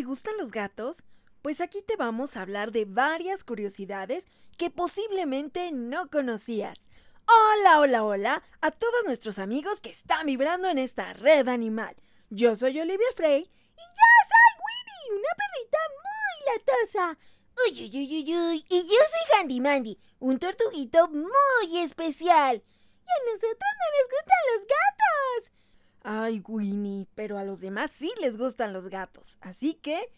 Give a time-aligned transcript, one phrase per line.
[0.00, 1.02] ¿Te gustan los gatos?
[1.42, 4.26] Pues aquí te vamos a hablar de varias curiosidades
[4.56, 6.80] que posiblemente no conocías.
[7.26, 11.94] Hola, hola, hola a todos nuestros amigos que están vibrando en esta red animal.
[12.30, 17.18] Yo soy Olivia Frey y yo soy Winnie, una perrita muy latosa.
[17.66, 18.66] Uy, uy, uy, uy, uy.
[18.70, 22.56] Y yo soy Handy Mandy, un tortuguito muy especial.
[22.56, 25.59] Y a nosotros no nos gustan los gatos.
[26.02, 29.36] Ay, Winnie, pero a los demás sí les gustan los gatos.
[29.40, 30.10] Así que,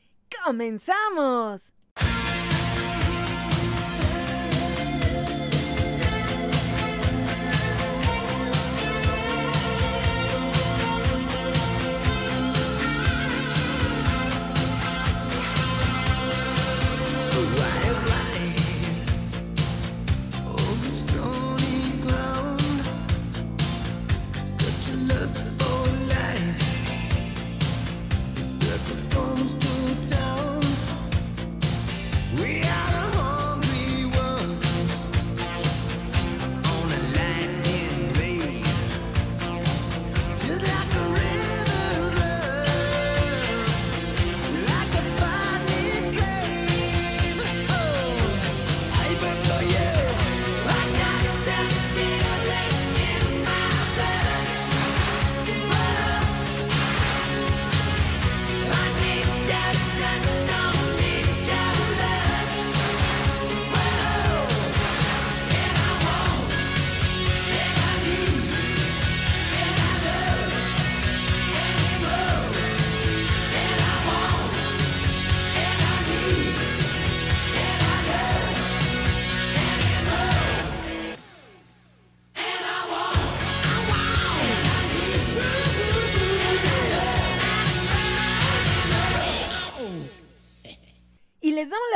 [0.44, 1.72] ¡comenzamos!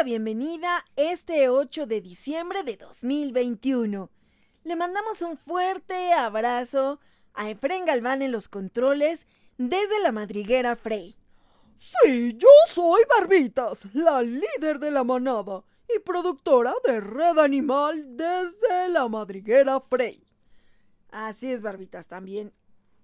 [0.07, 4.09] Bienvenida este 8 de diciembre de 2021.
[4.63, 7.01] Le mandamos un fuerte abrazo
[7.35, 9.27] a Efren Galván en los controles
[9.59, 11.17] desde la madriguera Frey.
[11.75, 18.89] Sí, yo soy Barbitas, la líder de la manada y productora de Red Animal desde
[18.89, 20.23] la madriguera Frey.
[21.11, 22.53] Así es, Barbitas, también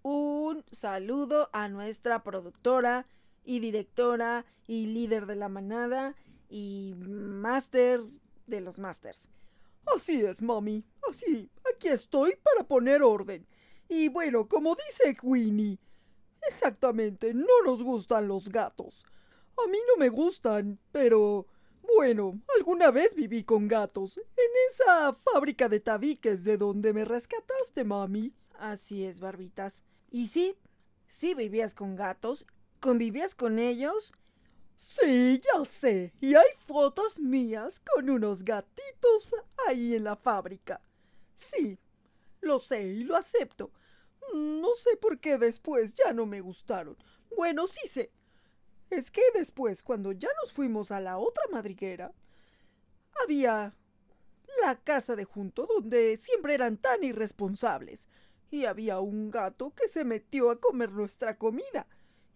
[0.03, 3.09] un saludo a nuestra productora
[3.45, 6.15] y directora y líder de la manada,
[6.53, 8.03] y máster
[8.47, 9.31] de los masters.
[9.87, 10.85] Así es, mami.
[11.09, 11.51] Así.
[11.75, 13.47] Aquí estoy para poner orden.
[13.89, 15.79] Y bueno, como dice Queenie,
[16.47, 19.07] exactamente, no nos gustan los gatos.
[19.65, 21.47] A mí no me gustan, pero
[21.97, 27.83] bueno, alguna vez viví con gatos en esa fábrica de tabiques de donde me rescataste,
[27.85, 28.35] mami.
[28.59, 29.83] Así es, barbitas.
[30.11, 30.55] Y sí,
[31.09, 32.47] sí vivías con gatos,
[32.79, 34.13] convivías con ellos
[34.85, 36.13] Sí, ya sé.
[36.21, 39.35] Y hay fotos mías con unos gatitos
[39.67, 40.81] ahí en la fábrica.
[41.37, 41.79] Sí,
[42.41, 43.71] lo sé y lo acepto.
[44.35, 46.97] No sé por qué después ya no me gustaron.
[47.37, 48.11] Bueno, sí sé.
[48.91, 52.13] Es que después, cuando ya nos fuimos a la otra madriguera,
[53.23, 53.75] había
[54.63, 58.09] la casa de junto donde siempre eran tan irresponsables.
[58.51, 61.87] Y había un gato que se metió a comer nuestra comida.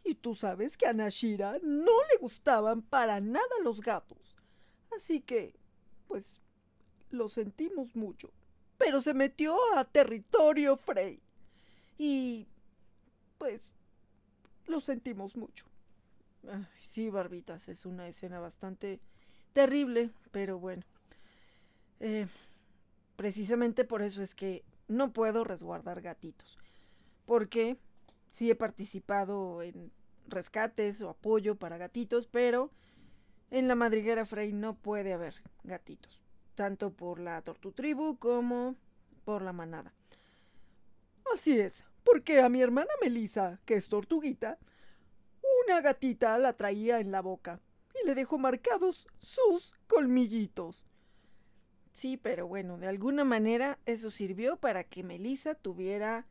[0.07, 4.39] Y tú sabes que a Nashira no le gustaban para nada los gatos.
[4.95, 5.57] Así que,
[6.07, 6.41] pues,
[7.11, 8.31] lo sentimos mucho.
[8.79, 11.21] Pero se metió a territorio Frey.
[11.99, 12.47] Y,
[13.39, 13.63] pues,
[14.67, 15.67] lo sentimos mucho.
[16.81, 19.01] sí, Barbitas, es una escena bastante
[19.53, 20.85] terrible, pero bueno.
[21.99, 22.29] Eh,
[23.17, 26.59] precisamente por eso es que no puedo resguardar gatitos.
[27.25, 27.77] Porque
[28.37, 29.91] sí he participado en
[30.29, 32.71] rescates o apoyo para gatitos, pero
[33.51, 36.21] en la madriguera Frey no puede haber gatitos,
[36.55, 38.77] tanto por la tortutribu como
[39.25, 39.95] por la manada.
[41.33, 44.59] Así es, porque a mi hermana Melisa, que es tortuguita,
[45.65, 47.59] una gatita la traía en la boca
[48.03, 50.85] y le dejó marcados sus colmillitos.
[51.93, 56.27] Sí, pero bueno, de alguna manera eso sirvió para que Melisa tuviera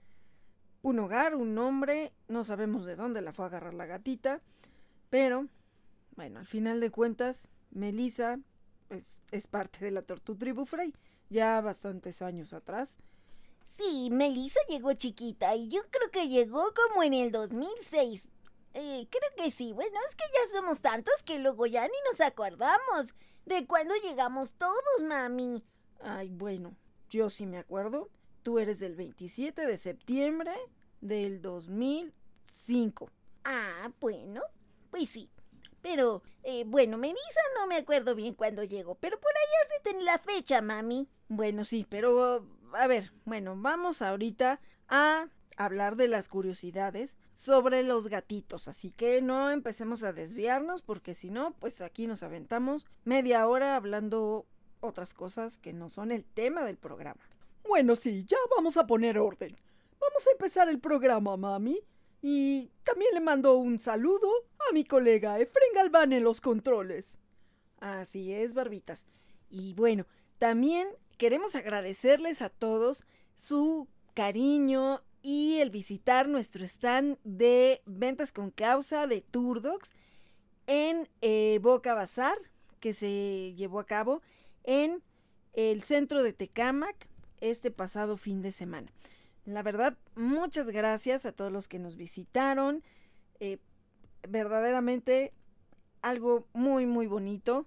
[0.86, 4.40] un hogar, un nombre, no sabemos de dónde la fue a agarrar la gatita,
[5.10, 5.48] pero
[6.16, 8.38] bueno, al final de cuentas, Melissa
[8.88, 10.94] pues, es parte de la Tortutribu Frey,
[11.32, 12.98] ya bastantes años atrás.
[13.66, 18.30] Sí, Melissa llegó chiquita y yo creo que llegó como en el 2006.
[18.76, 22.22] Eh, creo que sí, bueno, es que ya somos tantos que luego ya ni nos
[22.22, 23.12] acordamos
[23.48, 25.64] de cuándo llegamos todos, mami.
[26.02, 26.76] Ay, bueno,
[27.10, 28.08] yo sí me acuerdo.
[28.44, 30.54] Tú eres del 27 de septiembre
[31.06, 33.10] del 2005.
[33.44, 34.42] Ah, bueno,
[34.90, 35.30] pues sí.
[35.82, 40.04] Pero, eh, bueno, Melissa no me acuerdo bien cuándo llegó, pero por allá se tiene
[40.04, 41.08] la fecha, mami.
[41.28, 48.08] Bueno, sí, pero a ver, bueno, vamos ahorita a hablar de las curiosidades sobre los
[48.08, 53.48] gatitos, así que no empecemos a desviarnos porque si no, pues aquí nos aventamos media
[53.48, 54.46] hora hablando
[54.80, 57.22] otras cosas que no son el tema del programa.
[57.68, 59.56] Bueno, sí, ya vamos a poner orden.
[60.00, 61.80] Vamos a empezar el programa, mami.
[62.22, 64.30] Y también le mando un saludo
[64.70, 67.20] a mi colega Efren Galván en los controles.
[67.80, 69.06] Así es, barbitas.
[69.50, 70.06] Y bueno,
[70.40, 70.88] también
[71.18, 73.06] queremos agradecerles a todos
[73.36, 79.94] su cariño y el visitar nuestro stand de ventas con causa de Turdox
[80.68, 82.38] en eh, Boca Bazar,
[82.80, 84.22] que se llevó a cabo
[84.64, 85.04] en
[85.54, 87.08] el centro de Tecámac
[87.40, 88.92] este pasado fin de semana.
[89.46, 92.84] La verdad, muchas gracias a todos los que nos visitaron.
[93.40, 93.60] Eh,
[94.28, 95.34] verdaderamente
[96.02, 97.66] algo muy, muy bonito.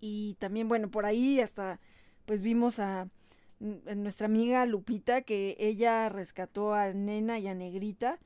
[0.00, 1.80] Y también, bueno, por ahí hasta
[2.26, 3.08] pues vimos a
[3.60, 8.18] nuestra amiga Lupita que ella rescató a Nena y a Negrita,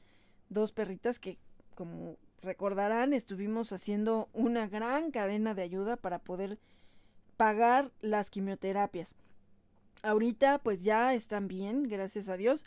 [0.49, 1.39] dos perritas que
[1.75, 6.59] como recordarán estuvimos haciendo una gran cadena de ayuda para poder
[7.37, 9.15] pagar las quimioterapias.
[10.03, 12.65] Ahorita pues ya están bien, gracias a Dios,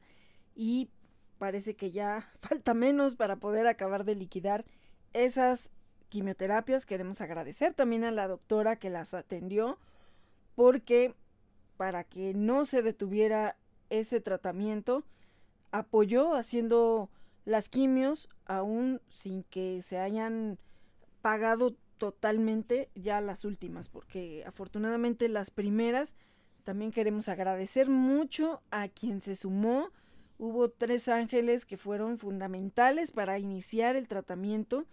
[0.55, 0.89] y
[1.37, 4.65] parece que ya falta menos para poder acabar de liquidar
[5.13, 5.69] esas
[6.09, 6.85] quimioterapias.
[6.85, 9.77] Queremos agradecer también a la doctora que las atendió
[10.55, 11.15] porque
[11.77, 13.55] para que no se detuviera
[13.89, 15.03] ese tratamiento,
[15.71, 17.09] apoyó haciendo
[17.45, 20.59] las quimios aún sin que se hayan
[21.21, 26.15] pagado totalmente ya las últimas, porque afortunadamente las primeras
[26.63, 29.89] también queremos agradecer mucho a quien se sumó.
[30.37, 34.85] Hubo tres ángeles que fueron fundamentales para iniciar el tratamiento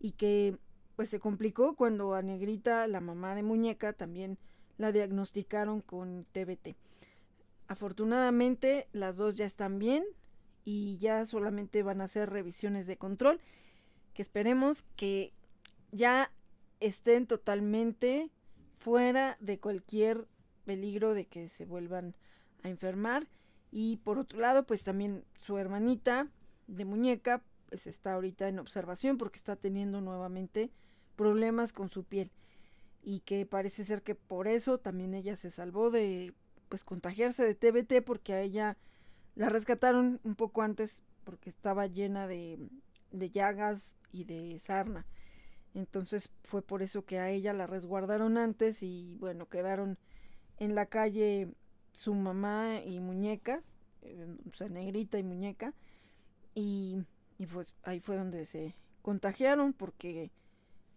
[0.00, 0.56] y que
[0.96, 4.38] pues se complicó cuando a Negrita, la mamá de muñeca, también
[4.78, 6.76] la diagnosticaron con TBT.
[7.68, 10.04] Afortunadamente las dos ya están bien
[10.64, 13.40] y ya solamente van a hacer revisiones de control
[14.14, 15.32] que esperemos que
[15.92, 16.32] ya
[16.80, 18.30] estén totalmente
[18.78, 20.26] fuera de cualquier
[20.68, 22.14] peligro de que se vuelvan
[22.62, 23.26] a enfermar.
[23.70, 26.28] Y por otro lado, pues también su hermanita
[26.66, 30.70] de muñeca, pues está ahorita en observación porque está teniendo nuevamente
[31.16, 32.30] problemas con su piel.
[33.02, 36.34] Y que parece ser que por eso también ella se salvó de
[36.68, 38.76] pues contagiarse de TBT porque a ella
[39.36, 42.58] la rescataron un poco antes porque estaba llena de,
[43.10, 45.06] de llagas y de sarna.
[45.72, 49.96] Entonces fue por eso que a ella la resguardaron antes y bueno, quedaron
[50.58, 51.48] en la calle
[51.92, 53.62] su mamá y muñeca,
[54.02, 55.74] eh, o sea, negrita y muñeca,
[56.54, 56.98] y,
[57.38, 60.30] y pues ahí fue donde se contagiaron porque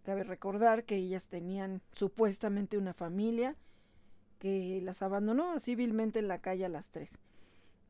[0.03, 3.55] cabe recordar que ellas tenían supuestamente una familia
[4.39, 7.19] que las abandonó civilmente en la calle a las tres.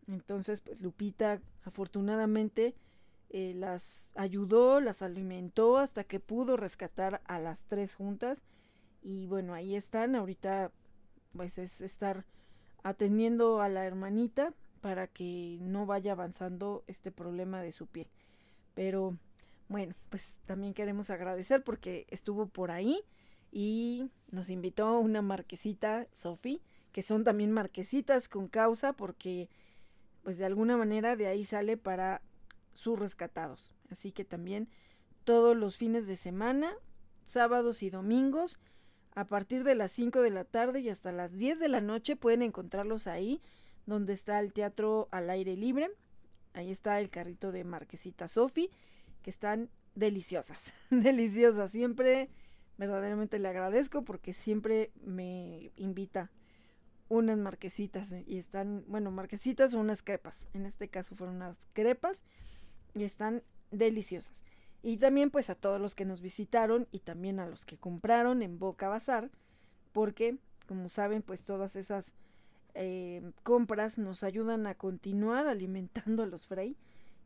[0.07, 2.75] Entonces, pues Lupita afortunadamente
[3.29, 8.44] eh, las ayudó, las alimentó hasta que pudo rescatar a las tres juntas.
[9.01, 10.15] Y bueno, ahí están.
[10.15, 10.71] Ahorita
[11.36, 12.25] pues es estar
[12.83, 18.07] atendiendo a la hermanita para que no vaya avanzando este problema de su piel.
[18.74, 19.18] Pero
[19.69, 23.01] bueno, pues también queremos agradecer porque estuvo por ahí
[23.51, 26.61] y nos invitó una marquesita, Sofi,
[26.92, 29.50] que son también marquesitas con causa porque
[30.23, 32.21] pues de alguna manera de ahí sale para
[32.73, 33.71] sus rescatados.
[33.90, 34.69] Así que también
[35.23, 36.73] todos los fines de semana,
[37.26, 38.59] sábados y domingos,
[39.13, 42.15] a partir de las 5 de la tarde y hasta las 10 de la noche
[42.15, 43.41] pueden encontrarlos ahí,
[43.85, 45.89] donde está el teatro al aire libre.
[46.53, 48.69] Ahí está el carrito de Marquesita Sofi,
[49.21, 51.71] que están deliciosas, deliciosas.
[51.71, 52.30] Siempre
[52.77, 56.31] verdaderamente le agradezco porque siempre me invita
[57.09, 60.47] unas marquesitas y están, bueno, marquesitas o unas crepas.
[60.53, 62.23] En este caso fueron unas crepas
[62.95, 64.44] y están deliciosas.
[64.83, 68.42] Y también pues a todos los que nos visitaron y también a los que compraron
[68.42, 69.30] en Boca Bazar,
[69.92, 72.14] porque como saben pues todas esas
[72.73, 76.78] eh, compras nos ayudan a continuar alimentando a los Frey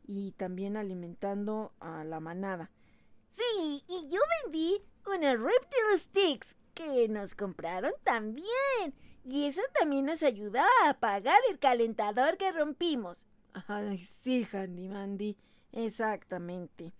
[0.06, 2.70] y también alimentando a la manada.
[3.32, 8.94] Sí, y yo vendí unas Reptile Sticks que nos compraron también.
[9.24, 13.26] Y eso también nos ayuda a apagar el calentador que rompimos.
[13.66, 15.36] Ay, sí, Handy Mandy,
[15.72, 16.92] exactamente.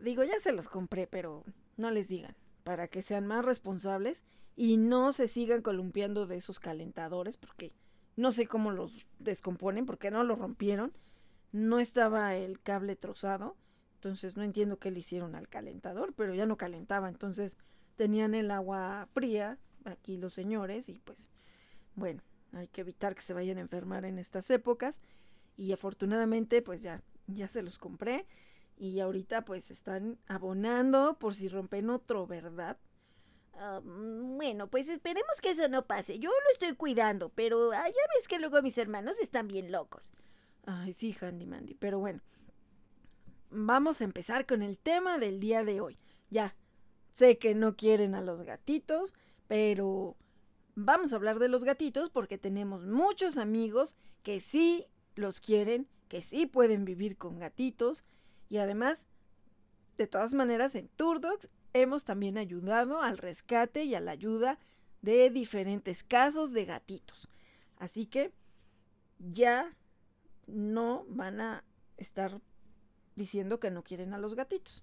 [0.00, 1.44] Digo, ya se los compré, pero
[1.76, 4.24] no les digan, para que sean más responsables
[4.56, 7.72] y no se sigan columpiando de esos calentadores, porque
[8.16, 10.92] no sé cómo los descomponen, porque no los rompieron,
[11.52, 13.56] no estaba el cable trozado,
[14.00, 17.10] Entonces no entiendo qué le hicieron al calentador, pero ya no calentaba.
[17.10, 17.58] Entonces
[17.96, 21.30] tenían el agua fría aquí los señores y pues
[21.96, 25.02] bueno, hay que evitar que se vayan a enfermar en estas épocas.
[25.58, 28.26] Y afortunadamente pues ya, ya se los compré
[28.80, 32.78] y ahorita pues están abonando por si rompen otro, ¿verdad?
[33.52, 36.18] Ah, mm, bueno, pues esperemos que eso no pase.
[36.18, 40.10] Yo lo estoy cuidando, pero ah, ya ves que luego mis hermanos están bien locos.
[40.64, 42.22] Ay, sí, Handy Mandy, pero bueno.
[43.50, 45.98] Vamos a empezar con el tema del día de hoy.
[46.30, 46.56] Ya,
[47.16, 49.12] sé que no quieren a los gatitos,
[49.46, 50.16] pero
[50.74, 56.22] vamos a hablar de los gatitos porque tenemos muchos amigos que sí los quieren, que
[56.22, 58.04] sí pueden vivir con gatitos
[58.50, 59.06] y además,
[59.96, 64.58] de todas maneras, en Turdocs hemos también ayudado al rescate y a la ayuda
[65.02, 67.28] de diferentes casos de gatitos.
[67.78, 68.32] Así que
[69.18, 69.74] ya
[70.46, 71.64] no van a
[71.96, 72.40] estar
[73.14, 74.82] diciendo que no quieren a los gatitos.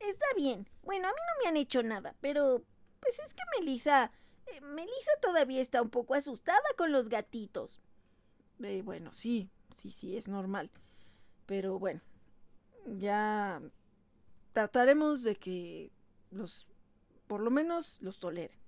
[0.00, 0.66] Está bien.
[0.82, 2.64] Bueno, a mí no me han hecho nada, pero
[3.00, 4.10] pues es que Melissa,
[4.46, 7.80] eh, Melissa todavía está un poco asustada con los gatitos.
[8.62, 10.70] Eh, bueno, sí, sí, sí, es normal.
[11.46, 12.00] Pero bueno,
[12.86, 13.60] ya
[14.52, 15.92] trataremos de que
[16.30, 16.66] los,
[17.26, 18.58] por lo menos los toleren.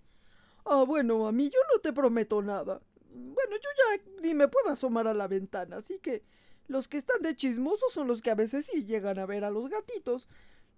[0.64, 2.80] Ah, bueno, a mí yo no te prometo nada.
[3.10, 6.22] Bueno, yo ya ni me puedo asomar a la ventana, así que
[6.66, 9.50] los que están de chismosos son los que a veces sí llegan a ver a
[9.50, 10.28] los gatitos.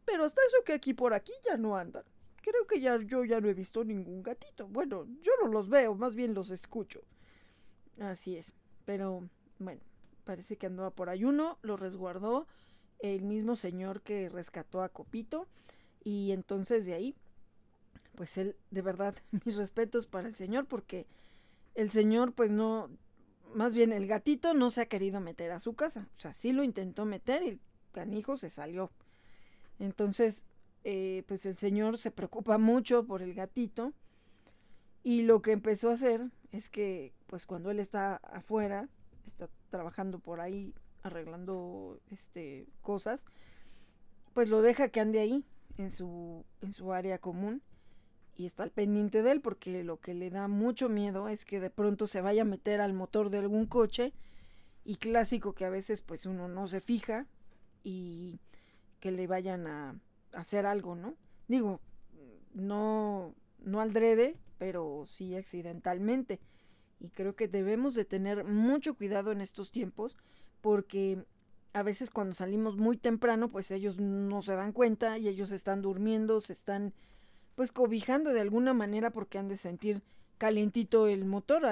[0.05, 2.05] Pero hasta eso que aquí por aquí ya no andan.
[2.43, 4.67] Creo que ya yo ya no he visto ningún gatito.
[4.69, 7.03] Bueno, yo no los veo, más bien los escucho.
[7.99, 8.55] Así es.
[8.87, 9.29] Pero
[9.59, 9.83] bueno,
[10.25, 12.47] parece que andaba por ahí uno, lo resguardó
[13.03, 15.47] el mismo señor que rescató a Copito.
[16.03, 17.15] Y entonces de ahí,
[18.15, 19.15] pues él, de verdad,
[19.45, 21.07] mis respetos para el señor, porque
[21.75, 22.91] el señor, pues no,
[23.55, 26.09] más bien el gatito no se ha querido meter a su casa.
[26.17, 27.61] O sea, sí lo intentó meter y el
[27.93, 28.91] canijo se salió.
[29.79, 30.47] Entonces,
[30.85, 33.93] eh, pues el señor se preocupa mucho por el gatito.
[35.03, 38.89] Y lo que empezó a hacer es que, pues cuando él está afuera,
[39.27, 43.25] está trabajando por ahí arreglando este cosas,
[44.33, 45.45] pues lo deja que ande ahí
[45.79, 47.63] en su en su área común
[48.37, 51.61] y está al pendiente de él porque lo que le da mucho miedo es que
[51.61, 54.13] de pronto se vaya a meter al motor de algún coche
[54.85, 57.27] y clásico que a veces pues uno no se fija
[57.85, 58.39] y
[58.99, 59.95] que le vayan a
[60.35, 61.15] hacer algo, ¿no?
[61.49, 61.81] Digo,
[62.55, 66.41] no no al drede, pero sí accidentalmente.
[66.99, 70.17] Y creo que debemos de tener mucho cuidado en estos tiempos
[70.61, 71.25] porque
[71.73, 75.83] a veces cuando salimos muy temprano, pues ellos no se dan cuenta y ellos están
[75.83, 76.93] durmiendo, se están
[77.55, 80.03] pues cobijando de alguna manera porque han de sentir
[80.39, 81.63] calientito el motor.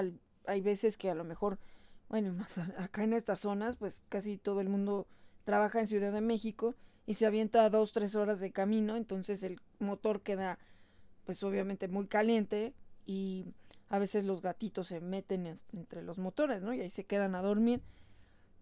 [0.47, 1.59] hay veces que a lo mejor,
[2.09, 5.07] bueno, más acá en estas zonas, pues casi todo el mundo
[5.45, 6.75] trabaja en Ciudad de México
[7.07, 10.59] y se avienta dos, tres horas de camino, entonces el motor queda
[11.25, 12.75] pues obviamente muy caliente
[13.07, 13.47] y
[13.88, 16.75] a veces los gatitos se meten entre los motores, ¿no?
[16.75, 17.83] Y ahí se quedan a dormir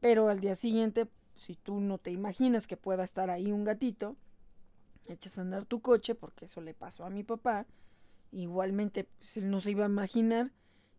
[0.06, 4.14] pero al día siguiente, si tú no te imaginas que pueda estar ahí un gatito,
[5.08, 7.66] echas a andar tu coche, porque eso le pasó a mi papá.
[8.30, 10.52] Igualmente, pues, él no se iba a imaginar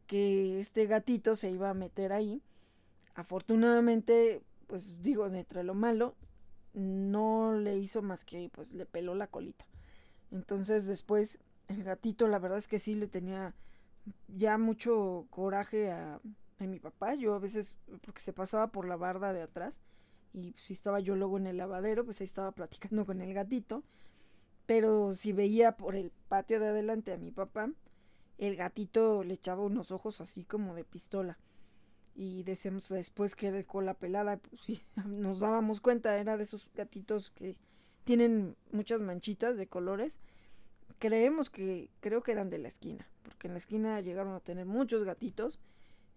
[0.07, 2.41] que este gatito se iba a meter ahí.
[3.15, 6.13] Afortunadamente, pues digo, entre lo malo,
[6.73, 9.65] no le hizo más que, pues le peló la colita.
[10.31, 13.55] Entonces después, el gatito, la verdad es que sí le tenía
[14.27, 16.19] ya mucho coraje a,
[16.59, 17.15] de mi papá.
[17.15, 19.81] Yo a veces, porque se pasaba por la barda de atrás,
[20.33, 23.83] y si estaba yo luego en el lavadero, pues ahí estaba platicando con el gatito.
[24.65, 27.71] Pero si veía por el patio de adelante a mi papá,
[28.37, 31.37] el gatito le echaba unos ojos así como de pistola.
[32.15, 36.43] Y decíamos después que era el cola pelada, pues sí, nos dábamos cuenta, era de
[36.43, 37.55] esos gatitos que
[38.03, 40.19] tienen muchas manchitas de colores.
[40.99, 44.65] Creemos que, creo que eran de la esquina, porque en la esquina llegaron a tener
[44.65, 45.59] muchos gatitos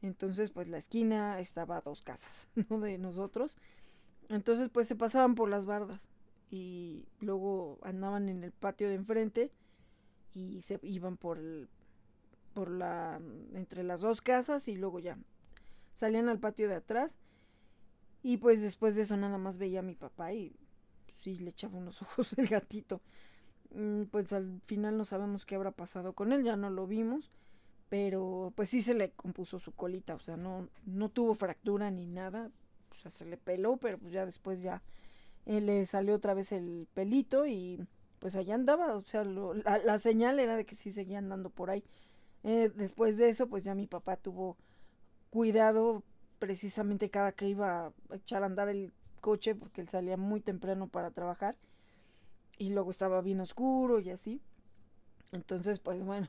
[0.02, 2.80] entonces, pues la esquina estaba a dos casas, ¿no?
[2.80, 3.58] De nosotros.
[4.28, 6.08] Entonces, pues se pasaban por las bardas
[6.50, 9.52] y luego andaban en el patio de enfrente
[10.34, 11.68] y se iban por el,
[12.54, 13.20] por la
[13.54, 15.18] entre las dos casas y luego ya
[15.92, 17.18] salían al patio de atrás
[18.22, 20.54] y pues después de eso nada más veía a mi papá y
[21.16, 23.00] sí le echaba unos ojos el gatito.
[23.74, 27.30] Mm, pues al final no sabemos qué habrá pasado con él, ya no lo vimos
[27.90, 32.06] pero pues sí se le compuso su colita, o sea, no, no tuvo fractura ni
[32.06, 32.50] nada,
[32.92, 34.80] o sea, se le peló, pero pues ya después ya
[35.44, 37.84] eh, le salió otra vez el pelito y
[38.20, 41.82] pues allá andaba, o sea, la, señal era de que sí seguía andando por ahí.
[42.44, 44.56] Eh, después de eso, pues ya mi papá tuvo
[45.30, 46.04] cuidado
[46.38, 50.86] precisamente cada que iba a echar a andar el coche porque él salía muy temprano
[50.86, 51.56] para trabajar
[52.58, 54.40] y luego estaba bien oscuro y así.
[55.32, 56.28] Entonces, pues bueno,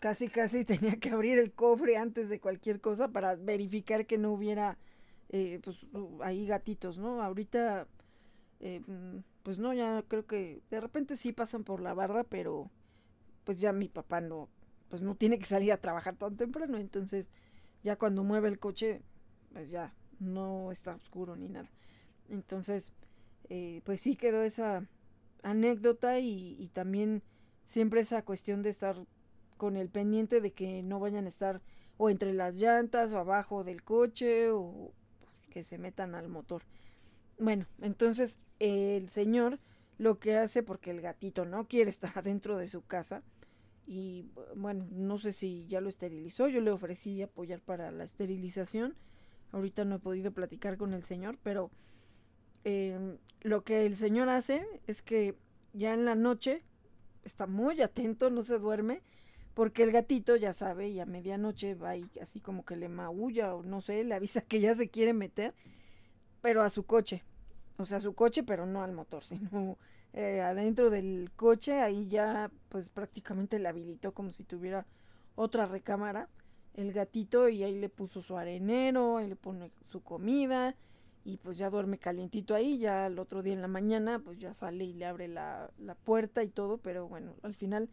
[0.00, 4.32] casi casi tenía que abrir el cofre antes de cualquier cosa para verificar que no
[4.32, 4.78] hubiera
[5.28, 5.86] eh, pues
[6.22, 7.22] ahí gatitos, ¿no?
[7.22, 7.86] Ahorita
[8.60, 12.70] eh, mm, pues no, ya creo que de repente sí pasan por la barda, pero
[13.44, 14.48] pues ya mi papá no,
[14.88, 17.30] pues no tiene que salir a trabajar tan temprano, entonces
[17.82, 19.02] ya cuando mueve el coche,
[19.52, 21.70] pues ya no está oscuro ni nada.
[22.28, 22.92] Entonces,
[23.48, 24.86] eh, pues sí quedó esa
[25.42, 27.22] anécdota y, y también
[27.64, 28.96] siempre esa cuestión de estar
[29.60, 31.60] con el pendiente de que no vayan a estar
[31.98, 34.94] o entre las llantas o abajo del coche o
[35.50, 36.62] que se metan al motor.
[37.38, 39.58] Bueno, entonces el señor
[39.98, 43.22] lo que hace porque el gatito no quiere estar adentro de su casa
[43.86, 48.96] y bueno, no sé si ya lo esterilizó, yo le ofrecí apoyar para la esterilización,
[49.52, 51.70] ahorita no he podido platicar con el señor, pero
[52.64, 55.36] em, lo que el señor hace es que
[55.74, 56.62] ya en la noche
[57.24, 59.02] está muy atento, no se duerme,
[59.54, 63.54] porque el gatito ya sabe y a medianoche va y así como que le maulla
[63.54, 65.54] o no sé, le avisa que ya se quiere meter,
[66.40, 67.24] pero a su coche.
[67.76, 69.78] O sea, su coche, pero no al motor, sino
[70.12, 74.86] eh, adentro del coche, ahí ya pues prácticamente le habilitó como si tuviera
[75.34, 76.28] otra recámara
[76.74, 80.76] el gatito y ahí le puso su arenero, ahí le pone su comida
[81.24, 84.54] y pues ya duerme calientito ahí, ya el otro día en la mañana pues ya
[84.54, 87.90] sale y le abre la, la puerta y todo, pero bueno, al final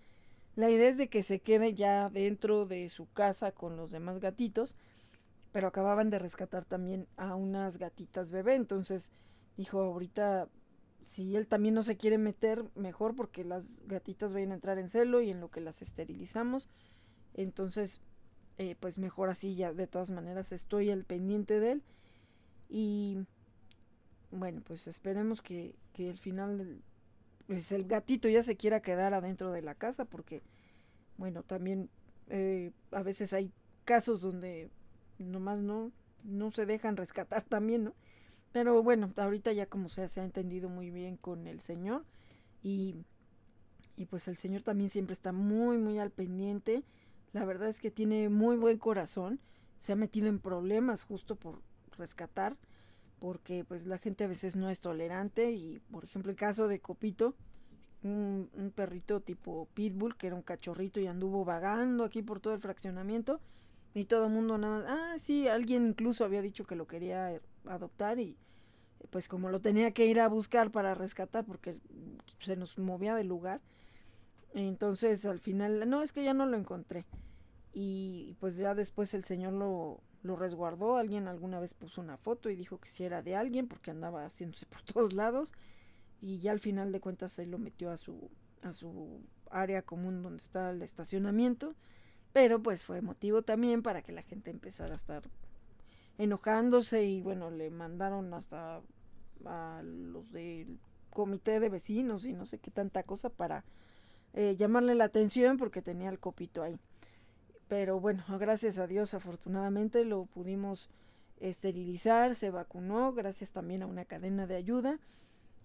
[0.57, 4.19] la idea es de que se quede ya dentro de su casa con los demás
[4.19, 4.75] gatitos,
[5.51, 9.11] pero acababan de rescatar también a unas gatitas bebé, entonces
[9.55, 10.49] dijo ahorita
[11.03, 14.89] si él también no se quiere meter, mejor porque las gatitas vayan a entrar en
[14.89, 16.67] celo y en lo que las esterilizamos.
[17.35, 18.01] Entonces,
[18.57, 21.83] eh, pues mejor así ya de todas maneras estoy al pendiente de él.
[22.67, 23.19] Y
[24.31, 26.81] bueno, pues esperemos que, que al final
[27.47, 30.43] pues el gatito ya se quiera quedar adentro de la casa porque,
[31.17, 31.89] bueno, también
[32.29, 33.51] eh, a veces hay
[33.85, 34.69] casos donde
[35.17, 35.91] nomás no,
[36.23, 37.93] no se dejan rescatar también, ¿no?
[38.51, 42.03] Pero bueno, ahorita ya como sea, se ha entendido muy bien con el Señor
[42.63, 42.95] y,
[43.95, 46.83] y pues el Señor también siempre está muy, muy al pendiente.
[47.33, 49.39] La verdad es que tiene muy buen corazón.
[49.79, 51.61] Se ha metido en problemas justo por
[51.97, 52.57] rescatar,
[53.19, 56.79] porque pues la gente a veces no es tolerante y por ejemplo el caso de
[56.79, 57.35] Copito,
[58.03, 62.59] un, perrito tipo pitbull que era un cachorrito y anduvo vagando aquí por todo el
[62.59, 63.41] fraccionamiento
[63.93, 67.41] y todo el mundo nada más, ah sí, alguien incluso había dicho que lo quería
[67.65, 68.37] adoptar y
[69.09, 71.77] pues como lo tenía que ir a buscar para rescatar porque
[72.39, 73.61] se nos movía del lugar.
[74.53, 77.05] Entonces al final, no, es que ya no lo encontré.
[77.73, 80.97] Y pues ya después el señor lo, lo resguardó.
[80.97, 84.25] Alguien alguna vez puso una foto y dijo que si era de alguien porque andaba
[84.25, 85.53] haciéndose por todos lados.
[86.21, 88.29] Y ya al final de cuentas se lo metió a su,
[88.61, 91.73] a su área común donde está el estacionamiento.
[92.33, 95.23] Pero pues fue motivo también para que la gente empezara a estar
[96.17, 98.81] enojándose y bueno, le mandaron hasta
[99.45, 100.79] a los del
[101.11, 103.63] comité de vecinos y no sé qué tanta cosa para
[104.33, 106.77] eh, llamarle la atención porque tenía el copito ahí.
[107.67, 110.89] Pero bueno, gracias a Dios afortunadamente lo pudimos
[111.39, 114.99] esterilizar, se vacunó, gracias también a una cadena de ayuda,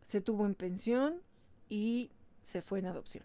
[0.04, 1.22] se tuvo en pensión
[1.68, 2.10] y
[2.42, 3.24] se fue en adopción.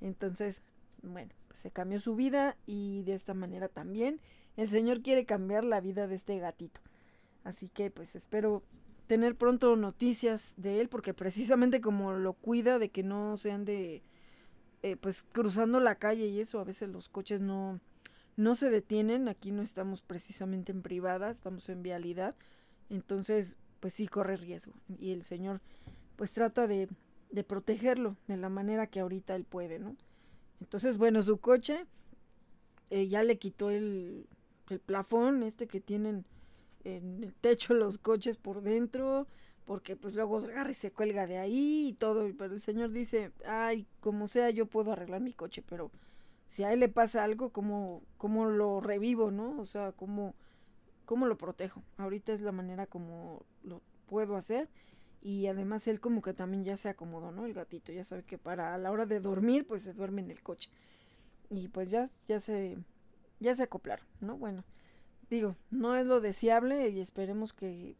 [0.00, 0.62] Entonces,
[1.02, 4.20] bueno, pues se cambió su vida y de esta manera también
[4.56, 6.80] el Señor quiere cambiar la vida de este gatito.
[7.44, 8.62] Así que pues espero
[9.06, 14.02] tener pronto noticias de él porque precisamente como lo cuida de que no sean de
[14.82, 17.80] eh, pues cruzando la calle y eso a veces los coches no
[18.38, 22.34] no se detienen aquí no estamos precisamente en privada estamos en vialidad
[22.88, 25.60] entonces pues sí corre riesgo y el señor
[26.16, 26.88] pues trata de,
[27.30, 29.94] de protegerlo de la manera que ahorita él puede no
[30.60, 31.84] entonces bueno su coche
[32.88, 34.26] eh, ya le quitó el
[34.70, 36.24] el plafón este que tienen
[36.84, 39.26] en el techo los coches por dentro,
[39.64, 43.32] porque pues luego agarra y se cuelga de ahí y todo, pero el señor dice,
[43.46, 45.90] ay, como sea, yo puedo arreglar mi coche, pero
[46.48, 49.60] si a él le pasa algo, ¿cómo, cómo lo revivo, no?
[49.60, 50.34] O sea, ¿cómo,
[51.04, 51.84] ¿cómo lo protejo?
[51.98, 54.68] Ahorita es la manera como lo puedo hacer
[55.20, 57.44] y además él como que también ya se acomodó, ¿no?
[57.44, 60.30] El gatito, ya sabe que para a la hora de dormir, pues se duerme en
[60.30, 60.70] el coche.
[61.50, 62.78] Y pues ya, ya se,
[63.40, 64.38] ya se acoplaron, ¿no?
[64.38, 64.64] Bueno,
[65.28, 67.94] digo, no es lo deseable y esperemos que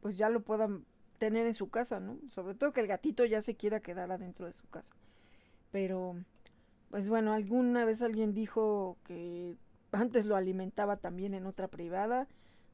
[0.00, 0.84] pues ya lo puedan
[1.18, 2.18] tener en su casa, ¿no?
[2.30, 4.92] Sobre todo que el gatito ya se quiera quedar adentro de su casa.
[5.70, 6.16] Pero,
[6.92, 9.56] pues bueno, alguna vez alguien dijo que
[9.92, 12.28] antes lo alimentaba también en otra privada.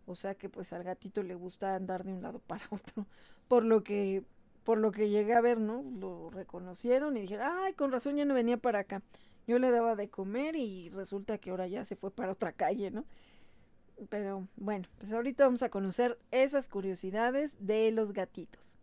[0.07, 3.07] O sea que pues al gatito le gusta andar de un lado para otro.
[3.47, 4.25] Por lo que,
[4.65, 5.85] por lo que llegué a ver, ¿no?
[6.01, 9.03] Lo reconocieron y dijeron, ay, con razón ya no venía para acá.
[9.47, 12.91] Yo le daba de comer y resulta que ahora ya se fue para otra calle,
[12.91, 13.05] ¿no?
[14.09, 18.78] Pero bueno, pues ahorita vamos a conocer esas curiosidades de los gatitos.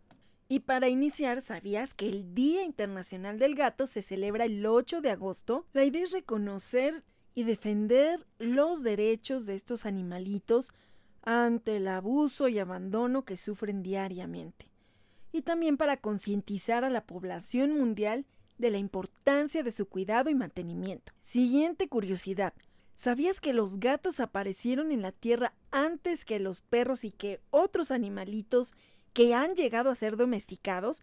[0.48, 5.10] Y para iniciar, ¿sabías que el Día Internacional del Gato se celebra el 8 de
[5.10, 5.66] agosto?
[5.72, 7.02] La idea es reconocer
[7.34, 10.70] y defender los derechos de estos animalitos
[11.22, 14.70] ante el abuso y abandono que sufren diariamente.
[15.32, 18.24] Y también para concientizar a la población mundial
[18.56, 21.12] de la importancia de su cuidado y mantenimiento.
[21.20, 22.54] Siguiente curiosidad.
[22.94, 27.90] ¿Sabías que los gatos aparecieron en la Tierra antes que los perros y que otros
[27.90, 28.72] animalitos
[29.16, 31.00] que han llegado a ser domesticados?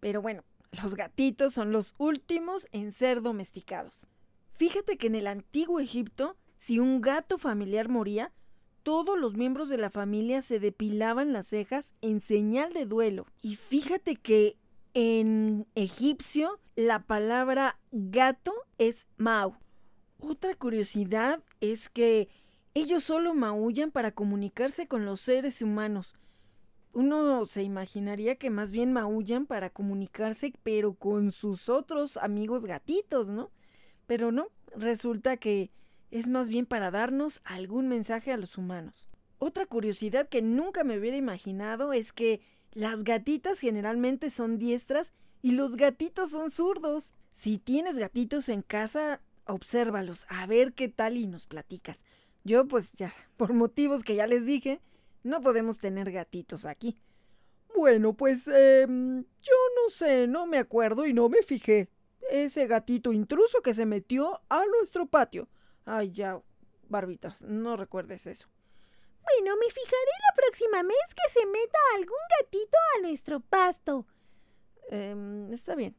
[0.00, 0.42] Pero bueno,
[0.82, 4.08] los gatitos son los últimos en ser domesticados.
[4.54, 8.32] Fíjate que en el antiguo Egipto, si un gato familiar moría,
[8.82, 13.24] todos los miembros de la familia se depilaban las cejas en señal de duelo.
[13.40, 14.56] Y fíjate que
[14.92, 19.56] en egipcio la palabra gato es mau,
[20.18, 22.28] otra curiosidad es que
[22.74, 26.14] ellos solo maullan para comunicarse con los seres humanos.
[26.94, 33.28] Uno se imaginaría que más bien maullan para comunicarse, pero con sus otros amigos gatitos,
[33.28, 33.50] ¿no?
[34.06, 35.72] Pero no, resulta que
[36.12, 38.94] es más bien para darnos algún mensaje a los humanos.
[39.40, 42.40] Otra curiosidad que nunca me hubiera imaginado es que
[42.72, 47.12] las gatitas generalmente son diestras y los gatitos son zurdos.
[47.32, 52.04] Si tienes gatitos en casa, obsérvalos, a ver qué tal y nos platicas.
[52.44, 54.80] Yo, pues ya, por motivos que ya les dije,
[55.24, 56.96] no podemos tener gatitos aquí.
[57.74, 61.88] Bueno, pues eh, yo no sé, no me acuerdo y no me fijé.
[62.30, 65.48] Ese gatito intruso que se metió a nuestro patio.
[65.84, 66.40] Ay, ya,
[66.88, 68.48] barbitas, no recuerdes eso.
[69.24, 74.06] Bueno, me fijaré la próxima vez que se meta algún gatito a nuestro pasto.
[74.90, 75.96] Eh, está bien.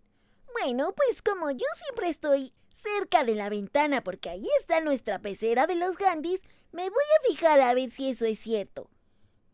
[0.62, 5.68] Bueno, pues como yo siempre estoy cerca de la ventana porque ahí está nuestra pecera
[5.68, 8.90] de los Gandhis, me voy a fijar a ver si eso es cierto.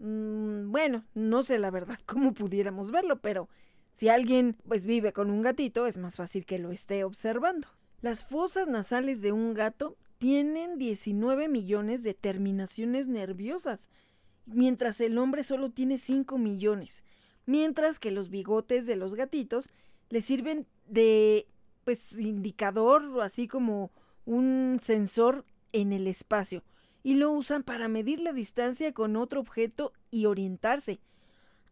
[0.01, 3.47] Mm, bueno, no sé la verdad cómo pudiéramos verlo, pero
[3.93, 7.67] si alguien pues vive con un gatito es más fácil que lo esté observando.
[8.01, 13.91] Las fosas nasales de un gato tienen 19 millones de terminaciones nerviosas,
[14.47, 17.03] mientras el hombre solo tiene 5 millones,
[17.45, 19.69] mientras que los bigotes de los gatitos
[20.09, 21.47] le sirven de
[21.83, 23.91] pues indicador, así como
[24.25, 26.63] un sensor en el espacio,
[27.03, 30.99] y lo usan para medir la distancia con otro objeto y orientarse.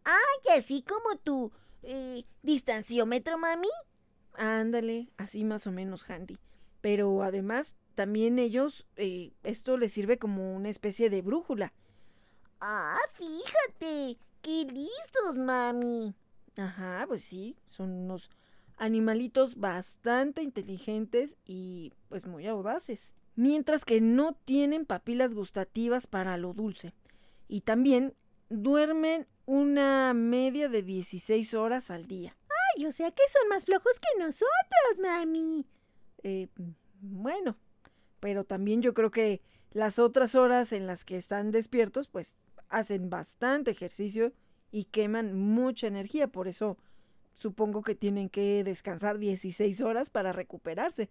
[0.03, 1.51] ¡Ay, así como tu
[1.83, 3.69] eh, distanciómetro, mami!
[4.33, 6.37] Ándale, así más o menos, Handy.
[6.81, 11.73] Pero además, también ellos, eh, esto les sirve como una especie de brújula.
[12.61, 14.17] ¡Ah, fíjate!
[14.41, 16.15] ¡Qué listos, mami!
[16.55, 18.29] Ajá, pues sí, son unos
[18.77, 26.53] animalitos bastante inteligentes y pues muy audaces, mientras que no tienen papilas gustativas para lo
[26.53, 26.93] dulce.
[27.47, 28.13] Y también
[28.49, 32.35] duermen una media de 16 horas al día.
[32.75, 35.65] Ay, o sea que son más flojos que nosotros, mami.
[36.23, 36.49] Eh,
[36.99, 37.55] bueno,
[38.19, 42.35] pero también yo creo que las otras horas en las que están despiertos, pues
[42.67, 44.33] hacen bastante ejercicio
[44.69, 46.77] y queman mucha energía, por eso
[47.39, 51.09] Supongo que tienen que descansar 16 horas para recuperarse.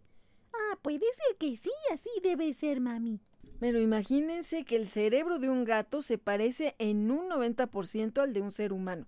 [0.59, 3.21] Ah, puede ser que sí, así debe ser, mami.
[3.61, 8.41] Pero imagínense que el cerebro de un gato se parece en un 90% al de
[8.41, 9.07] un ser humano.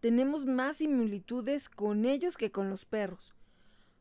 [0.00, 3.34] Tenemos más similitudes con ellos que con los perros.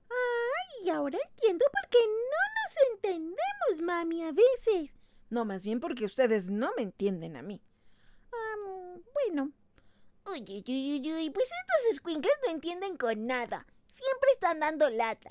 [0.10, 4.92] Ay, ahora entiendo por qué no nos entendemos, mami, a veces.
[5.30, 7.62] No, más bien porque ustedes no me entienden a mí.
[8.32, 9.52] Ah, bueno,
[10.28, 13.68] Uy, uy, uy, uy, pues estos escuincles no entienden con nada.
[13.88, 15.30] Siempre están dando lata.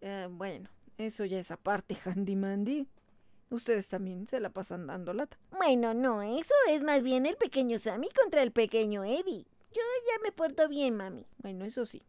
[0.00, 2.88] Eh, bueno, eso ya es aparte, Handy Mandy.
[3.50, 5.38] Ustedes también se la pasan dando lata.
[5.50, 9.46] Bueno, no, eso es más bien el pequeño Sammy contra el pequeño Eddie.
[9.72, 11.26] Yo ya me porto bien, mami.
[11.38, 12.02] Bueno, eso sí.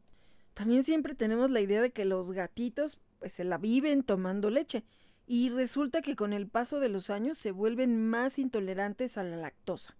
[0.53, 4.83] También siempre tenemos la idea de que los gatitos pues se la viven tomando leche.
[5.27, 9.37] Y resulta que con el paso de los años se vuelven más intolerantes a la
[9.37, 9.97] lactosa.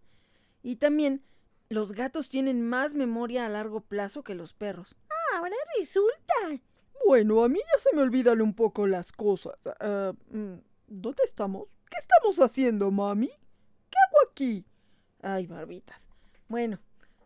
[0.61, 1.23] Y también
[1.69, 4.95] los gatos tienen más memoria a largo plazo que los perros.
[5.09, 6.61] Ah, ahora resulta.
[7.05, 9.55] Bueno, a mí ya se me olvidan un poco las cosas.
[9.79, 10.55] Ah, mm,
[10.87, 11.69] ¿Dónde estamos?
[11.89, 13.27] ¿Qué estamos haciendo, mami?
[13.27, 14.65] ¿Qué hago aquí?
[15.21, 16.07] Ay, barbitas.
[16.47, 16.79] Bueno,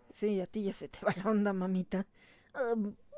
[0.10, 2.06] sí, a ti ya se te va la onda, mamita.
[2.54, 2.74] Ah,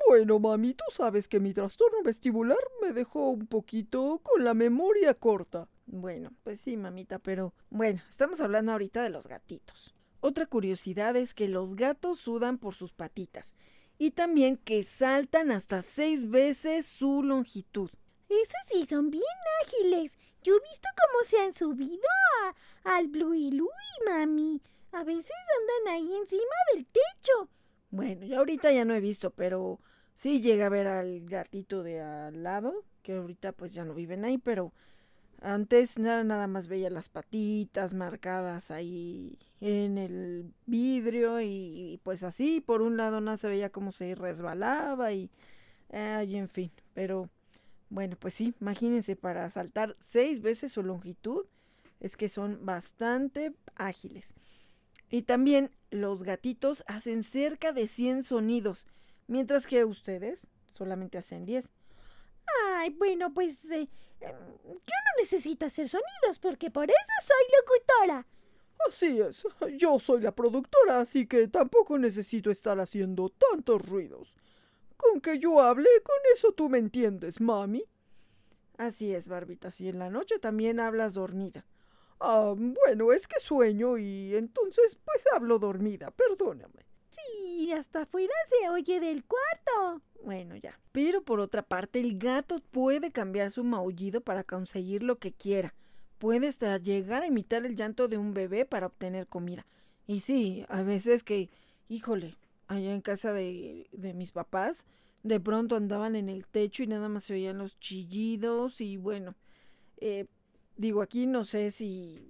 [0.08, 5.14] bueno, mami, tú sabes que mi trastorno vestibular me dejó un poquito con la memoria
[5.14, 5.68] corta.
[5.86, 9.94] Bueno, pues sí, mamita, pero bueno, estamos hablando ahorita de los gatitos.
[10.20, 13.54] Otra curiosidad es que los gatos sudan por sus patitas
[14.02, 17.88] y también que saltan hasta seis veces su longitud.
[18.28, 19.22] Esos sí son bien
[19.64, 20.18] ágiles.
[20.42, 22.02] Yo he visto cómo se han subido
[22.82, 23.52] al Blue y
[24.04, 24.60] mami.
[24.90, 26.42] A veces andan ahí encima
[26.74, 27.48] del techo.
[27.90, 29.78] Bueno, yo ahorita ya no he visto, pero
[30.16, 34.24] sí llega a ver al gatito de al lado, que ahorita pues ya no viven
[34.24, 34.72] ahí, pero
[35.42, 42.60] antes nada, nada más veía las patitas marcadas ahí en el vidrio y, pues así,
[42.60, 45.30] por un lado no se veía cómo se resbalaba y,
[45.92, 47.28] ay, en fin, pero
[47.90, 51.44] bueno, pues sí, imagínense para saltar seis veces su longitud,
[52.00, 54.34] es que son bastante ágiles.
[55.10, 58.86] Y también los gatitos hacen cerca de 100 sonidos,
[59.26, 61.68] mientras que ustedes solamente hacen 10.
[62.76, 63.88] Ay, bueno, pues eh,
[64.30, 68.26] yo no necesito hacer sonidos porque por eso soy locutora.
[68.88, 69.44] Así es,
[69.78, 74.36] yo soy la productora, así que tampoco necesito estar haciendo tantos ruidos.
[74.96, 77.84] Con que yo hable, con eso tú me entiendes, mami.
[78.78, 81.64] Así es, Barbita, si en la noche también hablas dormida.
[82.18, 86.86] Ah, bueno, es que sueño y entonces pues hablo dormida, perdóname.
[87.12, 90.02] Sí, hasta afuera se oye del cuarto.
[90.24, 90.78] Bueno, ya.
[90.92, 95.74] Pero por otra parte, el gato puede cambiar su maullido para conseguir lo que quiera.
[96.18, 99.66] Puede hasta llegar a imitar el llanto de un bebé para obtener comida.
[100.06, 101.50] Y sí, a veces que,
[101.88, 102.36] híjole,
[102.68, 104.84] allá en casa de, de mis papás,
[105.22, 109.34] de pronto andaban en el techo y nada más se oían los chillidos y bueno,
[109.98, 110.26] eh,
[110.76, 112.20] digo aquí no sé si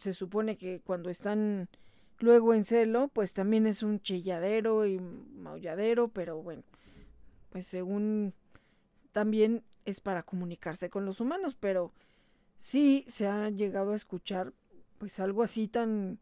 [0.00, 1.68] se supone que cuando están
[2.18, 6.62] luego en celo, pues también es un chilladero y maulladero, pero bueno,
[7.50, 8.34] pues según
[9.12, 11.92] también es para comunicarse con los humanos, pero
[12.56, 14.52] sí se ha llegado a escuchar
[14.98, 16.18] pues algo así tan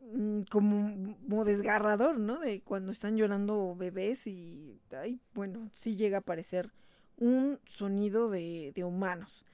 [0.00, 2.38] mm, como, desgarrador, ¿no?
[2.38, 6.72] De cuando están llorando bebés y, ay, bueno, sí llega a parecer
[7.18, 9.44] un sonido de, de humanos.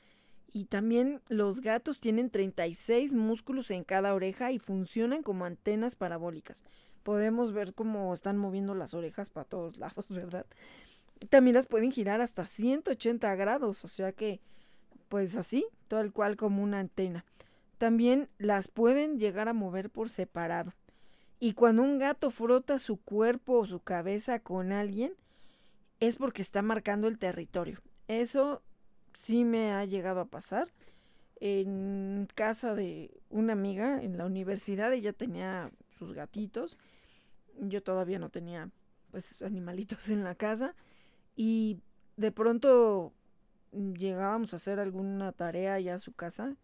[0.52, 6.64] Y también los gatos tienen 36 músculos en cada oreja y funcionan como antenas parabólicas.
[7.04, 10.46] Podemos ver cómo están moviendo las orejas para todos lados, ¿verdad?
[11.28, 14.40] También las pueden girar hasta 180 grados, o sea que,
[15.08, 17.24] pues así, tal cual como una antena.
[17.78, 20.72] También las pueden llegar a mover por separado.
[21.38, 25.14] Y cuando un gato frota su cuerpo o su cabeza con alguien,
[26.00, 27.80] es porque está marcando el territorio.
[28.08, 28.62] Eso
[29.14, 30.68] sí me ha llegado a pasar.
[31.42, 36.77] En casa de una amiga en la universidad, ella tenía sus gatitos.
[37.59, 38.70] Yo todavía no tenía
[39.11, 40.75] pues animalitos en la casa
[41.37, 41.79] y
[42.16, 43.12] de pronto
[43.73, 46.57] llegábamos a hacer alguna tarea allá a su casa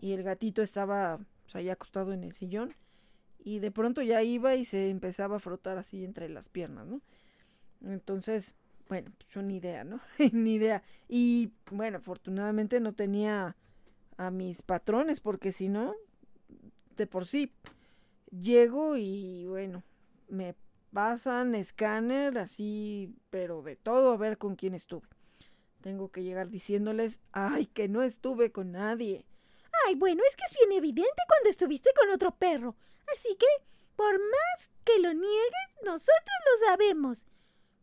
[0.00, 1.18] y el gatito estaba
[1.50, 2.74] pues, acostado en el sillón
[3.38, 7.02] y de pronto ya iba y se empezaba a frotar así entre las piernas, ¿no?
[7.82, 8.54] Entonces,
[8.88, 10.00] bueno, pues ni idea, ¿no?
[10.32, 10.82] ni idea.
[11.08, 13.56] Y bueno, afortunadamente no tenía
[14.16, 15.94] a mis patrones porque si no,
[16.96, 17.52] de por sí,
[18.30, 19.82] llego y bueno,
[20.28, 20.54] me
[20.92, 25.08] pasan escáner, así, pero de todo a ver con quién estuve.
[25.80, 29.26] Tengo que llegar diciéndoles, ay, que no estuve con nadie.
[29.86, 32.76] Ay, bueno, es que es bien evidente cuando estuviste con otro perro.
[33.14, 33.46] Así que,
[33.96, 37.26] por más que lo niegues, nosotros lo sabemos.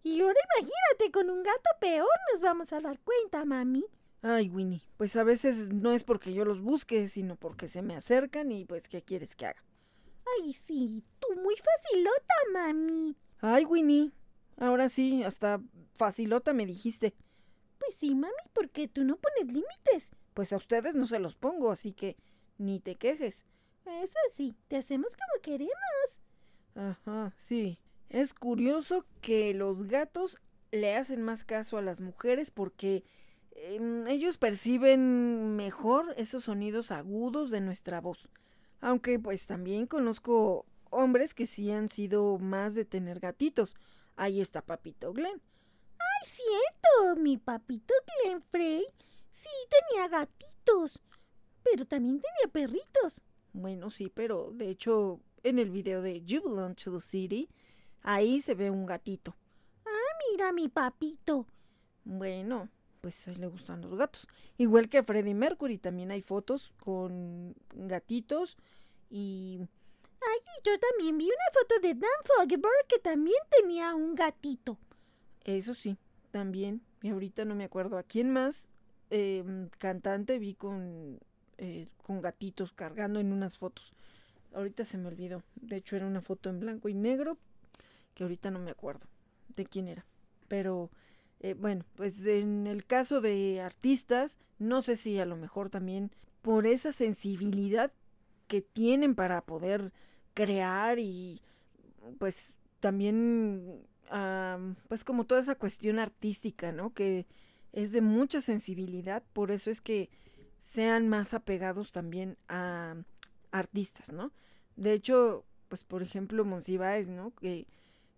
[0.03, 3.85] Y ahora imagínate, con un gato peor nos vamos a dar cuenta, mami.
[4.23, 7.95] Ay, Winnie, pues a veces no es porque yo los busque, sino porque se me
[7.95, 9.63] acercan y pues, ¿qué quieres que haga?
[10.39, 13.15] Ay, sí, tú muy facilota, mami.
[13.39, 14.11] Ay, Winnie,
[14.57, 15.59] ahora sí, hasta
[15.95, 17.13] facilota me dijiste.
[17.79, 20.11] Pues sí, mami, porque tú no pones límites.
[20.33, 22.15] Pues a ustedes no se los pongo, así que
[22.57, 23.43] ni te quejes.
[23.85, 25.71] Eso sí, te hacemos como queremos.
[26.75, 27.79] Ajá, sí.
[28.11, 30.37] Es curioso que los gatos
[30.73, 33.05] le hacen más caso a las mujeres porque
[33.51, 38.29] em, ellos perciben mejor esos sonidos agudos de nuestra voz.
[38.81, 43.77] Aunque pues también conozco hombres que sí han sido más de tener gatitos.
[44.17, 45.41] Ahí está Papito Glenn.
[45.97, 47.21] ¡Ay, cierto!
[47.21, 47.93] Mi papito
[48.25, 48.83] Glenn Frey
[49.29, 51.01] sí tenía gatitos.
[51.63, 53.21] Pero también tenía perritos.
[53.53, 57.49] Bueno, sí, pero de hecho en el video de Jubilant to the City,
[58.03, 59.35] ahí se ve un gatito.
[59.85, 61.45] Ah, mira mi papito.
[62.03, 62.69] Bueno,
[63.01, 64.27] pues a le gustan los gatos.
[64.57, 68.57] Igual que a Freddie Mercury, también hay fotos con gatitos
[69.09, 69.59] y...
[70.23, 74.77] Ay, yo también vi una foto de Dan Fogelberg que también tenía un gatito.
[75.43, 75.97] Eso sí,
[76.29, 76.81] también.
[77.01, 78.69] Y ahorita no me acuerdo a quién más
[79.09, 81.19] em, cantante vi con
[81.63, 83.93] eh, con gatitos cargando en unas fotos.
[84.53, 85.43] Ahorita se me olvidó.
[85.55, 87.37] De hecho, era una foto en blanco y negro
[88.13, 89.07] que ahorita no me acuerdo
[89.55, 90.05] de quién era.
[90.47, 90.91] Pero
[91.39, 96.11] eh, bueno, pues en el caso de artistas, no sé si a lo mejor también
[96.41, 97.91] por esa sensibilidad
[98.47, 99.91] que tienen para poder
[100.33, 101.41] crear y
[102.19, 103.87] pues también
[104.89, 106.93] pues como toda esa cuestión artística, ¿no?
[106.93, 107.25] Que
[107.71, 110.09] es de mucha sensibilidad, por eso es que
[110.57, 112.95] sean más apegados también a
[113.51, 114.33] artistas, ¿no?
[114.75, 117.33] De hecho, pues por ejemplo, Monsiváis, ¿no?
[117.35, 117.67] Que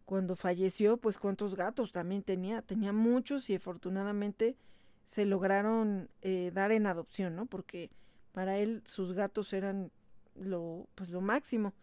[0.06, 4.58] cuando falleció, pues cuántos gatos también tenía, tenía muchos y afortunadamente
[5.04, 7.46] se lograron eh, dar en adopción, ¿no?
[7.46, 7.90] Porque
[8.32, 9.92] para él sus gatos eran
[10.36, 11.74] lo, pues lo máximo.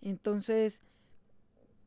[0.00, 0.80] Entonces,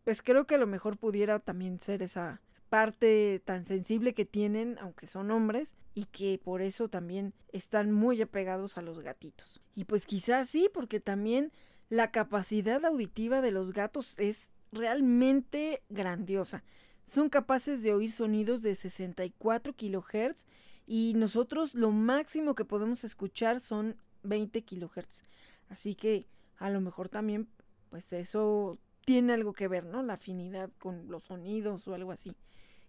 [0.03, 4.77] pues creo que a lo mejor pudiera también ser esa parte tan sensible que tienen,
[4.79, 9.61] aunque son hombres, y que por eso también están muy apegados a los gatitos.
[9.75, 11.51] Y pues quizás sí, porque también
[11.89, 16.63] la capacidad auditiva de los gatos es realmente grandiosa.
[17.03, 20.45] Son capaces de oír sonidos de 64 kilohertz
[20.87, 25.23] y nosotros lo máximo que podemos escuchar son 20 kilohertz.
[25.69, 27.47] Así que a lo mejor también
[27.89, 30.03] pues eso tiene algo que ver, ¿no?
[30.03, 32.35] La afinidad con los sonidos o algo así.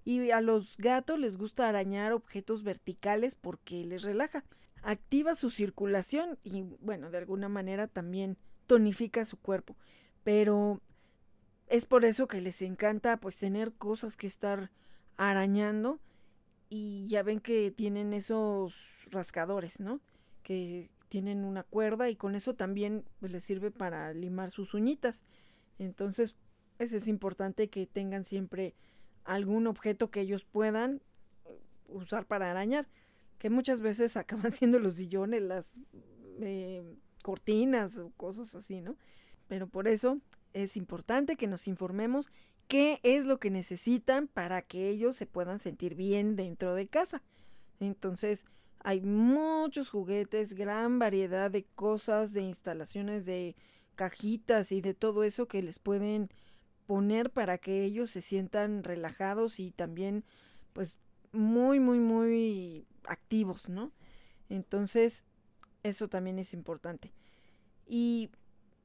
[0.05, 4.45] Y a los gatos les gusta arañar objetos verticales porque les relaja.
[4.83, 9.77] Activa su circulación y bueno, de alguna manera también tonifica su cuerpo.
[10.25, 10.81] Pero
[11.73, 14.71] es por eso que les encanta pues tener cosas que estar
[15.17, 16.01] arañando
[16.69, 18.75] y ya ven que tienen esos
[19.11, 20.03] rascadores, ¿no?
[20.43, 25.25] Que tienen una cuerda y con eso también pues, les sirve para limar sus uñitas.
[25.79, 26.37] Entonces,
[26.79, 28.75] eso es importante que tengan siempre
[29.25, 31.01] algún objeto que ellos puedan
[31.47, 31.59] eh,
[31.89, 32.87] usar para arañar,
[33.39, 35.81] que muchas veces acaban siendo los sillones, las
[36.43, 36.85] eh,
[37.23, 38.99] cortinas o cosas así, ¿no?
[39.49, 40.21] Pero por eso
[40.53, 42.31] es importante que nos informemos
[42.69, 47.23] qué es lo que necesitan para que ellos se puedan sentir bien dentro de casa.
[47.81, 48.47] Entonces,
[48.85, 53.55] hay muchos juguetes, gran variedad de cosas, de instalaciones de
[53.95, 56.31] cajitas y de todo eso que les pueden
[56.87, 60.25] poner para que ellos se sientan relajados y también
[60.73, 60.97] pues
[61.33, 63.93] muy muy muy activos, ¿no?
[64.49, 65.25] Entonces,
[65.83, 67.13] eso también es importante.
[67.87, 68.31] Y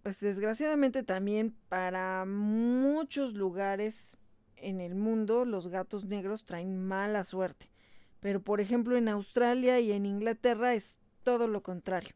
[0.07, 4.17] pues desgraciadamente también para muchos lugares
[4.55, 7.69] en el mundo los gatos negros traen mala suerte.
[8.21, 12.15] Pero por ejemplo en Australia y en Inglaterra es todo lo contrario.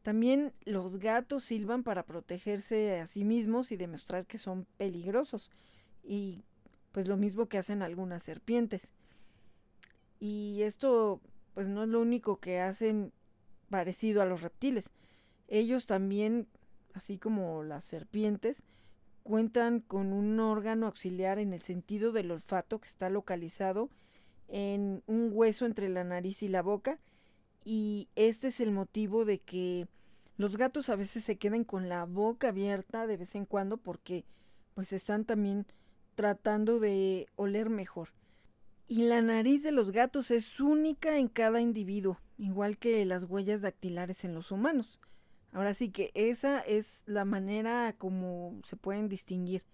[0.00, 5.50] También los gatos silban para protegerse a sí mismos y demostrar que son peligrosos.
[6.02, 6.42] Y
[6.90, 8.94] pues lo mismo que hacen algunas serpientes.
[10.20, 11.20] Y esto
[11.52, 13.12] pues no es lo único que hacen
[13.68, 14.88] parecido a los reptiles.
[15.48, 16.46] Ellos también,
[16.94, 18.62] así como las serpientes,
[19.22, 23.90] cuentan con un órgano auxiliar en el sentido del olfato que está localizado
[24.48, 26.98] en un hueso entre la nariz y la boca
[27.64, 29.86] y este es el motivo de que
[30.36, 34.24] los gatos a veces se queden con la boca abierta de vez en cuando porque
[34.74, 35.66] pues están también
[36.14, 38.08] tratando de oler mejor.
[38.88, 43.60] Y la nariz de los gatos es única en cada individuo, igual que las huellas
[43.60, 44.98] dactilares en los humanos.
[45.52, 49.64] Ahora sí que esa es la manera como se pueden distinguir.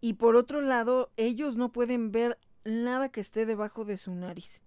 [0.00, 4.62] Y por otro lado, ellos no pueden ver nada que esté debajo de su nariz.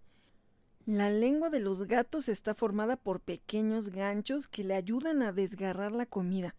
[0.85, 5.91] La lengua de los gatos está formada por pequeños ganchos que le ayudan a desgarrar
[5.91, 6.55] la comida,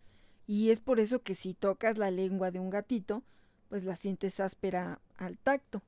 [0.47, 3.25] y es por eso que si tocas la lengua de un gatito,
[3.69, 5.83] pues la sientes áspera al tacto.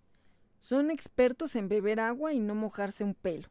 [0.61, 3.49] Son expertos en beber agua y no mojarse un pelo.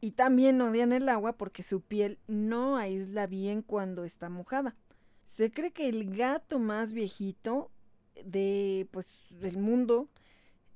[0.00, 4.74] Y también odian el agua porque su piel no aísla bien cuando está mojada.
[5.24, 7.70] Se cree que el gato más viejito
[8.24, 10.08] de pues del mundo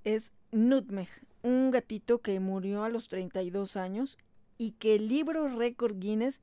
[0.04, 1.08] es Nutmeg,
[1.42, 4.18] un gatito que murió a los 32 años
[4.58, 6.40] y que el libro récord Guinness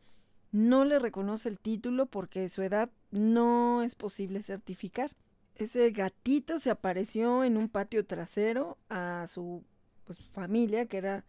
[0.51, 5.11] no le reconoce el título porque su edad no es posible certificar.
[5.55, 9.63] Ese gatito se apareció en un patio trasero a su
[10.05, 11.23] pues, familia, que era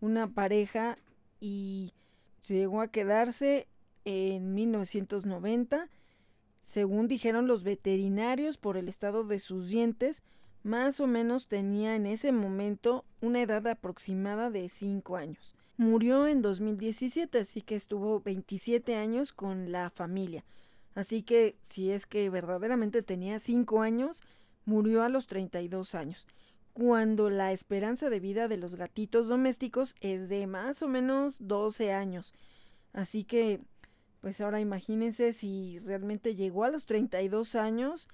[0.00, 0.98] una pareja,
[1.40, 1.92] y
[2.46, 3.68] llegó a quedarse
[4.04, 5.88] en 1990,
[6.60, 10.22] según dijeron los veterinarios, por el estado de sus dientes,
[10.62, 15.54] más o menos tenía en ese momento una edad aproximada de 5 años.
[15.76, 20.44] Murió en 2017, así que estuvo 27 años con la familia.
[20.94, 24.22] Así que si es que verdaderamente tenía 5 años,
[24.64, 26.26] murió a los 32 años,
[26.72, 31.92] cuando la esperanza de vida de los gatitos domésticos es de más o menos 12
[31.92, 32.34] años.
[32.92, 33.60] Así que,
[34.20, 38.08] pues ahora imagínense si realmente llegó a los 32 años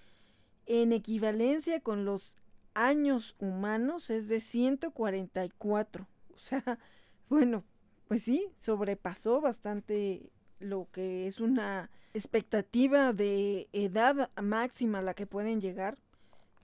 [0.67, 2.35] en equivalencia con los
[2.75, 6.07] años humanos es de 144.
[6.35, 6.79] O sea,
[7.29, 7.65] bueno,
[8.09, 15.27] pues sí, sobrepasó bastante lo que es una expectativa de edad máxima a la que
[15.27, 15.99] pueden llegar,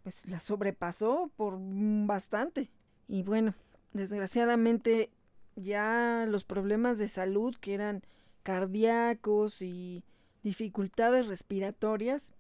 [0.03, 2.71] pues la sobrepasó por bastante.
[3.09, 3.55] Y bueno,
[3.93, 5.11] desgraciadamente
[5.57, 8.03] ya los problemas de salud que eran
[8.43, 10.03] cardíacos y
[10.43, 12.33] dificultades respiratorias,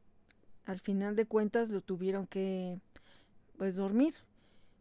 [0.65, 2.79] al final de cuentas lo tuvieron que
[3.57, 4.15] pues dormir.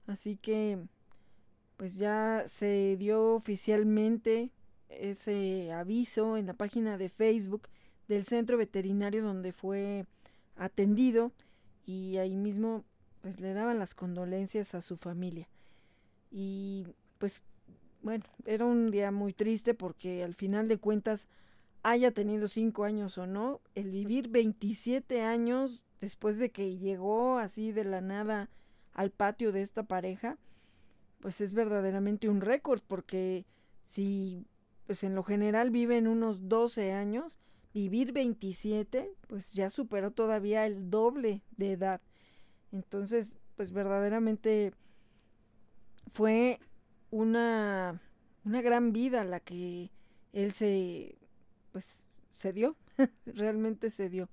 [0.07, 0.79] Así que
[1.77, 4.51] pues ya se dio oficialmente
[4.89, 7.69] ese aviso en la página de Facebook
[8.07, 10.05] del centro veterinario donde fue
[10.55, 11.31] atendido
[11.89, 12.83] y ahí mismo
[13.21, 15.47] pues le daban las condolencias a su familia.
[16.29, 16.85] Y
[17.17, 17.41] pues
[18.03, 21.27] bueno, era un día muy triste porque al final de cuentas
[21.81, 27.71] haya tenido cinco años o no, el vivir 27 años después de que llegó así
[27.71, 28.49] de la nada
[28.93, 30.37] al patio de esta pareja,
[31.21, 33.45] pues es verdaderamente un récord porque
[33.81, 34.45] si
[34.85, 37.39] pues en lo general viven unos 12 años,
[37.73, 42.01] vivir 27 pues ya superó todavía el doble de edad.
[42.71, 44.73] Entonces, pues verdaderamente
[46.13, 46.59] fue
[47.11, 48.01] una,
[48.45, 49.91] una gran vida la que
[50.33, 51.17] él se,
[51.71, 51.85] pues,
[52.35, 52.75] se dio,
[53.25, 54.29] realmente se dio.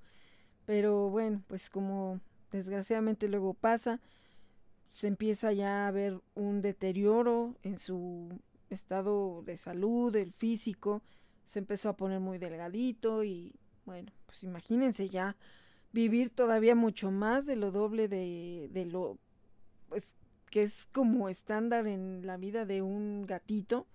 [0.66, 2.20] Pero bueno, pues como
[2.50, 4.00] desgraciadamente luego pasa,
[4.88, 11.02] se empieza ya a ver un deterioro en su estado de salud, el físico,
[11.46, 15.36] se empezó a poner muy delgadito y bueno, pues imagínense ya
[15.92, 19.18] vivir todavía mucho más de lo doble de, de lo
[19.88, 20.14] pues
[20.50, 23.86] que es como estándar en la vida de un gatito,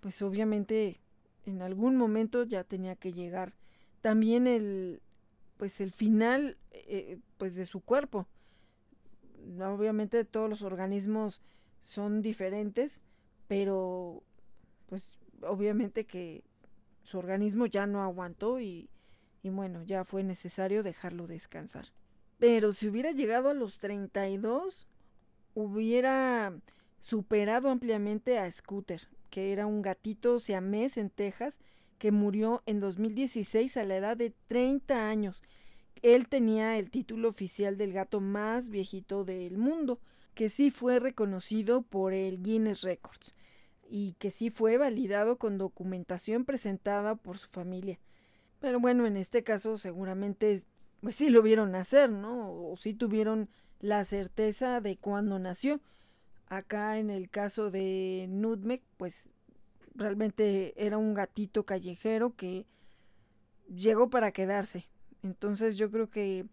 [0.00, 1.00] pues obviamente
[1.44, 3.54] en algún momento ya tenía que llegar
[4.02, 5.00] también el
[5.56, 8.26] pues el final eh, pues de su cuerpo.
[9.60, 11.40] Obviamente todos los organismos
[11.82, 13.00] son diferentes
[13.48, 14.22] pero
[14.88, 16.44] pues obviamente que
[17.06, 18.90] su organismo ya no aguantó y,
[19.42, 21.86] bueno ya fue necesario dejarlo descansar
[22.38, 24.88] pero si hubiera llegado a los 32
[25.54, 26.52] hubiera
[27.00, 31.60] superado ampliamente a Scooter, que era un gatito siamés en Texas
[31.98, 35.42] que murió en 2016 a la edad de 30 años.
[36.02, 39.98] Él tenía el título oficial del gato más viejito del mundo,
[40.34, 43.34] que sí fue reconocido por el Guinness Records
[43.88, 47.98] y que sí fue validado con documentación presentada por su familia.
[48.60, 50.62] Pero bueno, en este caso seguramente
[51.00, 52.50] pues sí lo vieron nacer, ¿no?
[52.50, 53.48] O sí tuvieron
[53.80, 55.80] la certeza de cuándo nació.
[56.48, 59.28] Acá en el caso de Nutmeg, pues
[59.94, 62.66] realmente era un gatito callejero que
[63.68, 64.86] llegó para quedarse.
[65.22, 66.46] Entonces yo creo que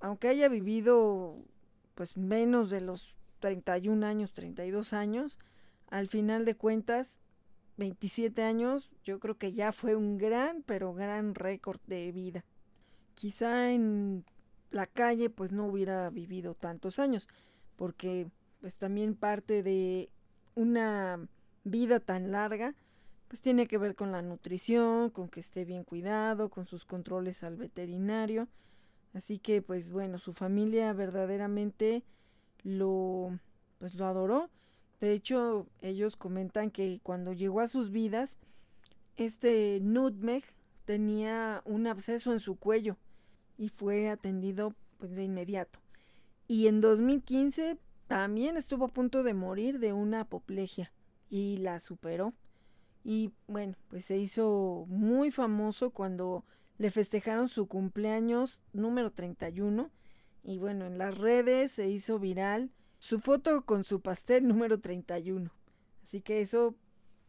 [0.00, 1.36] aunque haya vivido
[1.94, 5.38] pues menos de los 31 años, 32 años,
[5.94, 7.20] al final de cuentas
[7.76, 12.44] 27 años, yo creo que ya fue un gran, pero gran récord de vida.
[13.14, 14.24] Quizá en
[14.72, 17.28] la calle pues no hubiera vivido tantos años,
[17.76, 18.26] porque
[18.60, 20.10] pues también parte de
[20.56, 21.28] una
[21.62, 22.74] vida tan larga
[23.28, 27.44] pues tiene que ver con la nutrición, con que esté bien cuidado, con sus controles
[27.44, 28.48] al veterinario.
[29.12, 32.02] Así que pues bueno, su familia verdaderamente
[32.64, 33.38] lo
[33.78, 34.50] pues lo adoró.
[35.00, 38.38] De hecho, ellos comentan que cuando llegó a sus vidas,
[39.16, 40.44] este Nutmeg
[40.84, 42.96] tenía un absceso en su cuello
[43.58, 45.78] y fue atendido pues de inmediato.
[46.46, 50.92] Y en 2015 también estuvo a punto de morir de una apoplejia
[51.30, 52.34] y la superó.
[53.02, 56.44] Y bueno, pues se hizo muy famoso cuando
[56.78, 59.90] le festejaron su cumpleaños número 31
[60.42, 62.70] y bueno, en las redes se hizo viral
[63.04, 65.50] su foto con su pastel número 31.
[66.02, 66.74] Así que eso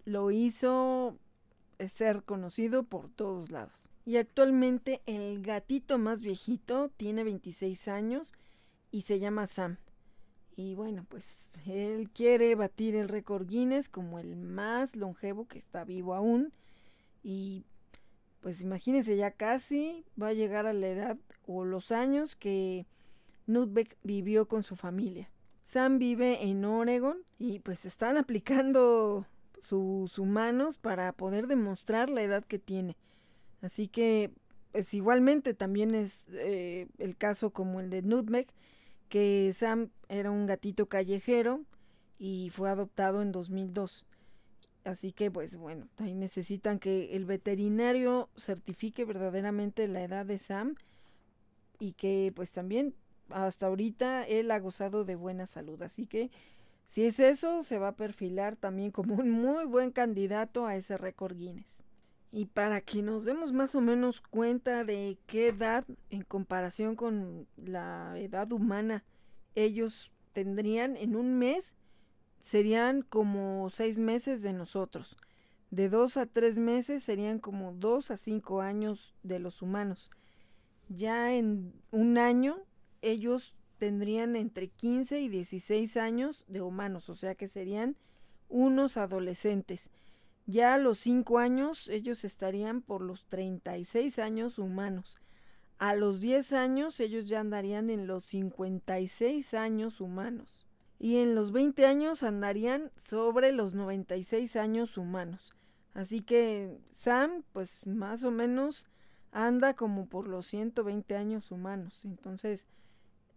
[0.05, 1.17] lo hizo
[1.93, 3.89] ser conocido por todos lados.
[4.05, 8.31] Y actualmente el gatito más viejito tiene 26 años
[8.91, 9.77] y se llama Sam.
[10.55, 15.83] Y bueno, pues él quiere batir el récord Guinness como el más longevo que está
[15.83, 16.53] vivo aún.
[17.21, 17.65] Y
[18.39, 22.85] pues imagínense, ya casi va a llegar a la edad o los años que
[23.45, 25.29] Nutbeck vivió con su familia.
[25.65, 29.25] Sam vive en Oregon y pues están aplicando
[29.59, 32.95] sus humanos para poder demostrar la edad que tiene.
[33.63, 34.31] Así que,
[34.71, 38.45] pues igualmente también es eh, el caso como el de Nutmeg,
[39.09, 41.61] que Sam era un gatito callejero
[42.19, 44.05] y fue adoptado en 2002.
[44.83, 50.75] Así que pues bueno, ahí necesitan que el veterinario certifique verdaderamente la edad de Sam
[51.79, 52.93] y que pues también
[53.29, 55.81] hasta ahorita él ha gozado de buena salud.
[55.81, 56.31] Así que
[56.85, 60.97] si es eso, se va a perfilar también como un muy buen candidato a ese
[60.97, 61.83] récord Guinness.
[62.31, 67.47] Y para que nos demos más o menos cuenta de qué edad en comparación con
[67.55, 69.03] la edad humana
[69.55, 71.75] ellos tendrían en un mes,
[72.41, 75.17] serían como seis meses de nosotros.
[75.71, 80.11] De dos a tres meses serían como dos a cinco años de los humanos.
[80.89, 82.57] Ya en un año
[83.05, 87.95] ellos tendrían entre 15 y 16 años de humanos, o sea que serían
[88.49, 89.91] unos adolescentes.
[90.47, 95.19] Ya a los cinco años ellos estarían por los 36 años humanos.
[95.77, 100.65] A los 10 años ellos ya andarían en los 56 años humanos
[100.99, 105.53] y en los 20 años andarían sobre los 96 años humanos.
[105.93, 108.85] Así que Sam, pues más o menos
[109.31, 112.05] anda como por los 120 años humanos.
[112.05, 112.67] Entonces,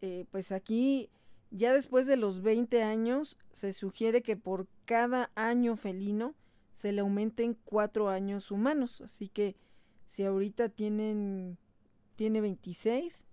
[0.01, 1.11] eh, pues aquí
[1.51, 6.35] ya después de los 20 años se sugiere que por cada año felino
[6.73, 9.01] se le aumenten 4 años humanos.
[9.01, 9.57] Así que
[10.05, 11.59] si ahorita tienen,
[12.17, 13.27] tiene 26,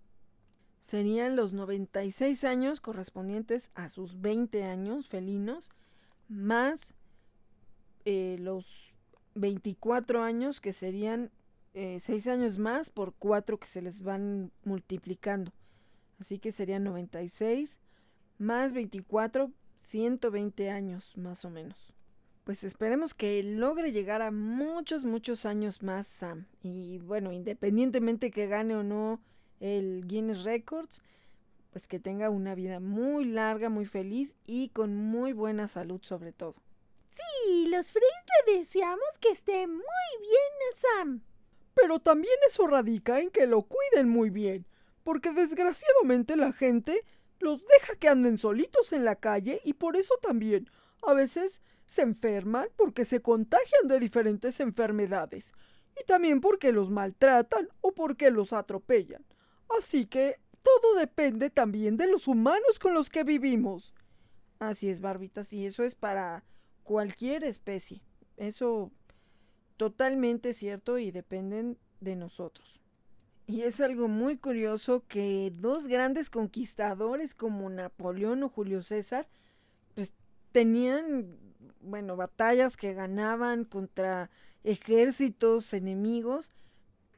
[0.79, 5.69] serían los 96 años correspondientes a sus 20 años felinos,
[6.27, 6.93] más
[8.05, 8.93] eh, los
[9.35, 11.31] 24 años que serían
[11.73, 15.51] 6 eh, años más por 4 que se les van multiplicando.
[16.19, 17.79] Así que serían 96
[18.37, 21.93] más 24, 120 años más o menos.
[22.43, 26.45] Pues esperemos que logre llegar a muchos, muchos años más Sam.
[26.61, 29.19] Y bueno, independientemente que gane o no
[29.59, 31.01] el Guinness Records,
[31.71, 36.31] pues que tenga una vida muy larga, muy feliz y con muy buena salud sobre
[36.31, 36.55] todo.
[37.09, 38.13] Sí, los Freys
[38.47, 39.81] le deseamos que esté muy
[40.19, 41.21] bien Sam.
[41.73, 44.65] Pero también eso radica en que lo cuiden muy bien,
[45.05, 47.05] porque desgraciadamente la gente
[47.39, 50.67] los deja que anden solitos en la calle y por eso también
[51.03, 55.53] a veces se enferman porque se contagian de diferentes enfermedades
[56.01, 59.23] y también porque los maltratan o porque los atropellan.
[59.77, 63.93] Así que todo depende también de los humanos con los que vivimos.
[64.57, 66.43] Así es, Barbitas, y eso es para
[66.83, 68.01] cualquier especie.
[68.37, 68.91] Eso
[69.77, 72.81] totalmente cierto y dependen de nosotros.
[73.47, 79.27] Y es algo muy curioso que dos grandes conquistadores como Napoleón o Julio César,
[79.93, 80.13] pues
[80.51, 81.37] tenían,
[81.81, 84.31] bueno, batallas que ganaban contra
[84.63, 86.49] ejércitos enemigos,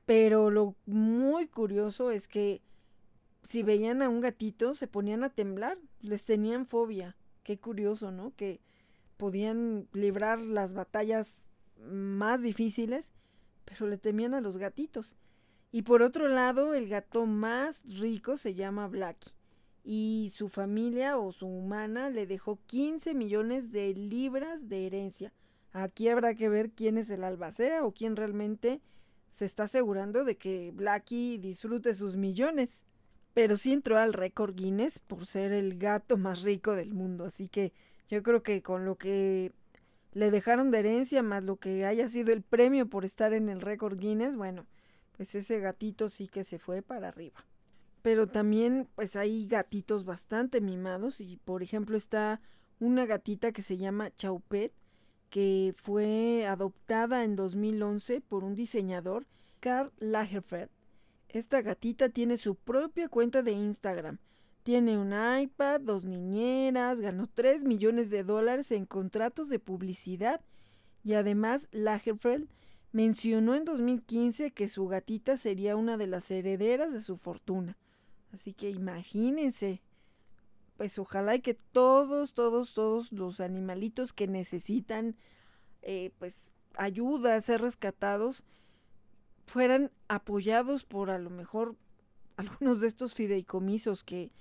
[0.05, 2.61] pero lo muy curioso es que
[3.43, 7.15] si veían a un gatito se ponían a temblar, les tenían fobia.
[7.43, 8.33] Qué curioso, ¿no?
[8.35, 8.59] Que
[9.15, 11.41] podían librar las batallas
[11.89, 13.13] más difíciles,
[13.63, 15.15] pero le temían a los gatitos.
[15.71, 19.31] Y por otro lado, el gato más rico se llama Blackie.
[19.83, 25.33] Y su familia o su humana le dejó 15 millones de libras de herencia.
[25.71, 28.81] Aquí habrá que ver quién es el albacea o quién realmente
[29.27, 32.83] se está asegurando de que Blackie disfrute sus millones.
[33.33, 37.25] Pero sí entró al récord Guinness por ser el gato más rico del mundo.
[37.25, 37.71] Así que
[38.09, 39.51] yo creo que con lo que
[40.13, 43.61] le dejaron de herencia, más lo que haya sido el premio por estar en el
[43.61, 44.65] récord Guinness, bueno,
[45.17, 47.43] pues ese gatito sí que se fue para arriba.
[48.01, 52.39] Pero también pues hay gatitos bastante mimados y por ejemplo está
[52.79, 54.71] una gatita que se llama Chaupet,
[55.29, 59.25] que fue adoptada en 2011 por un diseñador,
[59.59, 60.69] Karl Lagerfeld.
[61.27, 64.19] Esta gatita tiene su propia cuenta de Instagram.
[64.63, 70.41] Tiene un iPad, dos niñeras, ganó 3 millones de dólares en contratos de publicidad
[71.03, 72.47] y además Lagerfeld
[72.91, 77.77] mencionó en 2015 que su gatita sería una de las herederas de su fortuna.
[78.31, 79.81] Así que imagínense,
[80.77, 85.15] pues ojalá y que todos, todos, todos los animalitos que necesitan,
[85.81, 88.43] eh, pues, ayuda a ser rescatados,
[89.45, 91.75] fueran apoyados por a lo mejor
[92.37, 94.31] algunos de estos fideicomisos que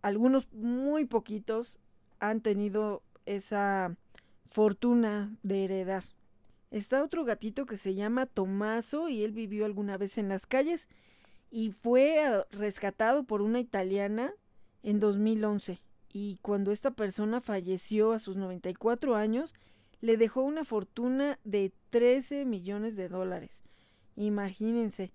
[0.00, 1.76] algunos muy poquitos
[2.20, 3.96] han tenido esa
[4.50, 6.04] fortuna de heredar.
[6.70, 10.88] Está otro gatito que se llama Tomaso y él vivió alguna vez en las calles
[11.50, 14.32] y fue rescatado por una italiana
[14.82, 15.80] en 2011
[16.12, 19.54] y cuando esta persona falleció a sus 94 años,
[20.00, 23.62] le dejó una fortuna de 13 millones de dólares.
[24.16, 25.12] Imagínense.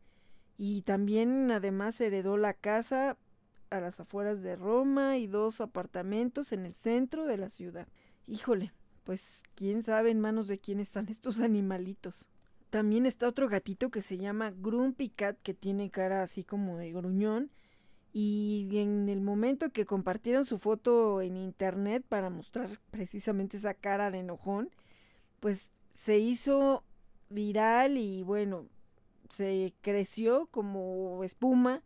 [0.57, 3.17] Y también además heredó la casa
[3.69, 7.87] a las afueras de Roma y dos apartamentos en el centro de la ciudad.
[8.27, 8.71] Híjole,
[9.03, 12.29] pues quién sabe en manos de quién están estos animalitos.
[12.69, 16.91] También está otro gatito que se llama Grumpy Cat, que tiene cara así como de
[16.91, 17.51] gruñón.
[18.15, 24.11] Y en el momento que compartieron su foto en internet para mostrar precisamente esa cara
[24.11, 24.69] de enojón,
[25.39, 26.83] pues se hizo
[27.29, 28.67] viral y bueno,
[29.29, 31.83] se creció como espuma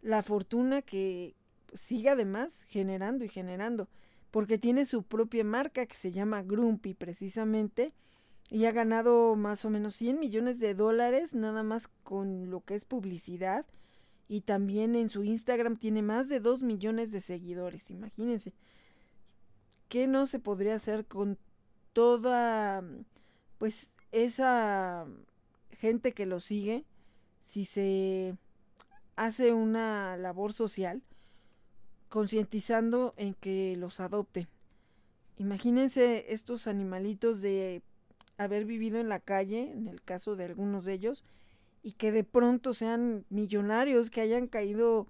[0.00, 1.34] la fortuna que
[1.72, 3.88] sigue además generando y generando,
[4.34, 7.92] porque tiene su propia marca que se llama Grumpy precisamente
[8.50, 12.74] y ha ganado más o menos 100 millones de dólares nada más con lo que
[12.74, 13.64] es publicidad
[14.26, 18.52] y también en su Instagram tiene más de 2 millones de seguidores, imagínense.
[19.88, 21.38] ¿Qué no se podría hacer con
[21.92, 22.82] toda
[23.58, 25.06] pues esa
[25.78, 26.84] gente que lo sigue
[27.38, 28.36] si se
[29.14, 31.04] hace una labor social
[32.14, 34.46] concientizando en que los adopten?
[35.36, 37.82] Imagínense estos animalitos de
[38.38, 41.24] haber vivido en la calle, en el caso de algunos de ellos,
[41.82, 45.08] y que de pronto sean millonarios, que hayan caído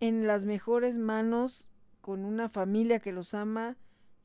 [0.00, 1.64] en las mejores manos
[2.02, 3.78] con una familia que los ama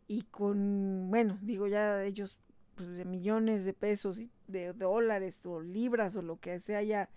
[0.05, 2.37] y con, bueno, digo ya ellos
[2.75, 7.09] pues, de millones de pesos, de dólares o libras o lo que se haya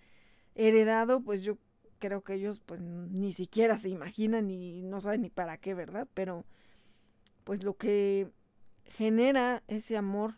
[0.55, 1.59] heredado, pues yo
[2.03, 6.09] creo que ellos pues ni siquiera se imaginan y no saben ni para qué, ¿verdad?
[6.15, 6.45] Pero
[7.45, 8.29] pues lo que
[8.85, 10.35] genera ese amor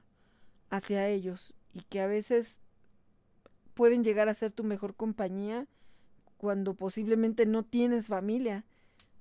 [0.68, 2.60] hacia ellos y que a veces
[3.72, 5.66] pueden llegar a ser tu mejor compañía
[6.36, 8.66] cuando posiblemente no tienes familia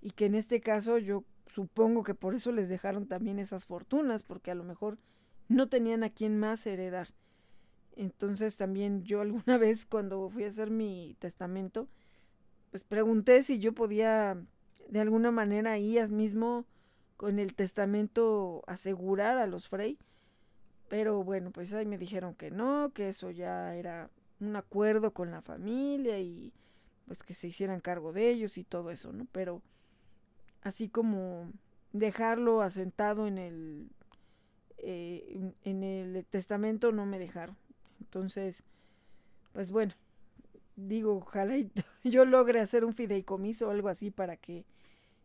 [0.02, 4.24] y que en este caso yo supongo que por eso les dejaron también esas fortunas
[4.24, 4.98] porque a lo mejor
[5.48, 7.08] no tenían a quien más heredar.
[7.96, 11.88] Entonces también yo alguna vez cuando fui a hacer mi testamento,
[12.74, 14.36] pues pregunté si yo podía
[14.90, 16.66] de alguna manera ahí mismo
[17.18, 20.00] con el testamento asegurar a los Frey
[20.90, 24.10] pero bueno, pues ahí me dijeron que no, que eso ya era
[24.40, 26.52] un acuerdo con la familia y
[27.06, 29.28] pues que se hicieran cargo de ellos y todo eso, ¿no?
[29.32, 29.62] Pero
[30.64, 31.52] así como
[31.92, 33.88] dejarlo asentado en el
[34.80, 37.56] eh, en el testamento no me dejaron.
[38.00, 38.64] Entonces,
[39.52, 39.94] pues bueno,
[40.76, 41.56] digo, ojalá
[42.04, 44.66] yo logre hacer un fideicomiso o algo así para que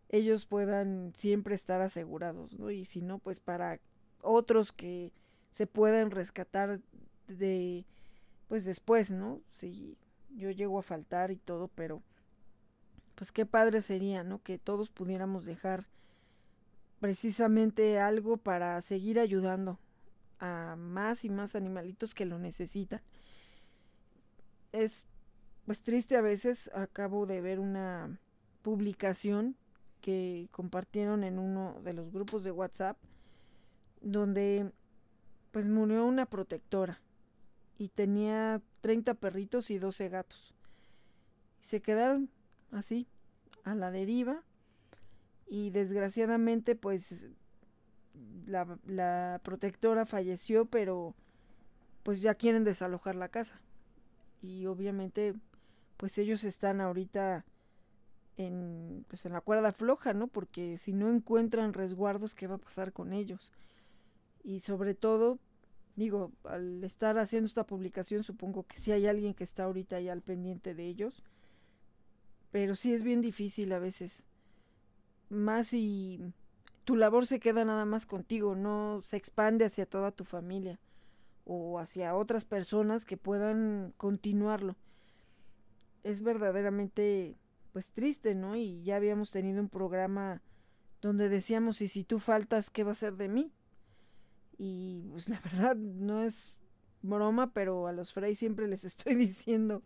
[0.09, 2.71] ellos puedan siempre estar asegurados, ¿no?
[2.71, 3.81] Y si no, pues para
[4.23, 5.13] otros que
[5.51, 6.81] se pueden rescatar
[7.27, 7.85] de
[8.49, 9.41] pues después, ¿no?
[9.53, 9.99] Si
[10.31, 12.03] yo llego a faltar y todo, pero
[13.15, 14.43] pues qué padre sería, ¿no?
[14.43, 15.87] Que todos pudiéramos dejar
[17.01, 19.79] precisamente algo para seguir ayudando
[20.39, 23.03] a más y más animalitos que lo necesitan.
[24.73, 25.05] Es
[25.69, 28.19] pues triste a veces, acabo de ver una
[28.63, 29.55] publicación
[30.01, 32.97] que compartieron en uno de los grupos de WhatsApp
[34.01, 34.73] donde
[35.51, 37.03] pues murió una protectora
[37.77, 40.55] y tenía 30 perritos y 12 gatos.
[41.61, 42.31] Se quedaron
[42.73, 43.07] así,
[43.63, 44.43] a la deriva
[45.47, 47.29] y desgraciadamente pues
[48.47, 51.15] la, la protectora falleció pero
[52.05, 53.61] pues ya quieren desalojar la casa
[54.41, 55.35] y obviamente
[55.99, 57.45] pues ellos están ahorita
[58.39, 60.29] en pues en la cuerda floja, ¿no?
[60.29, 63.53] Porque si no encuentran resguardos, ¿qué va a pasar con ellos?
[64.49, 65.39] y sobre todo,
[65.95, 70.13] digo, al estar haciendo esta publicación, supongo que sí hay alguien que está ahorita ya
[70.13, 71.23] al pendiente de ellos,
[72.51, 74.25] pero sí es bien difícil a veces,
[75.29, 76.33] más si
[76.85, 80.81] tu labor se queda nada más contigo, no se expande hacia toda tu familia
[81.45, 84.77] o hacia otras personas que puedan continuarlo.
[86.09, 87.37] Es verdaderamente
[87.75, 88.57] pues triste, ¿no?
[88.57, 90.41] Y ya habíamos tenido un programa
[91.03, 93.53] donde decíamos, y si tú faltas, ¿qué va a ser de mí?
[94.57, 96.55] Y pues la verdad no es
[97.03, 99.83] broma, pero a los Frey siempre les estoy diciendo,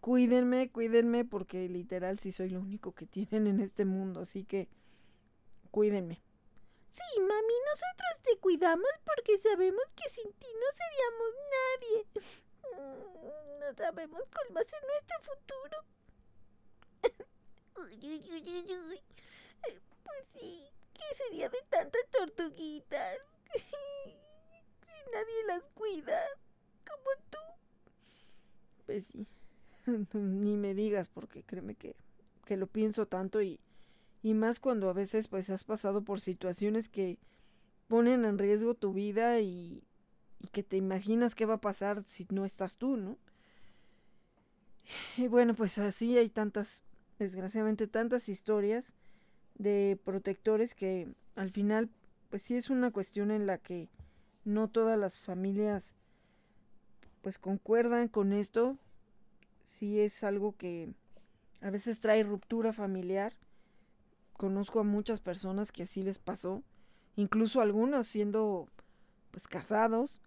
[0.00, 4.68] cuídenme, cuídenme, porque literal sí soy lo único que tienen en este mundo, así que
[5.72, 6.22] cuídenme.
[6.90, 13.11] Sí, mami, nosotros te cuidamos porque sabemos que sin ti no seríamos nadie.
[13.62, 15.76] No sabemos cuál va a ser nuestro futuro.
[20.04, 23.18] Pues sí, ¿qué sería de tantas tortuguitas?
[23.54, 26.20] si nadie las cuida,
[26.86, 27.38] como tú.
[28.86, 29.26] Pues sí,
[30.12, 31.96] ni me digas porque créeme que,
[32.44, 33.60] que lo pienso tanto y,
[34.22, 37.18] y más cuando a veces pues has pasado por situaciones que
[37.88, 39.82] ponen en riesgo tu vida y,
[40.40, 43.16] y que te imaginas qué va a pasar si no estás tú, ¿no?
[45.16, 46.82] Y bueno, pues así hay tantas,
[47.18, 48.94] desgraciadamente tantas historias
[49.56, 51.90] de protectores que al final
[52.30, 53.88] pues sí es una cuestión en la que
[54.44, 55.94] no todas las familias
[57.20, 58.76] pues concuerdan con esto.
[59.64, 60.92] Sí es algo que
[61.60, 63.34] a veces trae ruptura familiar.
[64.32, 66.62] Conozco a muchas personas que así les pasó,
[67.16, 68.68] incluso algunos siendo
[69.30, 70.20] pues casados,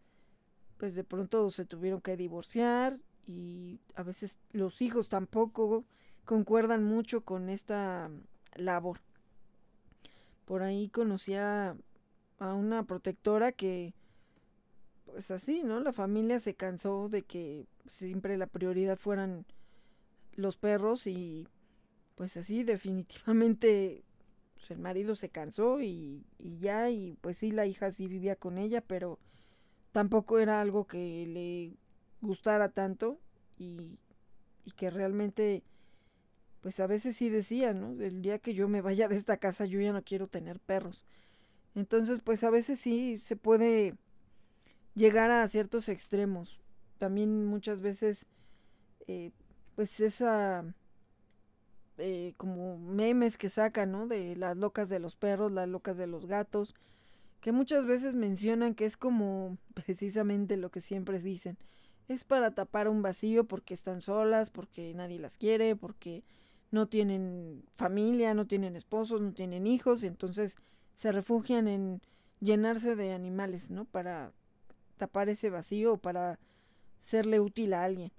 [0.77, 2.97] pues de pronto se tuvieron que divorciar
[3.27, 5.85] y a veces los hijos tampoco
[6.25, 8.09] concuerdan mucho con esta
[8.55, 8.99] labor.
[10.45, 11.75] Por ahí conocía
[12.39, 13.93] a una protectora que
[15.05, 15.79] pues así, ¿no?
[15.79, 19.45] La familia se cansó de que siempre la prioridad fueran
[20.35, 21.47] los perros y
[22.15, 24.03] pues así definitivamente
[24.55, 28.35] pues, el marido se cansó y, y, ya y pues sí la hija sí vivía
[28.35, 29.19] con ella pero
[29.91, 31.77] tampoco era algo que le
[32.25, 33.19] gustara tanto
[33.57, 33.97] y,
[34.75, 35.63] que realmente
[36.61, 37.91] pues a veces sí decía, ¿no?
[38.01, 41.05] El día que yo me vaya de esta casa yo ya no quiero tener perros.
[41.75, 43.95] Entonces pues a veces sí se puede
[44.95, 46.59] llegar a ciertos extremos.
[46.97, 48.25] También muchas veces
[49.07, 49.31] eh,
[49.75, 50.65] pues esa
[51.97, 54.07] eh, como memes que sacan, ¿no?
[54.07, 56.75] De las locas de los perros, las locas de los gatos,
[57.39, 61.57] que muchas veces mencionan que es como precisamente lo que siempre dicen.
[62.07, 66.23] Es para tapar un vacío porque están solas, porque nadie las quiere, porque
[66.71, 70.55] no tienen familia, no tienen esposos, no tienen hijos, y entonces
[70.93, 72.01] se refugian en
[72.39, 73.85] llenarse de animales, ¿no?
[73.85, 74.31] Para
[74.97, 76.39] tapar ese vacío o para
[76.99, 78.11] serle útil a alguien.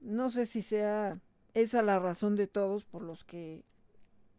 [0.00, 1.20] No sé si sea
[1.54, 3.64] esa la razón de todos por los que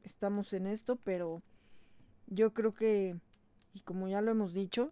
[0.04, 1.42] estamos en esto, pero
[2.28, 3.16] yo creo que,
[3.74, 4.92] y como ya lo hemos dicho,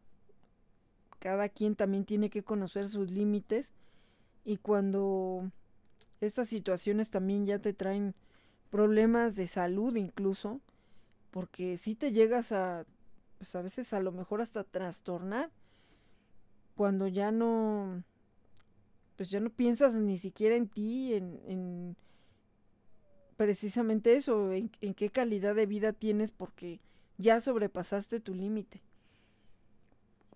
[1.24, 3.72] cada quien también tiene que conocer sus límites
[4.44, 5.50] y cuando
[6.20, 8.14] estas situaciones también ya te traen
[8.70, 10.60] problemas de salud incluso,
[11.32, 12.86] porque si te llegas a,
[13.38, 15.50] pues a veces a lo mejor hasta trastornar,
[16.76, 18.04] cuando ya no,
[19.16, 21.96] pues ya no piensas ni siquiera en ti, en, en
[23.38, 26.82] precisamente eso, en, en, qué calidad de vida tienes porque
[27.18, 28.82] ya sobrepasaste tu límite.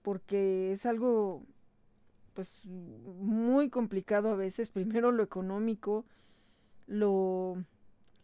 [0.07, 1.43] Porque es algo,
[2.33, 4.69] pues, muy complicado a veces.
[4.69, 6.05] Primero lo económico,
[6.85, 7.61] lo,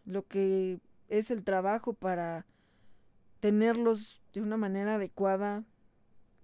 [0.06, 0.80] lo que
[1.10, 2.46] es el trabajo para
[3.42, 5.66] tenerlos de una manera adecuada,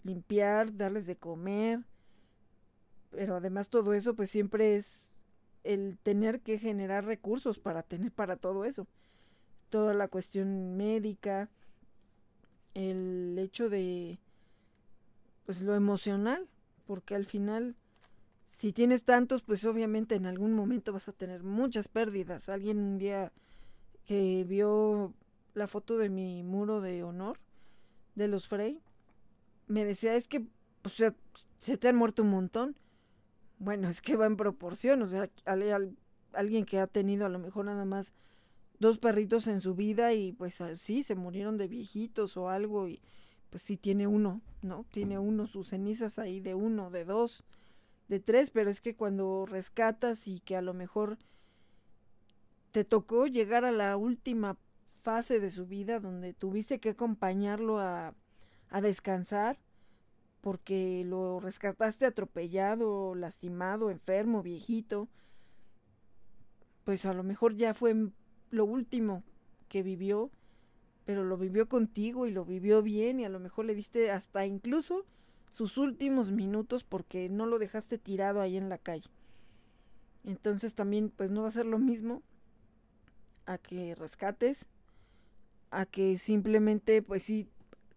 [0.04, 1.86] limpiar, darles de comer,
[3.10, 5.08] pero además todo eso pues siempre es
[5.64, 8.88] el tener que generar recursos para tener para todo eso.
[9.70, 11.48] Toda la cuestión médica,
[12.74, 14.20] el hecho de
[15.50, 16.48] pues lo emocional,
[16.86, 17.76] porque al final
[18.46, 22.50] si tienes tantos, pues obviamente en algún momento vas a tener muchas pérdidas.
[22.50, 23.32] Alguien un día
[24.06, 25.16] que vio
[25.56, 27.40] la foto de mi muro de honor
[28.14, 28.80] de los Frey,
[29.66, 30.46] me decía, es que,
[30.84, 31.16] o sea,
[31.58, 32.76] se te han muerto un montón.
[33.58, 37.66] Bueno, es que va en proporción, o sea, alguien que ha tenido a lo mejor
[37.66, 38.14] nada más
[38.78, 43.02] dos perritos en su vida y pues sí, se murieron de viejitos o algo y
[43.50, 44.86] pues sí tiene uno, ¿no?
[44.92, 47.44] Tiene uno, sus cenizas ahí de uno, de dos,
[48.08, 51.18] de tres, pero es que cuando rescatas y que a lo mejor
[52.72, 54.58] te tocó llegar a la última
[55.02, 58.14] fase de su vida donde tuviste que acompañarlo a
[58.70, 59.58] a descansar
[60.42, 65.10] porque lo rescataste atropellado, lastimado, enfermo, viejito,
[66.86, 67.94] pues a lo mejor ya fue
[68.50, 69.24] lo último
[69.68, 70.32] que vivió,
[71.10, 74.46] pero lo vivió contigo y lo vivió bien y a lo mejor le diste hasta
[74.46, 75.08] incluso
[75.50, 79.10] sus últimos minutos porque no lo dejaste tirado ahí en la calle.
[80.24, 82.22] Entonces también pues no va a ser lo mismo
[83.48, 84.68] a que rescates,
[85.72, 87.50] a que simplemente pues sí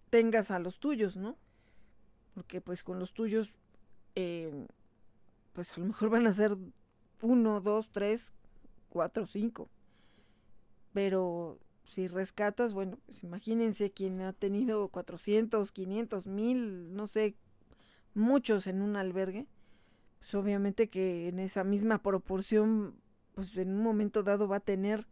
[0.09, 1.37] tengas a los tuyos, ¿no?
[2.33, 3.53] Porque pues con los tuyos,
[4.15, 4.69] eh,
[5.53, 6.57] pues a lo mejor van a ser
[7.21, 8.33] uno, dos, tres,
[8.89, 9.69] cuatro, cinco.
[10.95, 11.59] Pero
[11.93, 17.37] si rescatas, bueno, pues imagínense quien ha tenido 400, 500, mil, no sé,
[18.15, 19.47] muchos en un albergue,
[20.19, 22.95] pues obviamente que en esa misma proporción,
[23.35, 25.07] pues en un momento dado va a tener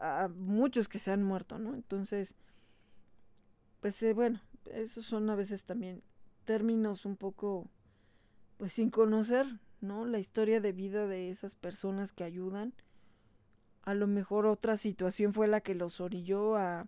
[0.00, 1.74] a muchos que se han muerto, ¿no?
[1.74, 2.34] Entonces,
[3.80, 4.40] pues eh, bueno,
[4.72, 6.02] esos son a veces también
[6.44, 7.68] términos un poco,
[8.58, 9.46] pues sin conocer,
[9.80, 10.04] ¿no?
[10.04, 12.74] La historia de vida de esas personas que ayudan.
[13.82, 16.86] A lo mejor otra situación fue la que los orilló a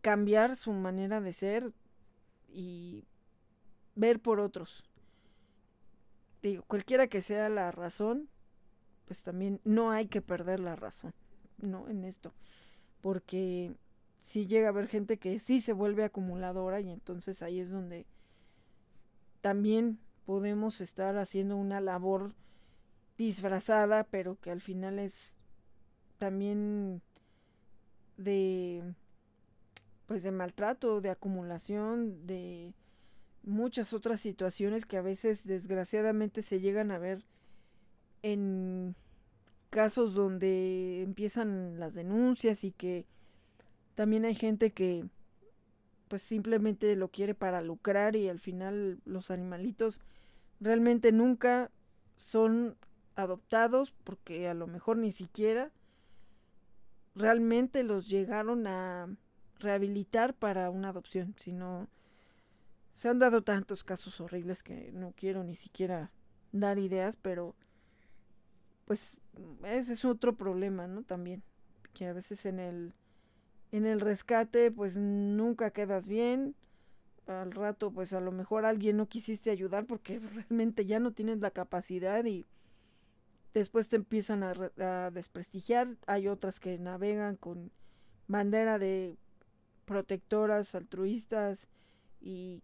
[0.00, 1.72] cambiar su manera de ser
[2.48, 3.04] y
[3.94, 4.84] ver por otros.
[6.42, 8.28] Digo, cualquiera que sea la razón,
[9.06, 11.12] pues también no hay que perder la razón,
[11.58, 11.88] ¿no?
[11.88, 12.32] En esto.
[13.00, 13.74] Porque
[14.22, 18.06] sí llega a haber gente que sí se vuelve acumuladora y entonces ahí es donde
[19.40, 22.34] también podemos estar haciendo una labor
[23.16, 25.34] disfrazada, pero que al final es
[26.18, 27.02] también
[28.16, 28.82] de
[30.06, 32.72] pues de maltrato, de acumulación, de
[33.42, 37.24] muchas otras situaciones que a veces desgraciadamente se llegan a ver
[38.22, 38.96] en
[39.70, 43.06] casos donde empiezan las denuncias y que
[43.94, 45.04] también hay gente que
[46.08, 50.00] pues simplemente lo quiere para lucrar y al final los animalitos
[50.58, 51.70] realmente nunca
[52.16, 52.76] son
[53.14, 55.70] adoptados porque a lo mejor ni siquiera
[57.18, 59.08] realmente los llegaron a
[59.58, 61.88] rehabilitar para una adopción, sino
[62.94, 66.10] se han dado tantos casos horribles que no quiero ni siquiera
[66.52, 67.54] dar ideas, pero
[68.86, 69.18] pues
[69.64, 71.02] ese es otro problema, ¿no?
[71.02, 71.42] También,
[71.92, 72.94] que a veces en el
[73.70, 76.54] en el rescate pues nunca quedas bien.
[77.26, 81.40] Al rato pues a lo mejor alguien no quisiste ayudar porque realmente ya no tienes
[81.40, 82.46] la capacidad y
[83.54, 85.96] después te empiezan a, a desprestigiar.
[86.06, 87.70] Hay otras que navegan con
[88.26, 89.16] bandera de
[89.84, 91.68] protectoras, altruistas
[92.20, 92.62] y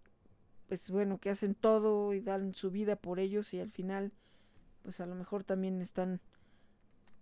[0.69, 4.13] pues bueno, que hacen todo y dan su vida por ellos y al final
[4.83, 6.21] pues a lo mejor también están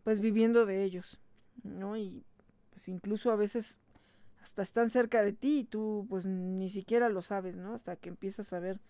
[0.04, 1.20] pues viviendo de ellos,
[1.62, 1.96] ¿no?
[1.96, 2.24] Y
[2.70, 3.78] pues incluso a veces
[4.42, 7.74] hasta están cerca de ti y tú pues ni siquiera lo sabes, ¿no?
[7.74, 8.80] Hasta que empiezas a ver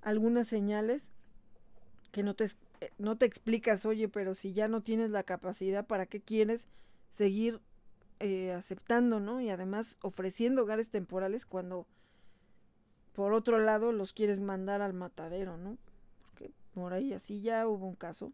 [0.00, 1.12] algunas señales
[2.12, 2.46] que no te,
[2.98, 6.68] no te explicas, oye, pero si ya no tienes la capacidad, ¿para qué quieres
[7.08, 7.60] seguir
[8.20, 9.40] eh, aceptando, ¿no?
[9.40, 11.86] Y además ofreciendo hogares temporales cuando
[13.14, 15.78] por otro lado los quieres mandar al matadero, ¿no?
[16.22, 18.32] Porque por ahí así ya hubo un caso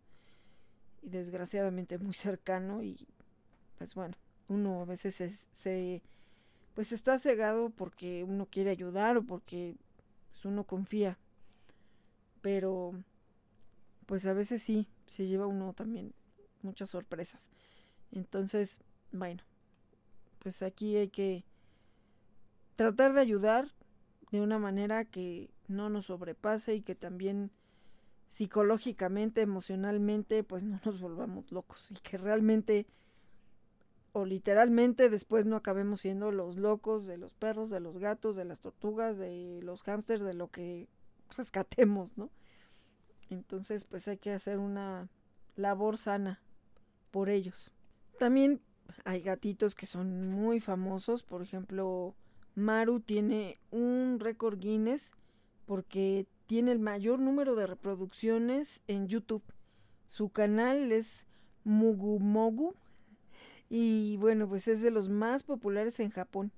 [1.03, 3.07] y desgraciadamente muy cercano y
[3.79, 4.15] pues bueno,
[4.49, 6.03] uno a veces se,
[6.75, 9.77] pues está cegado porque uno quiere ayudar o porque
[10.33, 11.19] pues, uno confía.
[12.41, 12.93] Pero
[14.07, 16.13] pues a veces sí, se lleva uno también
[16.63, 17.51] muchas sorpresas.
[18.13, 18.81] Entonces,
[19.13, 19.43] bueno,
[20.39, 21.45] pues aquí hay que
[22.77, 23.73] tratar de ayudar
[24.31, 27.51] de una manera que no nos sobrepase y que también
[28.27, 32.87] psicológicamente, emocionalmente, pues no nos volvamos locos y que realmente
[34.13, 38.45] o literalmente después no acabemos siendo los locos de los perros, de los gatos, de
[38.45, 40.87] las tortugas, de los hámsters, de lo que
[41.37, 42.31] rescatemos, ¿no?
[43.31, 45.09] Entonces, pues hay que hacer una
[45.57, 46.41] labor sana
[47.11, 47.71] por ellos.
[48.19, 48.61] También
[49.05, 52.15] hay gatitos que son muy famosos, por ejemplo,
[52.55, 55.11] Maru tiene un récord Guinness
[55.67, 59.43] porque tiene el mayor número de reproducciones en YouTube.
[60.07, 61.27] Su canal es
[61.65, 62.75] Mugumogu
[63.69, 66.53] y bueno, pues es de los más populares en Japón.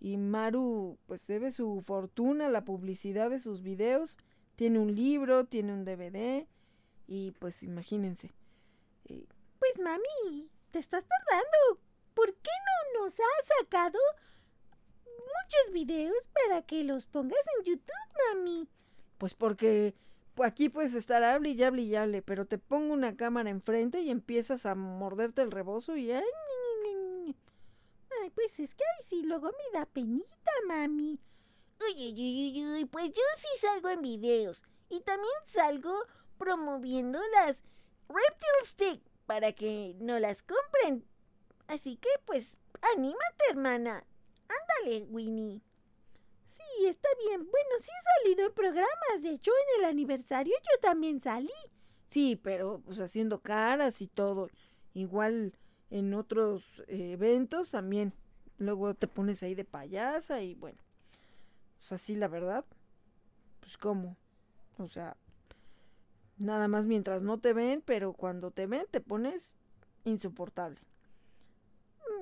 [0.00, 4.18] Y Maru pues debe su fortuna a la publicidad de sus videos.
[4.60, 6.46] Tiene un libro, tiene un DVD
[7.06, 8.30] y pues imagínense.
[9.06, 9.26] Eh,
[9.58, 11.80] pues mami, te estás tardando.
[12.12, 12.50] ¿Por qué
[12.94, 13.98] no nos has sacado
[15.06, 18.68] muchos videos para que los pongas en YouTube, mami?
[19.16, 19.94] Pues porque
[20.44, 24.10] aquí puedes estar hable y hable y hable, pero te pongo una cámara enfrente y
[24.10, 26.22] empiezas a morderte el rebozo y ay,
[28.34, 31.18] pues es que ay sí, luego me da penita, mami.
[31.80, 35.94] Uy, uy, uy, uy, pues yo sí salgo en videos y también salgo
[36.38, 37.56] promoviendo las
[38.08, 41.04] Reptile Stick para que no las compren.
[41.66, 42.56] Así que pues
[42.94, 44.04] anímate, hermana.
[44.48, 45.62] Ándale, Winnie
[46.86, 47.40] está bien.
[47.40, 49.22] Bueno, sí he salido en programas.
[49.22, 51.50] De hecho, en el aniversario yo también salí.
[52.06, 54.48] Sí, pero pues haciendo caras y todo.
[54.94, 55.54] Igual
[55.90, 58.12] en otros eh, eventos también.
[58.58, 60.78] Luego te pones ahí de payasa y bueno.
[61.80, 62.64] Pues así la verdad.
[63.60, 64.16] Pues cómo.
[64.78, 65.16] O sea,
[66.38, 69.50] nada más mientras no te ven, pero cuando te ven te pones
[70.04, 70.80] insoportable.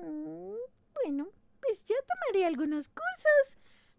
[0.01, 0.53] Mm,
[0.93, 1.27] bueno,
[1.61, 3.57] pues yo tomaré algunos cursos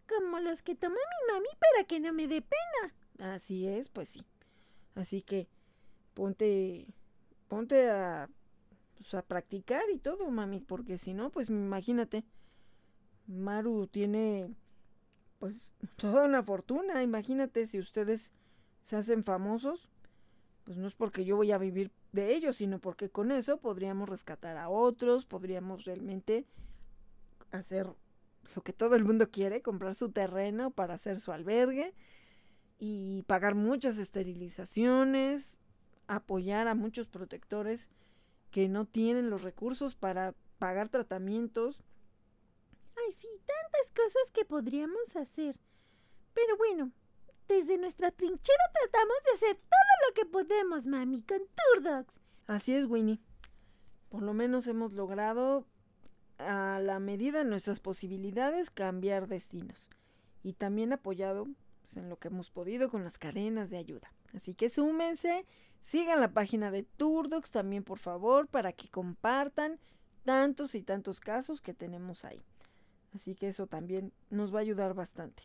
[0.09, 3.35] como los que toma mi mami para que no me dé pena.
[3.35, 4.25] Así es, pues sí.
[4.95, 5.49] Así que
[6.15, 6.87] ponte,
[7.49, 8.29] ponte a,
[8.97, 12.25] pues, a practicar y todo, mami, porque si no, pues imagínate,
[13.27, 14.55] Maru tiene,
[15.41, 15.61] pues,
[15.97, 17.03] toda una fortuna.
[17.03, 18.30] Imagínate si ustedes
[18.80, 19.88] se hacen famosos,
[20.64, 24.09] pues no es porque yo voy a vivir de ellos, sino porque con eso podríamos
[24.09, 26.47] rescatar a otros, podríamos realmente
[27.51, 27.88] hacer
[28.55, 31.93] lo que todo el mundo quiere, comprar su terreno para hacer su albergue
[32.78, 35.57] y pagar muchas esterilizaciones,
[36.07, 37.88] apoyar a muchos protectores
[38.51, 41.84] que no tienen los recursos para pagar tratamientos.
[43.11, 45.59] Ay, sí, tantas cosas que podríamos hacer.
[46.33, 46.93] Pero bueno,
[47.49, 51.41] desde nuestra trinchera tratamos de hacer todo lo que podemos, mami, con
[51.75, 52.21] Turdogs.
[52.47, 53.19] Así es, Winnie.
[54.11, 55.67] Por lo menos hemos logrado,
[56.39, 59.91] a la medida de nuestras posibilidades, cambiar destinos.
[60.45, 61.49] Y también apoyado
[61.81, 64.13] pues, en lo que hemos podido con las cadenas de ayuda.
[64.35, 65.47] Así que súmense,
[65.81, 69.81] sigan la página de Turdox también, por favor, para que compartan
[70.25, 72.41] tantos y tantos casos que tenemos ahí.
[73.15, 75.43] Así que eso también nos va a ayudar bastante.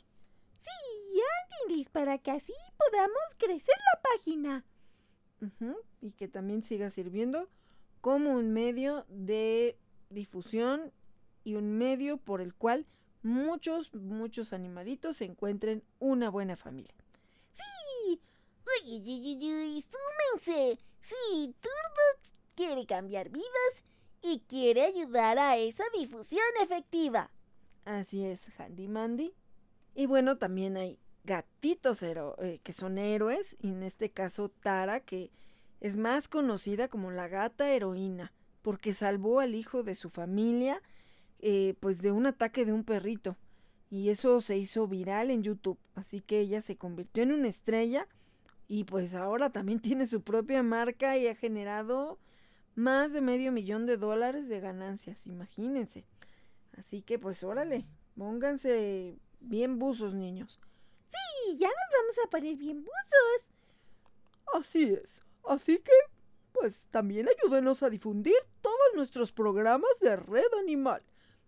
[0.57, 4.65] Sí, Angelis, para que así podamos crecer la página.
[6.01, 7.49] y que también siga sirviendo
[8.01, 9.77] como un medio de
[10.09, 10.91] difusión
[11.43, 12.85] y un medio por el cual
[13.23, 16.93] muchos, muchos animalitos encuentren una buena familia.
[17.53, 18.21] ¡Sí!
[18.83, 19.85] ¡Uy, uy, uy, uy!
[19.91, 20.79] ¡Súmense!
[21.01, 23.83] Sí, Turdox quiere cambiar vidas
[24.21, 27.29] y quiere ayudar a esa difusión efectiva.
[27.85, 29.33] Así es, Handy Mandy.
[29.93, 35.31] Y bueno, también hay gatitos eh, que son héroes, y en este caso Tara, que
[35.79, 40.81] es más conocida como la gata heroína, porque salvó al hijo de su familia,
[41.39, 43.37] eh, pues de un ataque de un perrito.
[43.89, 48.07] Y eso se hizo viral en YouTube, así que ella se convirtió en una estrella
[48.67, 52.17] y pues ahora también tiene su propia marca y ha generado
[52.73, 56.05] más de medio millón de dólares de ganancias, imagínense.
[56.77, 57.85] Así que pues órale,
[58.17, 60.59] pónganse bien buzos, niños.
[61.07, 63.45] Sí, ya nos vamos a poner bien buzos.
[64.53, 65.23] Así es.
[65.47, 65.91] Así que,
[66.53, 71.03] pues también ayúdenos a difundir todos nuestros programas de Red Animal,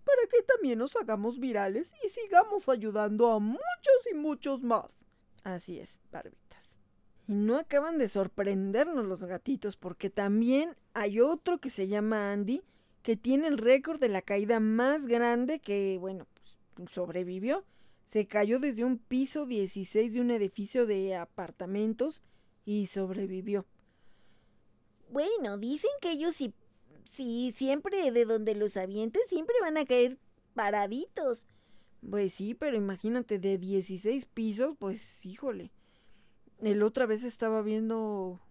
[0.05, 5.05] para que también nos hagamos virales y sigamos ayudando a muchos y muchos más.
[5.43, 6.77] Así es, barbitas.
[7.27, 12.61] Y no acaban de sorprendernos los gatitos, porque también hay otro que se llama Andy,
[13.07, 17.63] que tiene el récord de la caída más grande que, bueno, pues, sobrevivió.
[18.03, 22.21] Se cayó desde un piso 16 de un edificio de apartamentos
[22.65, 23.65] y sobrevivió.
[25.09, 26.53] Bueno, dicen que ellos sí,
[27.09, 30.17] sí, siempre de donde los avientes siempre van a caer
[30.53, 31.45] paraditos.
[32.09, 35.71] Pues sí, pero imagínate, de 16 pisos, pues híjole.
[36.59, 38.41] El otra vez estaba viendo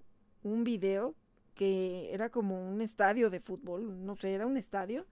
[0.43, 1.15] un video
[1.57, 5.07] que era como un estadio de fútbol, no sé, era un estadio.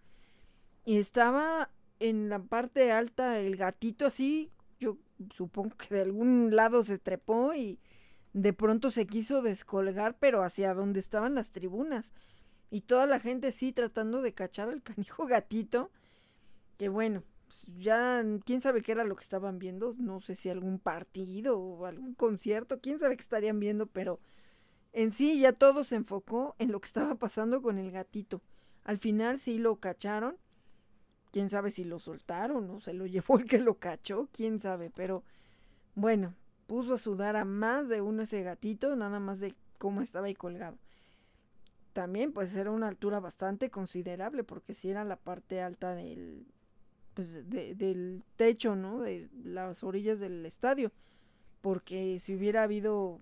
[0.85, 4.99] Y estaba en la parte alta el gatito así, yo
[5.35, 7.81] supongo que de algún lado se trepó y
[8.35, 12.13] de pronto se quiso descolgar, pero hacia donde estaban las tribunas.
[12.71, 15.91] Y toda la gente sí tratando de cachar al canijo gatito.
[16.77, 19.95] Que bueno, pues ya quién sabe qué era lo que estaban viendo.
[19.97, 24.19] No sé si algún partido o algún concierto, quién sabe qué estarían viendo, pero
[24.95, 28.41] en sí ya todo se enfocó en lo que estaba pasando con el gatito.
[28.85, 30.37] Al final sí lo cacharon.
[31.33, 34.91] Quién sabe si lo soltaron o se lo llevó el que lo cachó, quién sabe,
[34.95, 35.25] pero
[35.97, 36.35] bueno,
[36.69, 40.35] puso a sudar a más de uno ese gatito, nada más de cómo estaba ahí
[40.35, 40.79] colgado.
[41.93, 46.47] También pues era una altura bastante considerable porque si era la parte alta del
[47.15, 49.01] pues del techo, ¿no?
[49.01, 50.93] De las orillas del estadio.
[51.61, 53.21] Porque si hubiera habido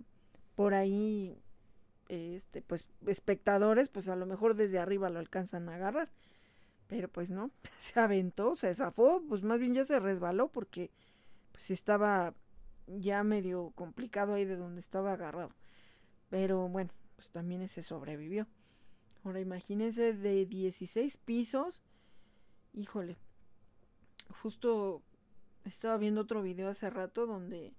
[0.54, 1.41] por ahí
[2.12, 6.10] este, pues espectadores, pues a lo mejor desde arriba lo alcanzan a agarrar.
[6.86, 10.90] Pero pues no, se aventó, se zafó, pues más bien ya se resbaló porque
[11.52, 12.34] pues estaba
[12.86, 15.50] ya medio complicado ahí de donde estaba agarrado.
[16.28, 18.46] Pero bueno, pues también ese sobrevivió.
[19.24, 21.82] Ahora imagínense de 16 pisos.
[22.74, 23.16] Híjole.
[24.42, 25.02] Justo
[25.64, 27.72] estaba viendo otro video hace rato donde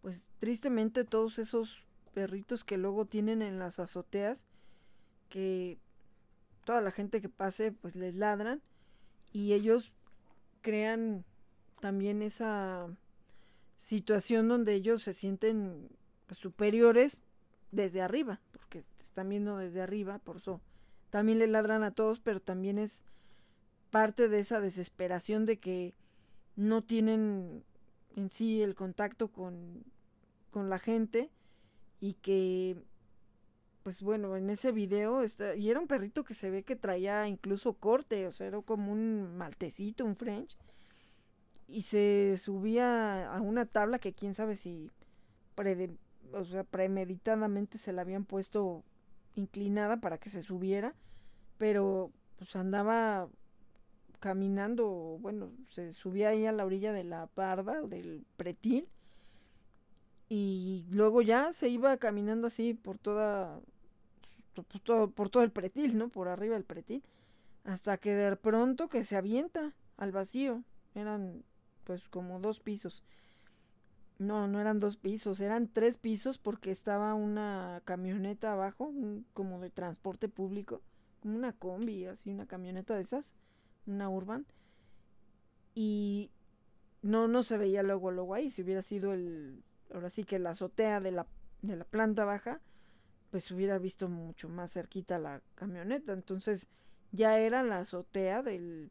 [0.00, 4.46] pues tristemente todos esos perritos que luego tienen en las azoteas,
[5.28, 5.78] que
[6.64, 8.62] toda la gente que pase pues les ladran
[9.32, 9.92] y ellos
[10.62, 11.24] crean
[11.80, 12.88] también esa
[13.76, 15.90] situación donde ellos se sienten
[16.26, 17.18] pues, superiores
[17.72, 20.60] desde arriba, porque están viendo desde arriba, por eso
[21.10, 23.02] también le ladran a todos, pero también es
[23.90, 25.94] parte de esa desesperación de que
[26.56, 27.64] no tienen
[28.16, 29.84] en sí el contacto con,
[30.50, 31.30] con la gente
[32.04, 32.76] y que
[33.82, 37.26] pues bueno, en ese video está, y era un perrito que se ve que traía
[37.28, 40.56] incluso corte, o sea, era como un maltecito, un French,
[41.66, 44.90] y se subía a una tabla que quién sabe si
[46.32, 48.84] o sea, premeditadamente se la habían puesto
[49.34, 50.94] inclinada para que se subiera,
[51.56, 53.28] pero pues andaba
[54.20, 58.88] caminando, bueno, se subía ahí a la orilla de la barda, del pretil,
[60.28, 63.60] y luego ya se iba caminando así por toda
[64.54, 66.08] por todo, por todo el pretil, ¿no?
[66.08, 67.02] Por arriba del pretil,
[67.64, 70.62] hasta que de pronto que se avienta al vacío.
[70.94, 71.44] eran
[71.84, 73.04] pues como dos pisos.
[74.18, 78.92] No, no eran dos pisos, eran tres pisos porque estaba una camioneta abajo,
[79.32, 80.80] como de transporte público,
[81.20, 83.34] como una combi, así una camioneta de esas,
[83.86, 84.46] una urban.
[85.74, 86.30] Y
[87.02, 90.50] no, no se veía luego, luego ahí, si hubiera sido el, ahora sí que la
[90.50, 91.26] azotea de la,
[91.62, 92.60] de la planta baja,
[93.30, 96.12] pues hubiera visto mucho más cerquita la camioneta.
[96.12, 96.66] Entonces
[97.12, 98.90] ya era la azotea del,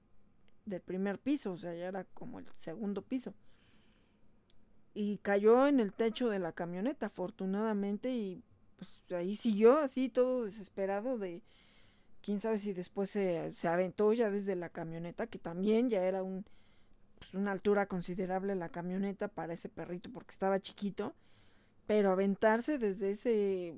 [0.66, 3.34] del primer piso, o sea, ya era como el segundo piso
[4.94, 8.44] y cayó en el techo de la camioneta, afortunadamente, y
[8.78, 11.42] pues ahí siguió así todo desesperado de
[12.22, 16.24] quién sabe si después se, se aventó ya desde la camioneta, que también ya era
[16.24, 16.46] un,
[17.34, 21.14] una altura considerable la camioneta para ese perrito porque estaba chiquito,
[21.88, 23.76] pero aventarse desde ese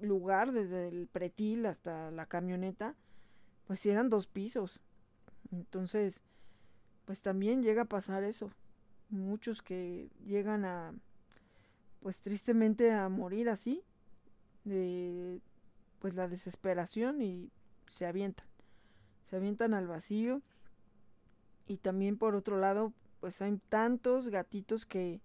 [0.00, 2.94] lugar, desde el pretil hasta la camioneta,
[3.66, 4.80] pues eran dos pisos.
[5.52, 6.22] Entonces,
[7.04, 8.50] pues también llega a pasar eso.
[9.08, 10.92] Muchos que llegan a,
[12.00, 13.82] pues tristemente a morir así,
[14.64, 15.40] de
[16.00, 17.50] pues la desesperación y
[17.88, 18.46] se avientan,
[19.24, 20.42] se avientan al vacío
[21.66, 25.20] y también por otro lado pues hay tantos gatitos que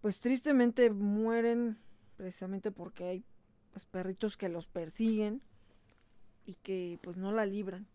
[0.00, 1.78] pues tristemente mueren
[2.16, 3.24] precisamente porque hay
[3.72, 5.42] pues perritos que los persiguen
[6.46, 7.86] y que pues no la libran.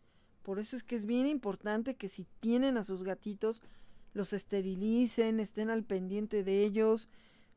[0.44, 3.62] Por eso es que es bien importante que si tienen a sus gatitos
[4.14, 7.08] los esterilicen, estén al pendiente de ellos.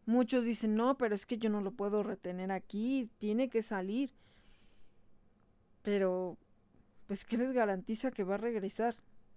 [0.05, 4.13] Muchos dicen, no, pero es que yo no lo puedo retener aquí, tiene que salir.
[5.83, 6.37] Pero,
[7.07, 8.97] pues, ¿qué les garantiza que va a regresar?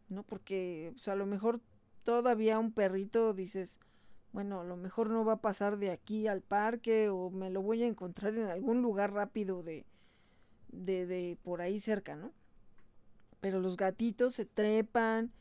[0.10, 0.24] ¿No?
[0.24, 1.62] Porque, o sea, a lo mejor
[2.04, 3.80] todavía un perrito dices,
[4.32, 7.62] bueno, a lo mejor no va a pasar de aquí al parque o me lo
[7.62, 9.86] voy a encontrar en algún lugar rápido de,
[10.72, 12.32] de, de por ahí cerca, ¿no?
[13.40, 15.32] Pero los gatitos se trepan,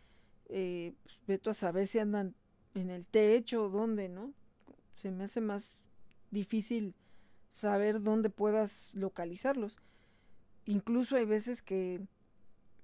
[0.49, 2.35] eh, pues, veto a saber si andan
[2.75, 4.33] en el techo o dónde, ¿no?
[4.97, 5.79] Se me hace más
[6.31, 6.95] difícil
[7.49, 9.79] saber dónde puedas localizarlos.
[10.67, 12.01] Incluso hay veces que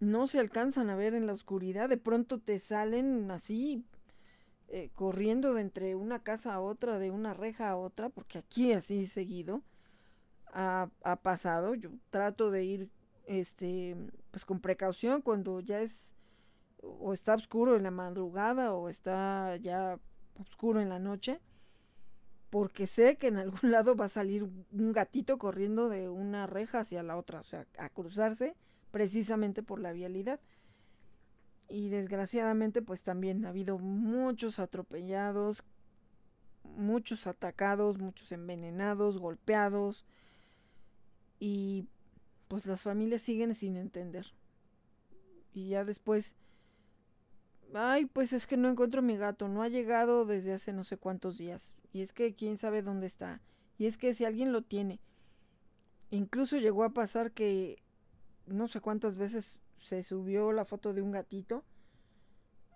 [0.00, 3.84] no se alcanzan a ver en la oscuridad, de pronto te salen así,
[4.68, 8.72] eh, corriendo de entre una casa a otra, de una reja a otra, porque aquí
[8.72, 9.62] así seguido
[10.52, 11.74] ha, ha pasado.
[11.74, 12.90] Yo trato de ir
[13.26, 13.96] este
[14.30, 16.14] pues con precaución cuando ya es
[16.82, 19.98] o está oscuro en la madrugada o está ya
[20.38, 21.40] oscuro en la noche,
[22.48, 26.80] porque sé que en algún lado va a salir un gatito corriendo de una reja
[26.80, 28.56] hacia la otra, o sea, a cruzarse
[28.90, 30.40] precisamente por la vialidad.
[31.68, 35.62] Y desgraciadamente pues también ha habido muchos atropellados,
[36.64, 40.04] muchos atacados, muchos envenenados, golpeados
[41.38, 41.86] y
[42.48, 44.26] pues las familias siguen sin entender.
[45.52, 46.34] Y ya después
[47.74, 50.96] ay, pues es que no encuentro mi gato, no ha llegado desde hace no sé
[50.96, 51.74] cuántos días.
[51.92, 53.40] Y es que quién sabe dónde está.
[53.78, 55.00] Y es que si alguien lo tiene.
[56.10, 57.82] Incluso llegó a pasar que
[58.50, 61.64] no sé cuántas veces se subió la foto de un gatito.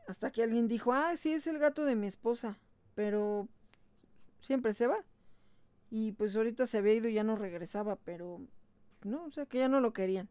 [0.08, 2.58] Hasta que alguien dijo, ah, sí, es el gato de mi esposa.
[2.94, 3.48] Pero
[4.40, 4.98] siempre se va.
[5.90, 8.40] Y pues ahorita se había ido y ya no regresaba, pero
[9.04, 10.28] no, o sea que ya no lo querían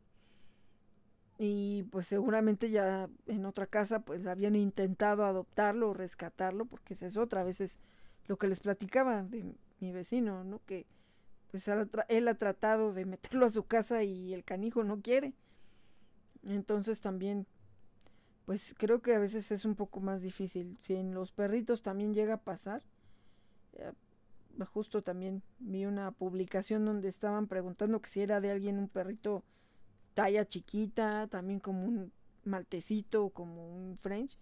[1.38, 7.08] y pues seguramente ya en otra casa pues habían intentado adoptarlo o rescatarlo porque esa
[7.08, 7.80] es otra vez es
[8.28, 10.86] lo que les platicaba de mi vecino no que
[11.54, 11.70] pues
[12.08, 15.34] él ha tratado de meterlo a su casa y el canijo no quiere.
[16.42, 17.46] Entonces también
[18.48, 20.76] pues creo que a veces es un poco más difícil.
[20.82, 22.82] Si en los perritos también llega a pasar
[23.74, 23.94] eh,
[24.74, 29.44] justo también vi una publicación donde estaban preguntando que si era de alguien un perrito
[30.16, 32.12] talla chiquita, también como un
[32.46, 34.40] maltecito, como un French,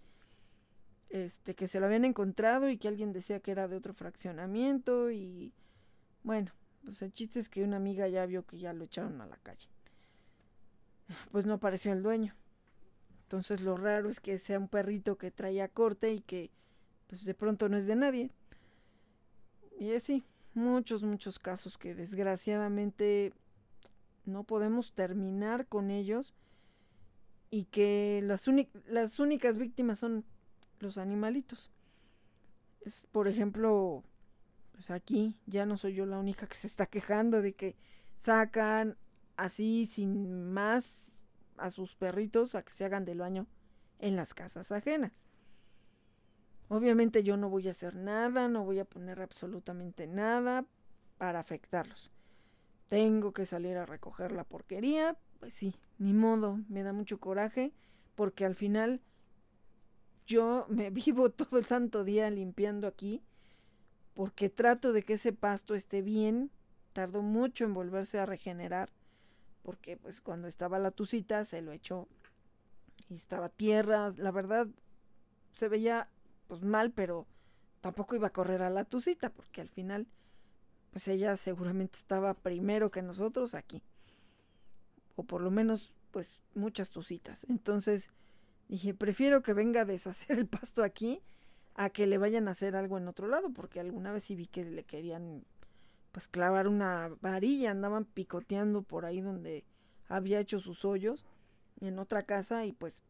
[1.10, 5.12] este, que se lo habían encontrado y que alguien decía que era de otro fraccionamiento
[5.12, 5.52] y
[6.24, 6.54] bueno,
[6.84, 9.38] pues el chiste es que una amiga ya vio que ya lo echaron a la
[9.38, 9.68] calle.
[11.32, 12.36] Pues no apareció el dueño.
[13.24, 16.52] Entonces lo raro es que sea un perrito que traía corte y que
[17.08, 18.30] pues de pronto no es de nadie.
[19.80, 23.34] Y así, muchos, muchos casos que desgraciadamente
[24.26, 26.34] no podemos terminar con ellos
[27.50, 28.46] y que las,
[28.88, 30.24] las únicas víctimas son
[30.80, 31.70] los animalitos.
[32.82, 34.04] Es, por ejemplo,
[34.72, 37.76] pues aquí ya no soy yo la única que se está quejando de que
[38.18, 38.98] sacan
[39.38, 41.12] así sin más
[41.58, 43.48] a sus perritos a que se hagan del baño
[44.00, 45.28] en las casas ajenas.
[46.70, 50.66] Obviamente yo no voy a hacer nada, no voy a poner absolutamente nada
[51.18, 52.12] para afectarlos
[52.92, 57.72] tengo que salir a recoger la porquería, pues sí, ni modo, me da mucho coraje
[58.16, 59.00] porque al final
[60.28, 63.24] yo me vivo todo el santo día limpiando aquí
[64.22, 66.52] porque trato de que ese pasto esté bien.
[66.94, 68.92] Tardó mucho en volverse a regenerar
[69.64, 72.08] porque pues cuando estaba la tucita se lo echó
[73.10, 74.68] y estaba tierra, la verdad
[75.54, 76.08] se veía
[76.48, 77.26] pues mal, pero
[77.82, 80.06] tampoco iba a correr a la tucita porque al final
[80.92, 83.82] pues ella seguramente estaba primero que nosotros aquí.
[85.16, 87.44] O por lo menos pues muchas tucitas.
[87.50, 88.12] Entonces
[88.68, 91.24] dije, prefiero que venga a deshacer el pasto aquí
[91.76, 94.48] a que le vayan a hacer algo en otro lado, porque alguna vez sí vi
[94.48, 95.44] que le querían
[96.12, 99.64] pues clavar una varilla, andaban picoteando por ahí donde
[100.10, 101.26] había hecho sus hoyos
[101.80, 103.02] en otra casa y pues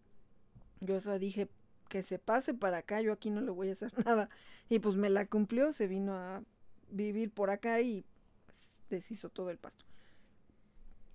[0.79, 1.49] yo dije
[1.89, 4.29] que se pase para acá, yo aquí no le voy a hacer nada
[4.69, 6.43] y pues me la cumplió, se vino a
[6.89, 8.05] vivir por acá y
[8.45, 8.57] pues,
[8.89, 9.85] deshizo todo el pasto.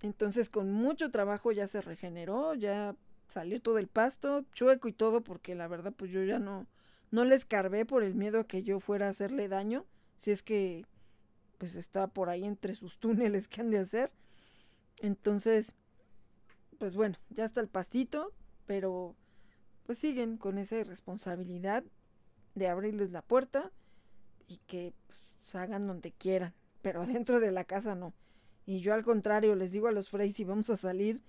[0.01, 2.95] Entonces con mucho trabajo ya se regeneró, ya
[3.27, 6.67] salió todo el pasto, chueco y todo, porque la verdad pues yo ya no,
[7.11, 9.85] no le escarbé por el miedo a que yo fuera a hacerle daño,
[10.15, 10.85] si es que
[11.57, 14.11] pues está por ahí entre sus túneles que han de hacer.
[15.01, 15.75] Entonces,
[16.79, 18.33] pues bueno, ya está el pastito,
[18.65, 19.15] pero
[19.85, 21.83] pues siguen con esa irresponsabilidad
[22.55, 23.71] de abrirles la puerta
[24.47, 28.13] y que pues, hagan donde quieran, pero dentro de la casa no.
[28.65, 31.21] Y yo al contrario les digo a los Frey si vamos a salir,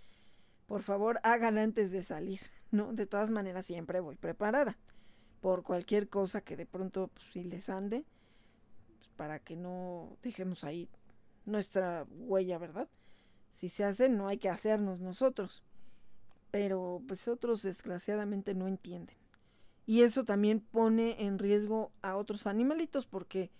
[0.66, 2.40] por favor hagan antes de salir,
[2.70, 2.92] ¿no?
[2.92, 4.76] De todas maneras siempre voy preparada
[5.40, 8.04] por cualquier cosa que de pronto pues, si les ande,
[8.98, 10.88] pues, para que no dejemos ahí
[11.44, 12.88] nuestra huella, ¿verdad?
[13.52, 15.64] Si se hace, no hay que hacernos nosotros.
[16.50, 19.16] Pero pues otros desgraciadamente no entienden.
[19.86, 23.50] Y eso también pone en riesgo a otros animalitos porque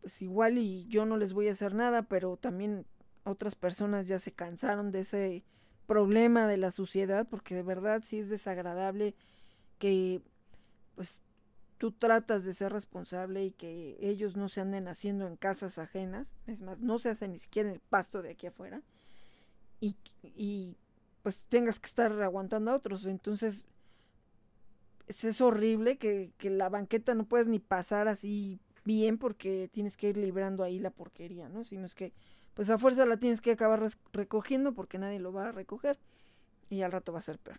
[0.00, 2.84] pues igual y yo no les voy a hacer nada, pero también
[3.24, 5.44] otras personas ya se cansaron de ese
[5.86, 9.14] problema de la suciedad porque de verdad sí es desagradable
[9.78, 10.22] que
[10.94, 11.20] pues
[11.78, 16.36] tú tratas de ser responsable y que ellos no se anden haciendo en casas ajenas,
[16.46, 18.82] es más, no se hace ni siquiera en el pasto de aquí afuera,
[19.80, 20.76] y, y
[21.22, 23.04] pues tengas que estar aguantando a otros.
[23.04, 23.64] Entonces,
[25.08, 30.10] es, horrible que, que, la banqueta no puedes ni pasar así bien porque tienes que
[30.10, 31.64] ir librando ahí la porquería, ¿no?
[31.64, 32.12] Sino es que,
[32.54, 33.82] pues a fuerza la tienes que acabar
[34.12, 35.98] recogiendo porque nadie lo va a recoger
[36.70, 37.58] y al rato va a ser peor,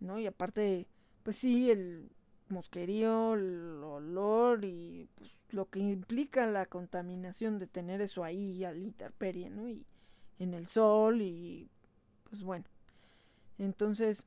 [0.00, 0.18] ¿no?
[0.18, 0.86] Y aparte,
[1.22, 2.10] pues sí, el
[2.48, 8.78] mosquerío, el olor y pues, lo que implica la contaminación de tener eso ahí al
[8.78, 9.68] interperie, ¿no?
[9.68, 9.84] Y
[10.38, 11.68] en el sol y
[12.28, 12.64] pues bueno.
[13.58, 14.26] Entonces,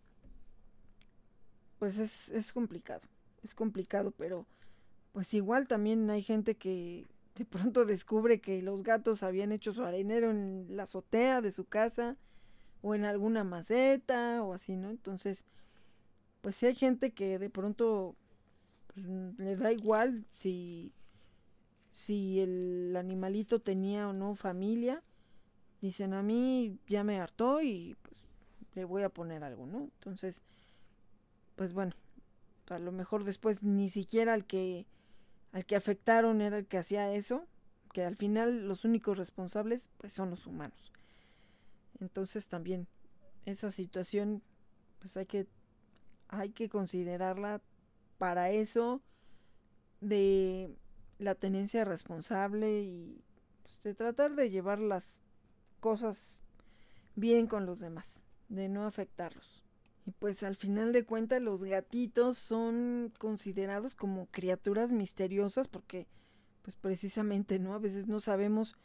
[1.80, 3.02] pues es, es complicado,
[3.44, 4.46] es complicado, pero
[5.14, 7.06] pues igual también hay gente que
[7.36, 11.66] de pronto descubre que los gatos habían hecho su arenero en la azotea de su
[11.66, 12.16] casa
[12.82, 14.90] o en alguna maceta o así, ¿no?
[14.90, 15.46] Entonces,
[16.46, 18.16] pues si hay gente que de pronto
[18.94, 19.04] pues,
[19.40, 20.94] le da igual si,
[21.92, 25.02] si el animalito tenía o no familia.
[25.82, 28.16] Dicen a mí ya me hartó y pues
[28.76, 29.86] le voy a poner algo, ¿no?
[29.86, 30.44] Entonces,
[31.56, 31.94] pues bueno,
[32.70, 34.86] a lo mejor después ni siquiera al que
[35.52, 37.48] al que afectaron era el que hacía eso,
[37.92, 40.94] que al final los únicos responsables pues son los humanos.
[42.00, 42.86] Entonces también
[43.48, 44.44] esa situación
[45.00, 45.48] pues hay que
[46.28, 47.62] hay que considerarla
[48.18, 49.02] para eso
[50.02, 50.76] de
[51.20, 53.24] la tenencia responsable y
[53.64, 55.16] pues, de tratar de llevar las
[55.80, 56.40] cosas
[57.16, 59.64] bien con los demás, de no afectarlos.
[60.06, 66.08] Y pues al final de cuentas los gatitos son considerados como criaturas misteriosas porque
[66.62, 67.74] pues precisamente, ¿no?
[67.74, 68.76] A veces no sabemos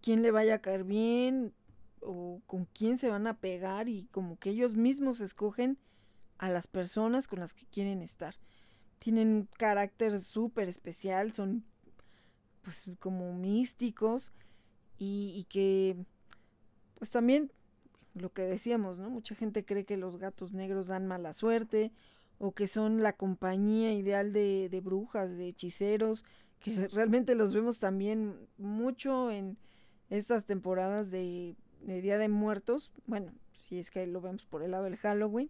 [0.00, 1.54] quién le vaya a caer bien
[2.00, 5.78] o con quién se van a pegar y como que ellos mismos escogen
[6.42, 8.34] a las personas con las que quieren estar.
[8.98, 11.64] Tienen un carácter súper especial, son
[12.62, 14.32] pues como místicos
[14.98, 15.96] y, que
[16.98, 17.52] pues también
[18.14, 19.08] lo que decíamos, ¿no?
[19.08, 21.92] Mucha gente cree que los gatos negros dan mala suerte
[22.38, 26.24] o que son la compañía ideal de, de brujas, de hechiceros,
[26.58, 29.58] que realmente los vemos también mucho en
[30.10, 34.72] estas temporadas de, de Día de Muertos, bueno, si es que lo vemos por el
[34.72, 35.48] lado del Halloween,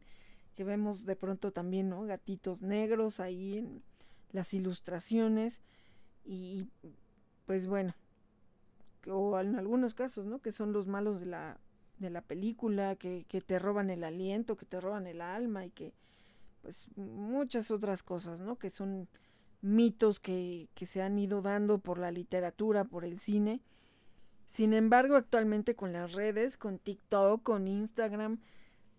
[0.55, 2.05] que vemos de pronto también, ¿no?
[2.05, 3.83] Gatitos negros ahí en
[4.33, 5.61] las ilustraciones
[6.25, 6.67] y
[7.47, 7.95] pues bueno,
[9.09, 10.41] o en algunos casos, ¿no?
[10.41, 11.59] Que son los malos de la,
[11.99, 15.71] de la película, que, que te roban el aliento, que te roban el alma y
[15.71, 15.93] que
[16.63, 18.57] pues muchas otras cosas, ¿no?
[18.57, 19.09] Que son
[19.61, 23.61] mitos que, que se han ido dando por la literatura, por el cine.
[24.47, 28.39] Sin embargo, actualmente con las redes, con TikTok, con Instagram,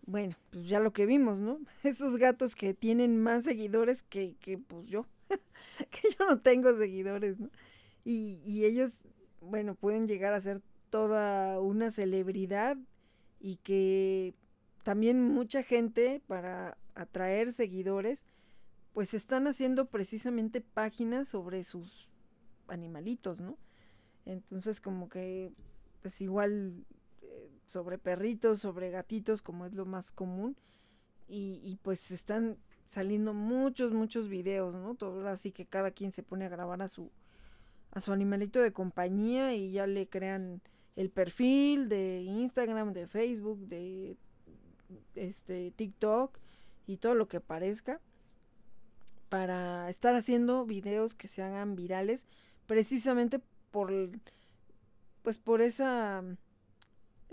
[0.05, 1.59] bueno, pues ya lo que vimos, ¿no?
[1.83, 5.05] Esos gatos que tienen más seguidores que, que pues yo,
[5.89, 7.49] que yo no tengo seguidores, ¿no?
[8.05, 8.99] Y, y ellos,
[9.39, 12.77] bueno, pueden llegar a ser toda una celebridad
[13.39, 14.33] y que
[14.83, 18.25] también mucha gente para atraer seguidores,
[18.93, 22.09] pues están haciendo precisamente páginas sobre sus
[22.67, 23.57] animalitos, ¿no?
[24.25, 25.51] Entonces como que,
[26.01, 26.85] pues igual
[27.73, 30.55] sobre perritos, sobre gatitos, como es lo más común,
[31.27, 34.95] y, y pues están saliendo muchos, muchos videos, ¿no?
[34.95, 37.11] Todo así que cada quien se pone a grabar a su,
[37.91, 40.61] a su animalito de compañía y ya le crean
[40.95, 44.15] el perfil de Instagram, de Facebook, de
[45.15, 46.37] este TikTok
[46.85, 47.99] y todo lo que parezca
[49.29, 52.27] para estar haciendo videos que se hagan virales
[52.67, 53.41] precisamente
[53.71, 53.91] por
[55.23, 56.23] pues por esa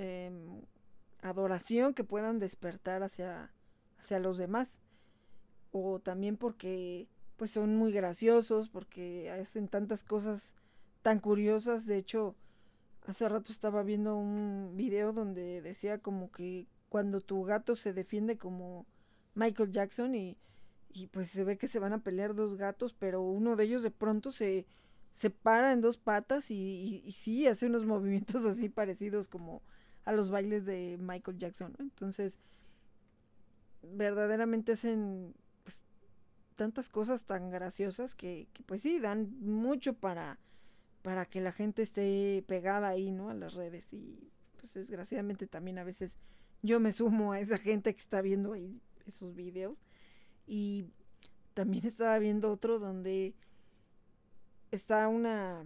[0.01, 0.62] em,
[1.22, 3.51] adoración que puedan despertar hacia
[3.98, 4.81] hacia los demás.
[5.72, 10.55] O también porque pues son muy graciosos porque hacen tantas cosas
[11.02, 11.86] tan curiosas.
[11.86, 12.35] De hecho
[13.06, 18.36] hace rato estaba viendo un video donde decía como que cuando tu gato se defiende
[18.36, 18.86] como
[19.35, 20.36] Michael Jackson y,
[20.93, 23.82] y pues se ve que se van a pelear dos gatos, pero uno de ellos
[23.82, 24.66] de pronto se,
[25.12, 29.62] se para en dos patas y, y, sí hace unos movimientos así parecidos como
[30.05, 31.74] a los bailes de Michael Jackson.
[31.78, 32.39] Entonces,
[33.82, 35.78] verdaderamente hacen pues,
[36.56, 40.39] tantas cosas tan graciosas que, que, pues sí, dan mucho para,
[41.02, 43.31] para que la gente esté pegada ahí, ¿no?
[43.31, 46.18] A las redes y pues desgraciadamente también a veces
[46.62, 49.77] yo me sumo a esa gente que está viendo ahí esos videos.
[50.47, 50.86] Y
[51.55, 53.35] también estaba viendo otro donde
[54.70, 55.64] está una,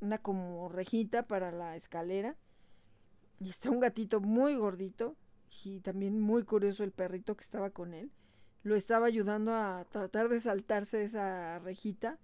[0.00, 2.36] una como rejita para la escalera.
[3.40, 5.16] Y está un gatito muy gordito
[5.64, 8.12] y también muy curioso el perrito que estaba con él.
[8.62, 12.18] Lo estaba ayudando a tratar de saltarse esa rejita.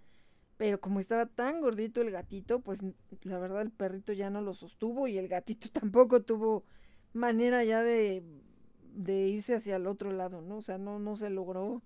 [0.59, 2.81] Pero como estaba tan gordito el gatito, pues
[3.23, 6.65] la verdad el perrito ya no lo sostuvo y el gatito tampoco tuvo
[7.13, 8.23] manera ya de,
[8.95, 10.59] de irse hacia el otro lado, ¿no?
[10.59, 11.83] O sea, no, no se logró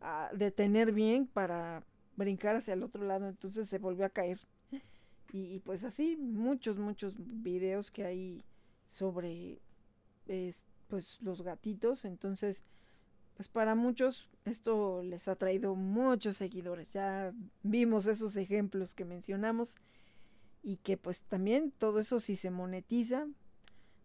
[0.00, 1.84] uh, detener bien para
[2.16, 4.40] brincar hacia el otro lado, entonces se volvió a caer.
[5.34, 8.44] Y, pues así, muchos, muchos videos que hay
[8.84, 9.60] sobre
[10.26, 12.64] es, pues los gatitos, entonces
[13.34, 16.90] pues para muchos esto les ha traído muchos seguidores.
[16.90, 17.32] Ya
[17.62, 19.76] vimos esos ejemplos que mencionamos
[20.62, 23.26] y que pues también todo eso si se monetiza,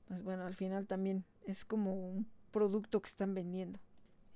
[0.07, 3.79] pues bueno, al final también es como un producto que están vendiendo.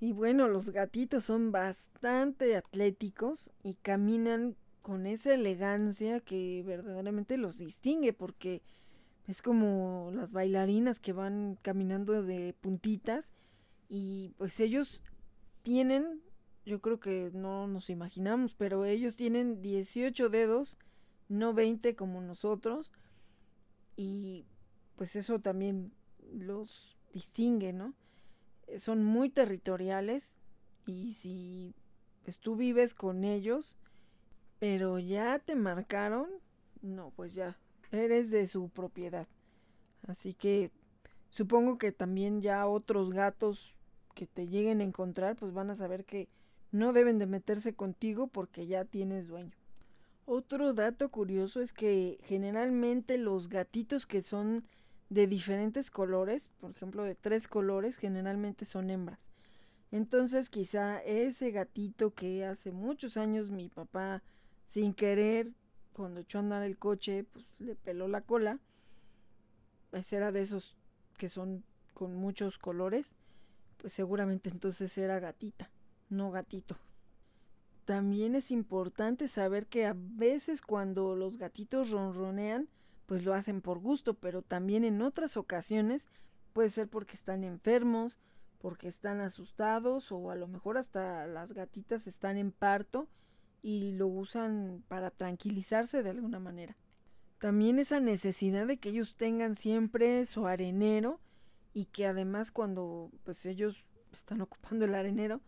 [0.00, 7.56] Y bueno, los gatitos son bastante atléticos y caminan con esa elegancia que verdaderamente los
[7.56, 8.62] distingue porque
[9.28, 13.32] es como las bailarinas que van caminando de puntitas
[13.88, 15.00] y pues ellos
[15.62, 16.22] tienen,
[16.64, 20.78] yo creo que no nos imaginamos, pero ellos tienen 18 dedos,
[21.28, 22.92] no 20 como nosotros
[23.96, 24.44] y
[24.96, 25.92] pues eso también
[26.32, 27.94] los distingue, ¿no?
[28.66, 30.34] Eh, son muy territoriales
[30.86, 31.74] y si
[32.24, 33.76] pues, tú vives con ellos,
[34.58, 36.28] pero ya te marcaron,
[36.80, 37.56] no, pues ya
[37.92, 39.28] eres de su propiedad.
[40.06, 40.70] Así que
[41.30, 43.76] supongo que también ya otros gatos
[44.14, 46.28] que te lleguen a encontrar, pues van a saber que
[46.70, 49.52] no deben de meterse contigo porque ya tienes dueño.
[50.24, 54.64] Otro dato curioso es que generalmente los gatitos que son
[55.10, 59.30] de diferentes colores, por ejemplo de tres colores, generalmente son hembras.
[59.90, 64.22] Entonces quizá ese gatito que hace muchos años mi papá
[64.64, 65.52] sin querer,
[65.92, 68.58] cuando echó a andar el coche, pues le peló la cola,
[69.90, 70.74] pues era de esos
[71.18, 71.64] que son
[71.94, 73.14] con muchos colores,
[73.76, 75.70] pues seguramente entonces era gatita,
[76.08, 76.76] no gatito.
[77.84, 82.68] También es importante saber que a veces cuando los gatitos ronronean,
[83.06, 86.08] pues lo hacen por gusto, pero también en otras ocasiones
[86.52, 88.18] puede ser porque están enfermos,
[88.58, 93.08] porque están asustados o a lo mejor hasta las gatitas están en parto
[93.62, 96.76] y lo usan para tranquilizarse de alguna manera.
[97.38, 101.20] También esa necesidad de que ellos tengan siempre su arenero
[101.72, 103.76] y que además cuando pues ellos
[104.12, 105.40] están ocupando el arenero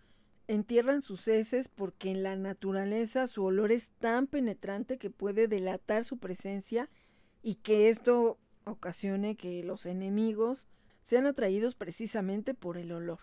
[0.47, 6.05] entierran sus heces porque en la naturaleza su olor es tan penetrante que puede delatar
[6.05, 6.91] su presencia
[7.43, 10.66] y que esto ocasione que los enemigos
[11.01, 13.20] sean atraídos precisamente por el olor.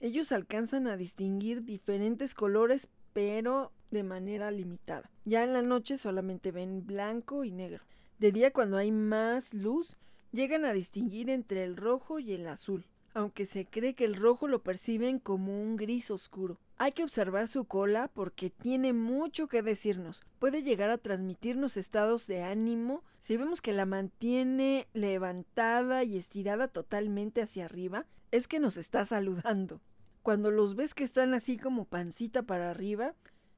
[0.00, 2.88] Ellos alcanzan a distinguir diferentes colores
[3.18, 5.10] pero de manera limitada.
[5.24, 7.82] Ya en la noche solamente ven blanco y negro.
[8.20, 9.96] De día cuando hay más luz
[10.30, 12.84] llegan a distinguir entre el rojo y el azul.
[13.14, 16.58] aunque se cree que el rojo lo perciben como un gris oscuro.
[16.76, 20.22] Hay que observar su cola porque tiene mucho que decirnos.
[20.38, 26.68] Puede llegar a transmitirnos estados de ánimo si vemos que la mantiene levantada y estirada
[26.68, 29.80] totalmente hacia arriba, es que nos está saludando.
[30.28, 33.14] Cuando los ves que están así como pancita para arriba,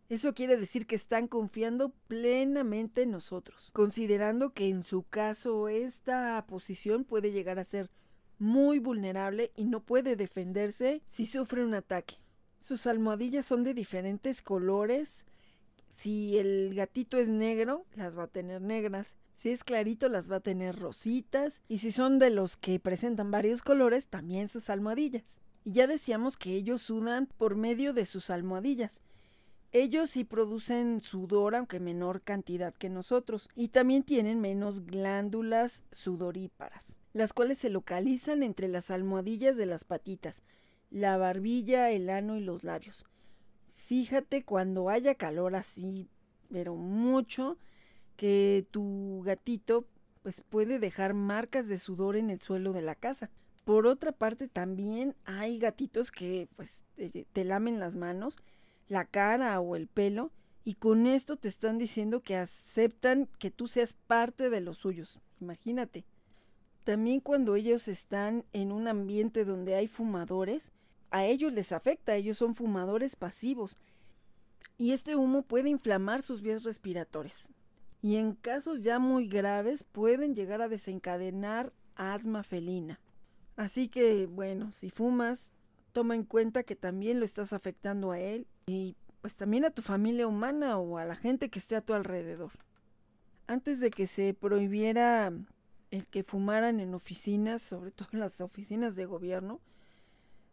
[0.09, 6.47] eso quiere decir que están confiando plenamente en nosotros, considerando que en su caso esta
[6.47, 7.91] posición puede llegar a ser
[8.39, 12.19] muy vulnerable y no puede defenderse si sufre un ataque.
[12.61, 15.27] Sus almohadillas son de diferentes colores.
[15.89, 19.17] Si el gatito es negro, las va a tener negras.
[19.33, 21.63] Si es clarito, las va a tener rositas.
[21.67, 25.37] Y si son de los que presentan varios colores, también sus almohadillas.
[25.65, 29.01] Y ya decíamos que ellos sudan por medio de sus almohadillas.
[29.73, 36.97] Ellos sí producen sudor, aunque menor cantidad que nosotros, y también tienen menos glándulas sudoríparas
[37.13, 40.43] las cuales se localizan entre las almohadillas de las patitas,
[40.91, 43.05] la barbilla, el ano y los labios.
[43.87, 46.09] Fíjate cuando haya calor así,
[46.51, 47.59] pero mucho,
[48.17, 49.87] que tu gatito
[50.23, 53.31] pues puede dejar marcas de sudor en el suelo de la casa.
[53.71, 58.37] Por otra parte, también hay gatitos que pues te, te lamen las manos,
[58.89, 60.33] la cara o el pelo
[60.65, 65.21] y con esto te están diciendo que aceptan que tú seas parte de los suyos.
[65.41, 66.05] Imagínate.
[66.83, 70.73] También cuando ellos están en un ambiente donde hay fumadores,
[71.13, 73.77] a ellos les afecta, ellos son fumadores pasivos.
[74.79, 77.49] Y este humo puede inflamar sus vías respiratorias.
[78.03, 82.99] Y en casos ya muy graves pueden llegar a desencadenar asma felina.
[83.61, 85.53] Así que, bueno, si fumas,
[85.93, 89.83] toma en cuenta que también lo estás afectando a él y pues también a tu
[89.83, 92.53] familia humana o a la gente que esté a tu alrededor.
[93.47, 95.31] Antes de que se prohibiera
[95.91, 99.61] el que fumaran en oficinas, sobre todo en las oficinas de gobierno,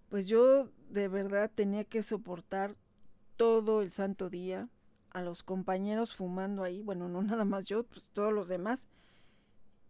[0.10, 2.76] pues yo de verdad tenía que soportar
[3.38, 4.68] todo el santo día
[5.12, 8.90] a los compañeros fumando ahí, bueno, no nada más yo, pues todos los demás.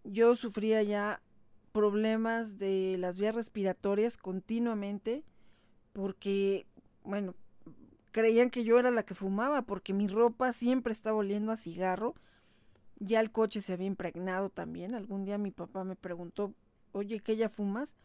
[0.04, 1.20] Yo sufría ya
[1.78, 5.24] problemas de las vías respiratorias continuamente
[5.94, 6.66] porque,
[7.04, 7.36] bueno,
[8.12, 12.16] creían que yo era la que fumaba porque mi ropa siempre estaba oliendo a cigarro
[13.00, 14.96] ya el coche se había impregnado también.
[14.96, 16.54] Algún día mi papá me preguntó,
[16.94, 17.96] oye, ¿qué ya fumas?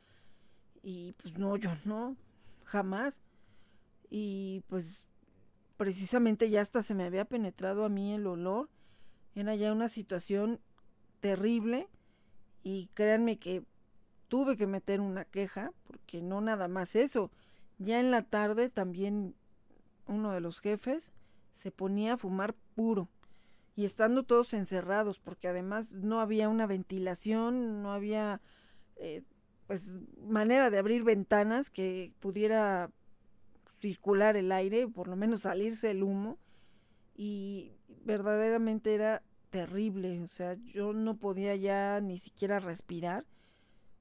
[0.82, 2.16] Y pues no, yo no,
[2.64, 3.22] jamás.
[4.10, 5.06] Y pues
[5.78, 8.68] precisamente ya hasta se me había penetrado a mí el olor.
[9.34, 10.60] Era ya una situación
[11.20, 11.88] terrible
[12.62, 13.64] y créanme que
[14.28, 17.30] tuve que meter una queja porque no nada más eso.
[17.78, 19.34] Ya en la tarde también
[20.06, 21.12] uno de los jefes
[21.54, 23.08] se ponía a fumar puro
[23.74, 28.40] y estando todos encerrados, porque además no había una ventilación, no había
[28.96, 29.22] eh,
[29.66, 32.90] pues manera de abrir ventanas que pudiera
[33.80, 36.38] circular el aire, por lo menos salirse el humo,
[37.14, 37.72] y
[38.04, 39.22] verdaderamente era
[39.52, 43.26] terrible, o sea, yo no podía ya ni siquiera respirar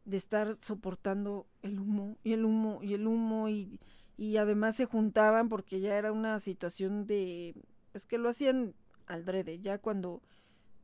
[0.06, 3.80] de estar soportando el humo y el humo y el humo y,
[4.18, 7.53] y además se juntaban porque ya era una situación de,
[7.94, 8.73] es que lo hacían
[9.07, 10.22] aldrede, ya cuando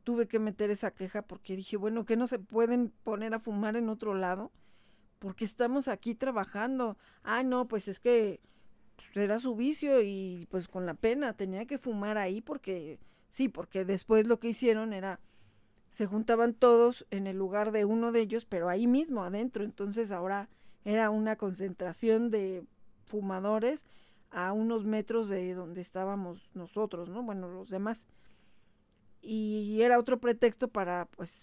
[0.04, 3.74] tuve que meter esa queja porque dije, bueno, que no se pueden poner a fumar
[3.74, 4.52] en otro lado,
[5.18, 6.98] porque estamos aquí trabajando.
[7.22, 8.40] Ah, no, pues es que
[9.14, 12.98] era su vicio y pues con la pena tenía que fumar ahí porque
[13.28, 15.20] sí, porque después lo que hicieron era
[15.90, 20.10] se juntaban todos en el lugar de uno de ellos, pero ahí mismo adentro, entonces
[20.10, 20.48] ahora
[20.84, 22.64] era una concentración de
[23.06, 23.86] fumadores
[24.30, 27.22] a unos metros de donde estábamos nosotros, ¿no?
[27.22, 28.06] Bueno, los demás.
[29.20, 31.42] Y era otro pretexto para, pues,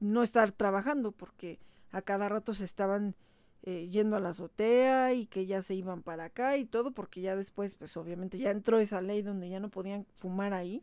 [0.00, 1.58] no estar trabajando, porque
[1.90, 3.14] a cada rato se estaban
[3.62, 7.20] eh, yendo a la azotea y que ya se iban para acá y todo, porque
[7.20, 10.82] ya después, pues, obviamente ya entró esa ley donde ya no podían fumar ahí.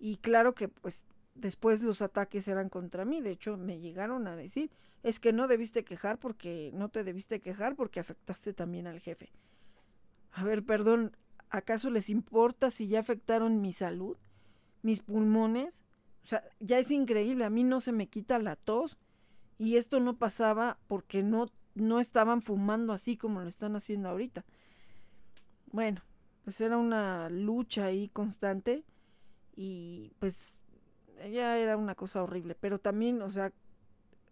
[0.00, 1.04] Y claro que, pues,
[1.34, 3.20] después los ataques eran contra mí.
[3.20, 4.70] De hecho, me llegaron a decir,
[5.02, 9.30] es que no debiste quejar porque no te debiste quejar porque afectaste también al jefe.
[10.32, 11.16] A ver, perdón,
[11.50, 14.16] ¿acaso les importa si ya afectaron mi salud?
[14.82, 15.84] ¿Mis pulmones?
[16.24, 18.98] O sea, ya es increíble, a mí no se me quita la tos
[19.58, 24.44] y esto no pasaba porque no, no estaban fumando así como lo están haciendo ahorita.
[25.72, 26.02] Bueno,
[26.44, 28.84] pues era una lucha ahí constante
[29.62, 30.56] y pues
[31.30, 33.52] ya era una cosa horrible, pero también, o sea,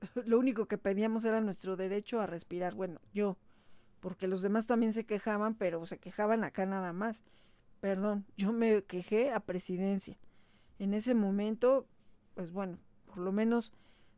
[0.25, 2.75] lo único que pedíamos era nuestro derecho a respirar.
[2.75, 3.37] Bueno, yo,
[4.01, 7.23] porque los demás también se quejaban, pero se quejaban acá nada más.
[7.81, 10.17] Perdón, yo me quejé a presidencia.
[10.79, 11.87] En ese momento,
[12.33, 13.71] pues bueno, por lo menos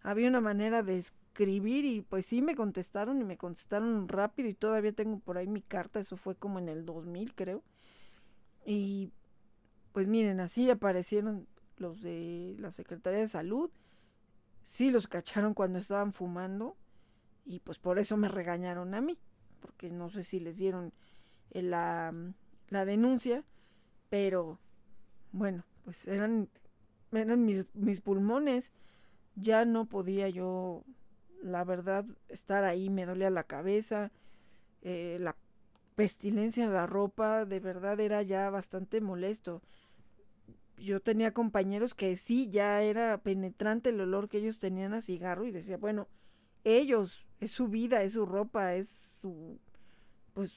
[0.03, 4.55] había una manera de escribir y pues sí me contestaron y me contestaron rápido y
[4.55, 7.65] todavía tengo por ahí mi carta, eso fue como en el 2000 creo.
[8.65, 9.11] Y
[9.93, 11.47] pues miren, así aparecieron
[11.77, 13.71] los de la Secretaría de Salud,
[14.63, 16.77] sí los cacharon cuando estaban fumando
[17.45, 19.19] y pues por eso me regañaron a mí,
[19.61, 20.93] porque no sé si les dieron
[21.53, 22.15] la,
[22.69, 23.45] la denuncia,
[24.09, 24.59] pero
[25.33, 26.49] bueno, pues eran,
[27.13, 28.73] eran mis, mis pulmones
[29.37, 30.85] ya no podía yo,
[31.43, 34.11] la verdad, estar ahí, me dolía la cabeza,
[34.83, 35.37] eh, la
[35.95, 39.63] pestilencia en la ropa, de verdad era ya bastante molesto.
[40.79, 45.47] Yo tenía compañeros que sí, ya era penetrante el olor que ellos tenían a cigarro
[45.47, 46.09] y decía, bueno,
[46.65, 49.59] ellos, es su vida, es su ropa, es su,
[50.35, 50.53] pues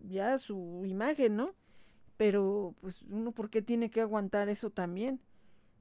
[0.00, 1.54] ya su imagen, ¿no?
[2.16, 5.20] Pero pues uno, ¿por qué tiene que aguantar eso también?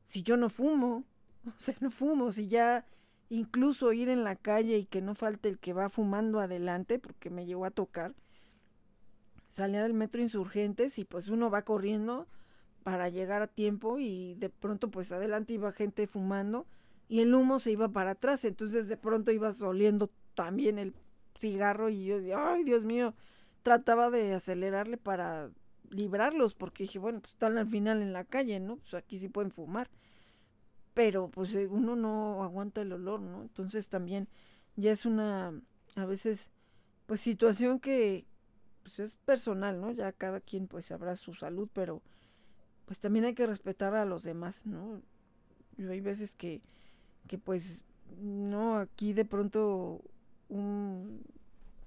[0.05, 1.05] Si yo no fumo,
[1.57, 2.85] O sea, no fumo, si ya
[3.29, 7.29] incluso ir en la calle y que no falte el que va fumando adelante, porque
[7.29, 8.13] me llegó a tocar,
[9.55, 12.27] salía del metro insurgentes y pues uno va corriendo
[12.83, 16.67] para llegar a tiempo y de pronto pues adelante iba gente fumando
[17.07, 20.93] y el humo se iba para atrás, entonces de pronto iba oliendo también el
[21.39, 23.13] cigarro y yo, ay Dios mío,
[23.63, 25.49] trataba de acelerarle para
[25.89, 28.77] librarlos porque dije, bueno, pues están al final en la calle, ¿no?
[28.77, 29.89] Pues aquí sí pueden fumar
[30.95, 33.43] pero pues eh, uno no aguanta el olor, ¿no?
[33.43, 34.29] Entonces también
[34.77, 35.53] ya es una,
[35.95, 36.49] a veces,
[37.05, 38.25] pues situación que
[38.85, 39.89] pues es personal, ¿no?
[39.89, 42.03] Ya cada quien pues sabrá su salud, pero
[42.85, 45.01] pues también hay que respetar a los demás, ¿no?
[45.75, 46.61] Yo hay veces que,
[47.27, 47.81] que pues,
[48.21, 50.03] no, aquí de pronto
[50.49, 51.23] un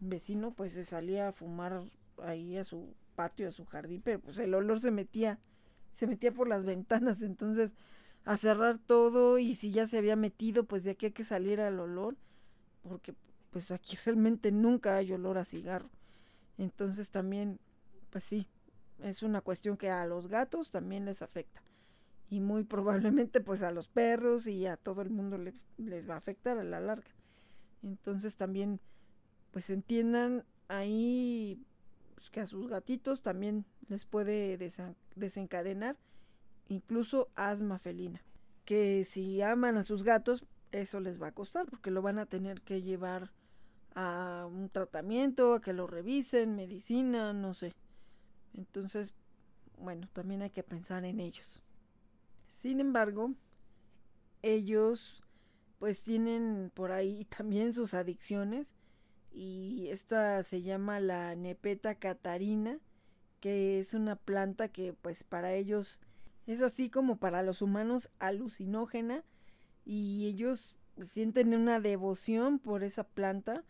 [0.01, 1.85] vecino pues se salía a fumar
[2.21, 5.39] ahí a su patio, a su jardín, pero pues el olor se metía,
[5.93, 7.77] se metía por las ventanas, entonces
[8.25, 11.61] a cerrar todo y si ya se había metido, pues de aquí hay que salir
[11.61, 12.17] al olor,
[12.83, 13.15] porque
[13.53, 15.91] pues aquí realmente nunca hay olor a cigarro.
[16.59, 17.59] Entonces también,
[18.11, 18.49] pues sí,
[19.03, 21.63] es una cuestión que a los gatos también les afecta.
[22.29, 26.19] Y muy probablemente pues a los perros y a todo el mundo les va a
[26.19, 27.11] afectar a la larga.
[27.83, 28.81] Entonces también
[29.51, 31.61] pues entiendan ahí
[32.15, 34.59] pues, que a sus gatitos también les puede
[35.17, 35.97] desencadenar
[36.69, 38.23] incluso asma felina,
[38.65, 42.27] que si aman a sus gatos, eso les va a costar porque lo van a
[42.27, 43.31] tener que llevar
[44.01, 47.75] a un tratamiento, a que lo revisen, medicina, no sé.
[48.55, 49.13] Entonces,
[49.77, 51.65] bueno, también hay que pensar en ellos.
[52.49, 53.35] Sin embargo,
[54.43, 55.25] ellos
[55.81, 58.77] pues tienen por ahí también sus adicciones
[59.33, 62.79] y esta se llama la nepeta catarina,
[63.41, 65.99] que es una planta que pues para ellos
[66.47, 69.25] es así como para los humanos alucinógena
[69.85, 73.65] y ellos sienten una devoción por esa planta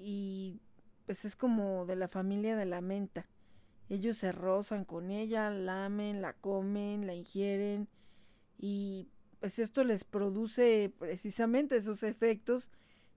[0.00, 0.60] y
[1.06, 3.26] pues es como de la familia de la menta.
[3.88, 7.88] Ellos se rozan con ella, lamen, la comen, la ingieren
[8.58, 9.08] y
[9.40, 12.70] pues esto les produce precisamente esos efectos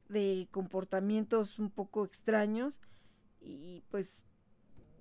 [0.08, 2.80] de comportamientos un poco extraños
[3.42, 4.24] y pues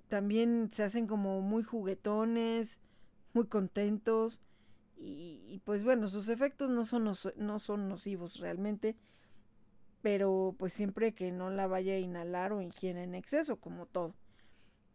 [0.07, 2.79] también se hacen como muy juguetones,
[3.33, 4.41] muy contentos
[5.03, 8.95] y, pues bueno, sus efectos no son, no son nocivos realmente,
[10.01, 14.15] pero pues siempre que no la vaya a inhalar o ingiere en exceso, como todo.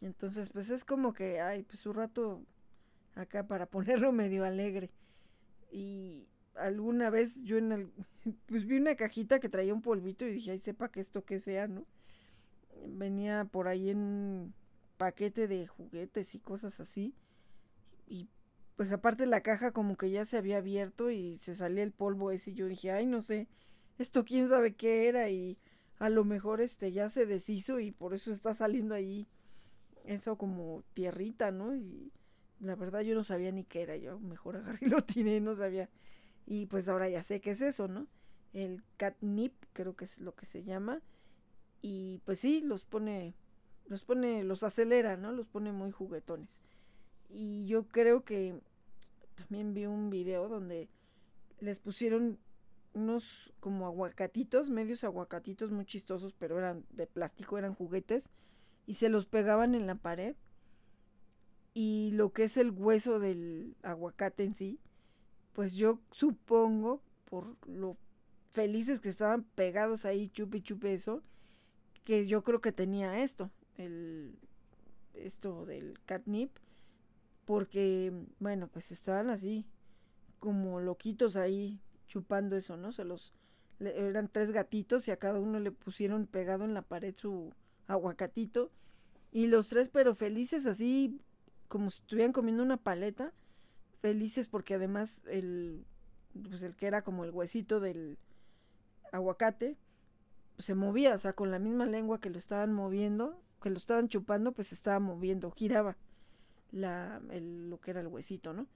[0.01, 2.41] Entonces pues es como que, ay, pues un rato
[3.15, 4.91] acá para ponerlo medio alegre.
[5.71, 7.91] Y alguna vez yo en el,
[8.47, 11.39] pues vi una cajita que traía un polvito y dije, ay, sepa que esto que
[11.39, 11.85] sea, ¿no?
[12.87, 14.53] Venía por ahí en
[14.97, 17.13] paquete de juguetes y cosas así
[18.07, 18.29] y
[18.75, 22.31] pues aparte la caja como que ya se había abierto y se salía el polvo
[22.31, 23.47] ese y yo dije, ay, no sé,
[23.97, 25.57] esto quién sabe qué era y
[25.99, 29.27] a lo mejor este ya se deshizo y por eso está saliendo ahí
[30.05, 31.75] eso como tierrita, ¿no?
[31.75, 32.11] Y
[32.59, 35.53] la verdad yo no sabía ni qué era, yo mejor agarré y lo tiré, no
[35.53, 35.89] sabía.
[36.45, 38.07] Y pues ahora ya sé qué es eso, ¿no?
[38.53, 41.01] El catnip, creo que es lo que se llama.
[41.81, 43.35] Y pues sí, los pone,
[43.85, 45.31] los pone, los acelera, ¿no?
[45.31, 46.61] Los pone muy juguetones.
[47.29, 48.61] Y yo creo que
[49.35, 50.89] también vi un video donde
[51.59, 52.39] les pusieron
[52.97, 58.29] unos como aguacatitos, medios aguacatitos muy chistosos, pero eran de plástico, eran juguetes,
[58.85, 60.35] y se los pegaban en la pared.
[61.73, 64.79] Y lo que es el hueso del aguacate en sí,
[65.53, 67.97] pues yo supongo, por lo
[68.53, 71.21] felices que estaban pegados ahí, chupe chupe eso,
[72.03, 74.39] que yo creo que tenía esto, el
[75.13, 76.51] esto del catnip
[77.47, 79.65] porque, bueno, pues estaban así,
[80.37, 82.91] como loquitos ahí chupando eso, ¿no?
[82.91, 83.33] Se los
[83.79, 87.53] eran tres gatitos y a cada uno le pusieron pegado en la pared su
[87.87, 88.71] aguacatito.
[89.31, 91.19] Y los tres, pero felices así,
[91.67, 93.33] como si estuvieran comiendo una paleta.
[94.01, 95.85] Felices porque además el,
[96.49, 98.17] pues el que era como el huesito del
[99.11, 99.77] aguacate,
[100.59, 104.07] se movía, o sea, con la misma lengua que lo estaban moviendo, que lo estaban
[104.07, 105.97] chupando, pues se estaba moviendo, giraba
[106.71, 108.67] la, el, lo que era el huesito, ¿no?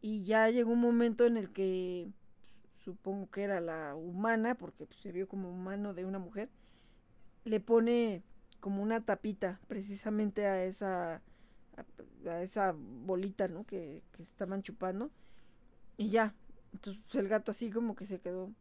[0.00, 2.08] Y ya llegó un momento en el que
[2.84, 6.50] supongo que era la humana, porque pues, se vio como humano de una mujer,
[7.44, 8.22] le pone
[8.60, 11.22] como una tapita precisamente a esa
[12.26, 13.64] a, esa bolita, ¿no?
[13.64, 15.10] Que, que, estaban chupando.
[15.96, 16.34] Y ya.
[16.72, 18.52] Entonces el gato así como que se quedó.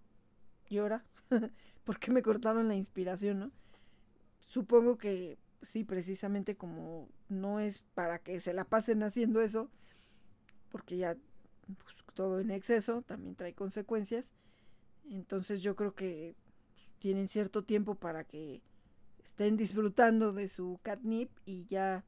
[0.69, 1.03] Llora.
[1.83, 3.51] porque me cortaron la inspiración, no?
[4.45, 9.69] Supongo que sí, precisamente como no es para que se la pasen haciendo eso,
[10.69, 11.15] porque ya
[11.83, 14.33] pues, todo en exceso también trae consecuencias.
[15.09, 16.35] Entonces yo creo que
[16.99, 18.61] tienen cierto tiempo para que
[19.23, 22.05] estén disfrutando de su catnip y ya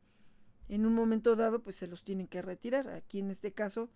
[0.69, 2.89] en un momento dado pues se los tienen que retirar.
[2.89, 3.89] Aquí en este caso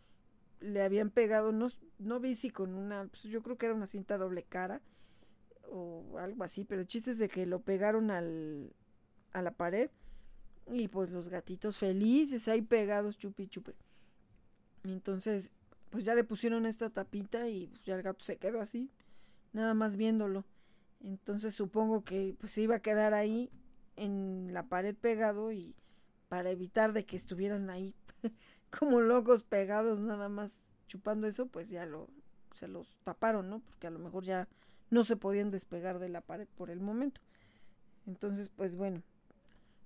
[0.59, 1.69] le habían pegado, no,
[1.99, 4.81] no vi si con una, pues yo creo que era una cinta doble cara
[5.71, 8.73] o algo así, pero el chiste es de que lo pegaron al,
[9.31, 9.89] a la pared
[10.67, 13.73] y pues los gatitos felices ahí pegados chupi chupi.
[14.83, 15.53] Entonces
[15.89, 18.89] pues ya le pusieron esta tapita y pues ya el gato se quedó así,
[19.53, 20.45] nada más viéndolo.
[21.01, 23.49] Entonces supongo que pues se iba a quedar ahí
[23.95, 25.75] en la pared pegado y
[26.27, 27.95] para evitar de que estuvieran ahí
[28.79, 32.07] como locos pegados nada más chupando eso, pues ya lo
[32.55, 33.59] se los taparon, ¿no?
[33.59, 34.47] Porque a lo mejor ya
[34.89, 37.21] no se podían despegar de la pared por el momento.
[38.05, 39.01] Entonces, pues bueno,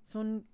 [0.06, 0.46] son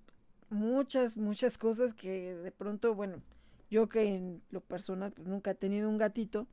[0.49, 3.21] muchas, muchas cosas que de pronto, bueno,
[3.69, 6.47] yo que en lo personal pues, nunca he tenido un gatito,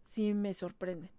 [0.00, 1.10] sí me sorprende.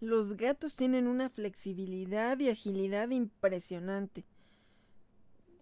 [0.00, 4.24] Los gatos tienen una flexibilidad y agilidad impresionante.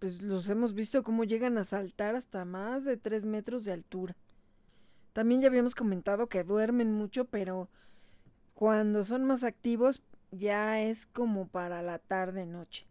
[0.01, 4.17] Pues los hemos visto cómo llegan a saltar hasta más de 3 metros de altura.
[5.13, 7.69] También ya habíamos comentado que duermen mucho, pero
[8.55, 12.87] cuando son más activos ya es como para la tarde noche.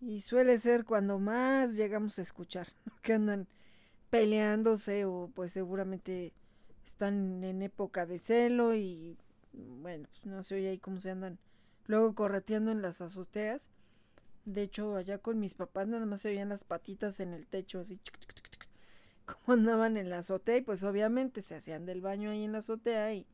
[0.00, 2.68] Y suele ser cuando más llegamos a escuchar,
[3.02, 3.48] que andan
[4.10, 6.32] peleándose o pues seguramente
[6.84, 9.16] están en época de celo y
[9.52, 11.38] bueno, pues no sé oye ahí cómo se andan
[11.86, 13.70] luego correteando en las azoteas.
[14.44, 17.80] De hecho, allá con mis papás nada más se oían las patitas en el techo
[17.80, 18.00] así
[19.26, 22.58] como andaban en la azotea y pues obviamente se hacían del baño ahí en la
[22.58, 23.26] azotea y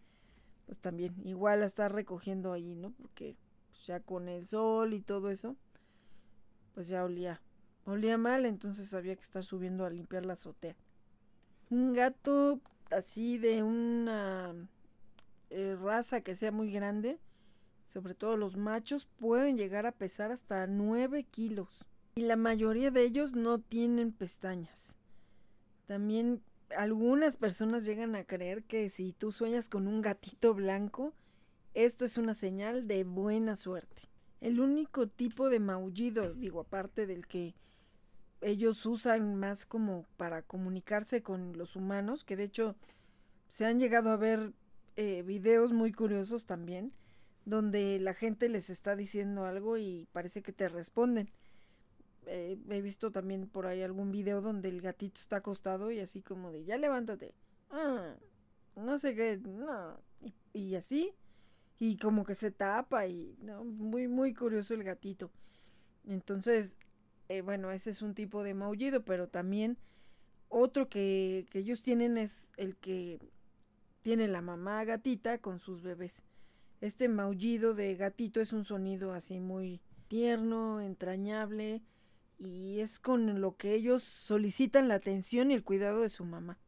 [0.66, 2.90] pues también igual a estar recogiendo ahí, ¿no?
[2.92, 3.36] Porque
[3.70, 5.56] pues, ya con el sol y todo eso,
[6.74, 7.40] pues ya olía
[7.86, 10.74] Olía mal, entonces había que estar subiendo a limpiar la azotea.
[11.70, 14.54] Un gato así de una
[15.50, 17.18] eh, raza que sea muy grande,
[17.86, 21.84] sobre todo los machos, pueden llegar a pesar hasta 9 kilos.
[22.16, 24.96] Y la mayoría de ellos no tienen pestañas.
[25.86, 26.42] También
[26.76, 31.12] algunas personas llegan a creer que si tú sueñas con un gatito blanco,
[31.74, 34.02] esto es una señal de buena suerte.
[34.40, 37.54] El único tipo de maullido, digo, aparte del que
[38.44, 42.76] ellos usan más como para comunicarse con los humanos, que de hecho
[43.48, 44.52] se han llegado a ver
[44.96, 46.92] eh, videos muy curiosos también,
[47.46, 51.30] donde la gente les está diciendo algo y parece que te responden.
[52.26, 56.20] Eh, he visto también por ahí algún video donde el gatito está acostado y así
[56.20, 57.34] como de, ya levántate.
[57.70, 58.14] Ah,
[58.76, 59.98] no sé qué, no.
[60.20, 61.14] Y, y así,
[61.78, 65.30] y como que se tapa y, no, muy, muy curioso el gatito.
[66.06, 66.76] Entonces,
[67.28, 69.78] eh, bueno, ese es un tipo de maullido, pero también
[70.48, 73.18] otro que, ellos tienen es el que
[74.02, 76.22] tiene la mamá gatita con sus bebés.
[76.80, 81.82] Este maullido de gatito es un sonido así muy tierno, entrañable
[82.38, 86.58] y es con lo que ellos solicitan la atención y el cuidado de su mamá.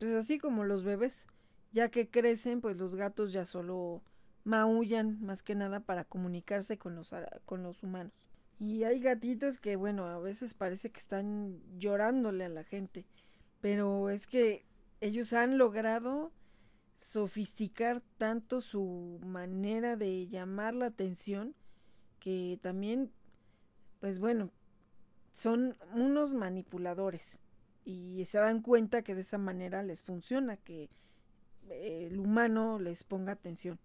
[0.00, 1.26] Pues así como los bebés,
[1.72, 4.02] ya que crecen, pues los gatos ya solo
[4.42, 7.14] maullan más que nada para comunicarse con los,
[7.46, 8.33] con los humanos.
[8.58, 13.04] Y hay gatitos que, bueno, a veces parece que están llorándole a la gente,
[13.60, 14.64] pero es que
[15.00, 16.32] ellos han logrado
[16.98, 21.54] sofisticar tanto su manera de llamar la atención
[22.20, 23.12] que también,
[24.00, 24.50] pues bueno,
[25.34, 27.40] son unos manipuladores
[27.84, 30.88] y se dan cuenta que de esa manera les funciona, que
[31.68, 33.78] el humano les ponga atención.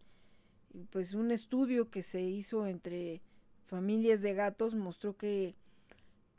[0.92, 3.22] Pues un estudio que se hizo entre
[3.70, 5.56] familias de gatos mostró que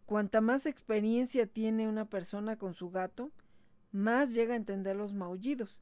[0.04, 3.30] cuanta más experiencia tiene una persona con su gato,
[3.92, 5.80] más llega a entender los maullidos.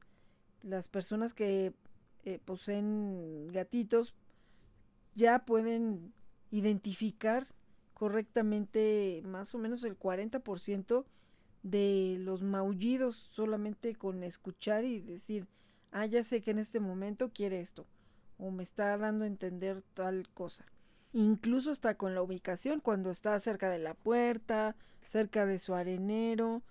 [0.62, 1.72] Las personas que
[2.24, 4.14] eh, poseen gatitos
[5.14, 6.12] ya pueden
[6.50, 7.48] identificar
[7.94, 11.04] correctamente más o menos el 40%
[11.62, 15.46] de los maullidos solamente con escuchar y decir,
[15.90, 17.86] ah, ya sé que en este momento quiere esto
[18.38, 20.64] o me está dando a entender tal cosa.
[21.18, 26.62] Incluso hasta con la ubicación, cuando está cerca de la puerta, cerca de su arenero,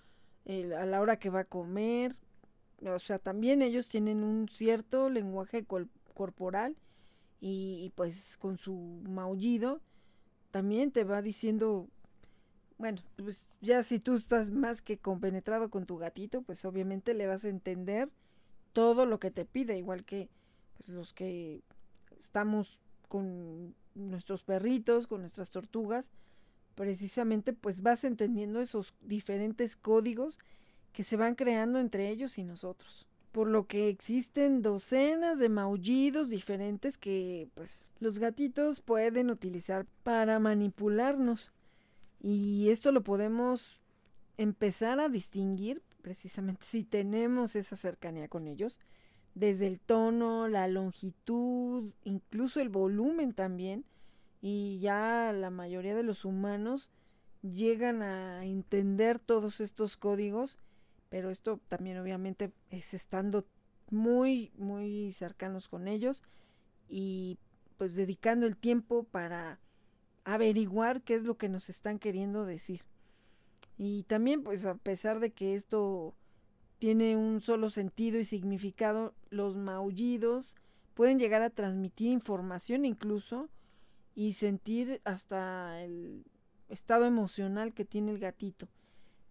[0.47, 2.15] a la hora que va a comer.
[2.81, 5.65] O sea, también ellos tienen un cierto lenguaje
[6.13, 6.77] corporal
[7.41, 9.81] y, pues con su maullido
[10.51, 11.89] también te va diciendo,
[12.77, 17.27] bueno, pues ya si tú estás más que compenetrado con tu gatito, pues obviamente le
[17.27, 18.09] vas a entender
[18.71, 20.29] todo lo que te pide, igual que
[20.77, 21.63] pues, los que
[22.21, 26.05] estamos con nuestros perritos, con nuestras tortugas,
[26.75, 30.39] precisamente pues vas entendiendo esos diferentes códigos
[30.93, 33.07] que se van creando entre ellos y nosotros.
[33.31, 40.39] Por lo que existen docenas de maullidos diferentes que pues los gatitos pueden utilizar para
[40.39, 41.51] manipularnos.
[42.19, 43.77] Y esto lo podemos
[44.37, 48.79] empezar a distinguir precisamente si tenemos esa cercanía con ellos
[49.37, 53.85] desde el tono, la longitud, incluso el volumen también,
[54.41, 56.89] y ya la mayoría de los humanos
[57.43, 60.57] llegan a entender todos estos códigos,
[61.09, 63.45] pero esto también obviamente es estando
[63.91, 66.23] muy, muy cercanos con ellos
[66.89, 67.37] y
[67.77, 69.59] pues dedicando el tiempo para
[70.25, 72.81] averiguar qué es lo que nos están queriendo decir.
[73.77, 76.15] Y también pues a pesar de que esto
[76.79, 80.55] tiene un solo sentido y significado, los maullidos
[80.93, 83.49] pueden llegar a transmitir información incluso
[84.15, 86.25] y sentir hasta el
[86.69, 88.67] estado emocional que tiene el gatito.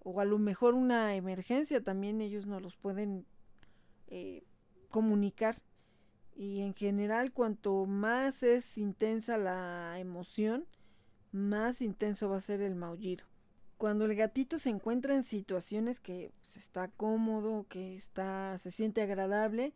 [0.00, 3.26] O a lo mejor una emergencia también ellos nos los pueden
[4.08, 4.44] eh,
[4.90, 5.60] comunicar.
[6.36, 10.66] Y en general cuanto más es intensa la emoción,
[11.32, 13.24] más intenso va a ser el maullido.
[13.78, 19.02] Cuando el gatito se encuentra en situaciones que pues, está cómodo, que está, se siente
[19.02, 19.74] agradable,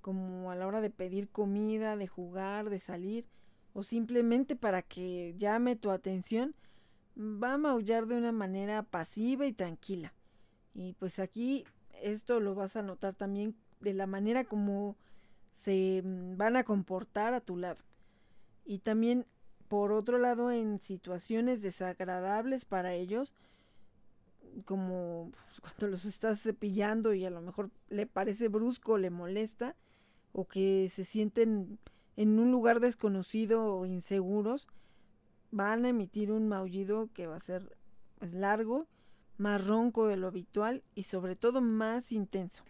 [0.00, 3.26] como a la hora de pedir comida, de jugar, de salir,
[3.72, 6.54] o simplemente para que llame tu atención,
[7.18, 10.14] va a maullar de una manera pasiva y tranquila.
[10.74, 11.64] Y pues aquí
[12.02, 14.96] esto lo vas a notar también de la manera como
[15.50, 17.82] se mm, van a comportar a tu lado.
[18.64, 19.26] Y también
[19.68, 23.34] por otro lado, en situaciones desagradables para ellos,
[24.64, 29.76] como pues, cuando los estás cepillando y a lo mejor le parece brusco, le molesta,
[30.32, 31.78] o que se sienten
[32.16, 34.68] en un lugar desconocido o inseguros,
[35.50, 37.76] van a emitir un maullido que va a ser
[38.18, 38.86] pues, largo,
[39.36, 42.64] más ronco de lo habitual y sobre todo más intenso.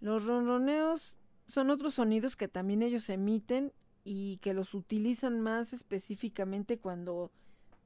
[0.00, 1.14] Los ronroneos
[1.46, 3.72] son otros sonidos que también ellos emiten
[4.04, 7.30] y que los utilizan más específicamente cuando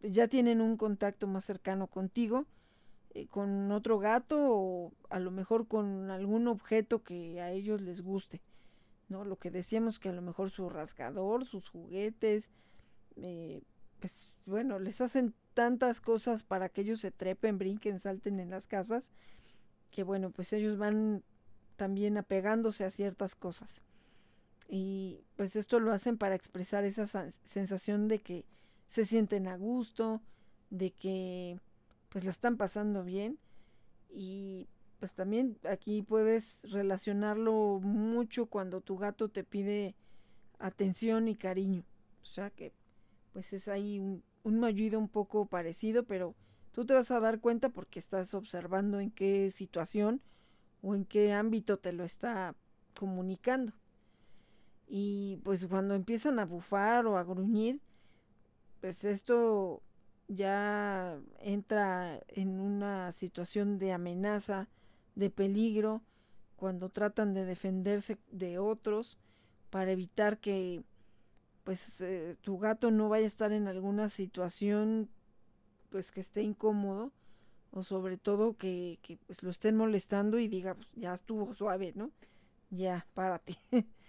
[0.02, 2.46] ya tienen un contacto más cercano contigo,
[3.14, 8.02] eh, con otro gato o a lo mejor con algún objeto que a ellos les
[8.02, 8.40] guste.
[9.08, 9.24] ¿no?
[9.24, 12.50] Lo que decíamos que a lo mejor su rascador, sus juguetes,
[13.16, 13.62] eh,
[14.00, 18.66] pues bueno, les hacen tantas cosas para que ellos se trepen, brinquen, salten en las
[18.66, 19.10] casas,
[19.90, 21.22] que bueno, pues ellos van
[21.76, 23.82] también apegándose a ciertas cosas.
[24.68, 27.06] Y pues esto lo hacen para expresar esa
[27.44, 28.44] sensación de que
[28.86, 30.20] se sienten a gusto,
[30.70, 31.60] de que
[32.08, 33.38] pues la están pasando bien
[34.10, 34.68] y
[35.00, 39.94] pues también aquí puedes relacionarlo mucho cuando tu gato te pide
[40.58, 41.84] atención y cariño.
[42.22, 42.72] O sea que
[43.32, 46.34] pues es ahí un, un un poco parecido, pero
[46.72, 50.20] tú te vas a dar cuenta porque estás observando en qué situación
[50.82, 52.54] o en qué ámbito te lo está
[52.98, 53.72] comunicando.
[54.88, 57.80] Y pues cuando empiezan a bufar o a gruñir,
[58.80, 59.82] pues esto
[60.28, 64.68] ya entra en una situación de amenaza,
[65.14, 66.02] de peligro,
[66.56, 69.18] cuando tratan de defenderse de otros
[69.70, 70.82] para evitar que
[71.64, 75.10] pues eh, tu gato no vaya a estar en alguna situación
[75.90, 77.12] pues que esté incómodo
[77.72, 81.92] o sobre todo que, que pues lo estén molestando y diga pues ya estuvo suave,
[81.96, 82.10] ¿no?
[82.70, 83.58] Ya, párate.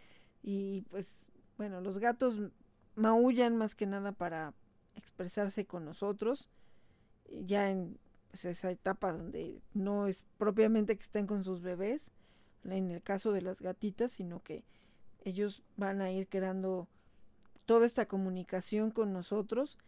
[0.48, 1.26] Y pues,
[1.58, 2.38] bueno, los gatos
[2.94, 4.54] maullan más que nada para
[4.96, 6.50] expresarse con nosotros,
[7.48, 7.98] ya en
[8.30, 12.12] pues, esa etapa donde no es propiamente que estén con sus bebés,
[12.64, 14.64] en el caso de las gatitas, sino que
[15.24, 16.88] ellos van a ir creando
[17.66, 19.80] toda esta comunicación con nosotros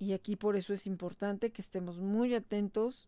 [0.00, 3.06] y aquí por eso es importante que estemos muy atentos,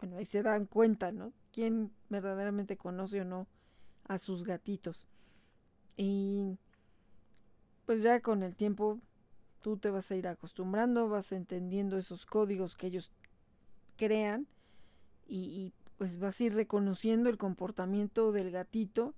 [0.00, 1.34] bueno, ahí se dan cuenta, ¿no?
[1.52, 3.46] Quién verdaderamente conoce o no
[4.08, 5.06] a sus gatitos.
[5.96, 6.58] Y
[7.86, 8.98] pues ya con el tiempo
[9.62, 13.10] tú te vas a ir acostumbrando, vas entendiendo esos códigos que ellos
[13.96, 14.46] crean
[15.28, 19.14] y, pues vas a ir reconociendo el comportamiento del gatito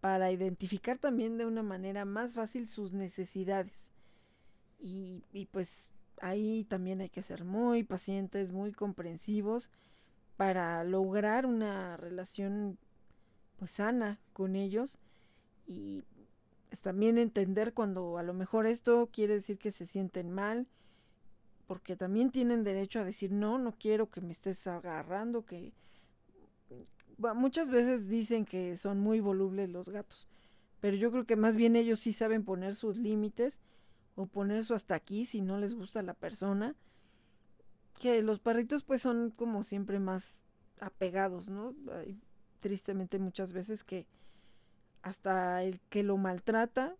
[0.00, 3.92] para identificar también de una manera más fácil sus necesidades.
[4.80, 5.88] Y, y, pues
[6.20, 9.70] ahí también hay que ser muy pacientes, muy comprensivos
[10.36, 12.76] para lograr una relación
[13.58, 14.98] pues sana con ellos
[15.66, 16.02] y
[16.82, 20.66] también entender cuando a lo mejor esto quiere decir que se sienten mal
[21.66, 25.72] porque también tienen derecho a decir no, no quiero que me estés agarrando, que
[27.18, 30.28] muchas veces dicen que son muy volubles los gatos,
[30.80, 33.58] pero yo creo que más bien ellos sí saben poner sus límites
[34.14, 36.74] o poner su hasta aquí si no les gusta la persona.
[38.00, 40.40] Que los perritos pues son como siempre más
[40.80, 41.74] apegados, ¿no?
[41.94, 42.20] Hay,
[42.60, 44.06] tristemente muchas veces que
[45.06, 46.96] hasta el que lo maltrata,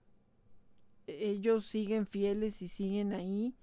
[1.08, 3.56] ellos siguen fieles y siguen ahí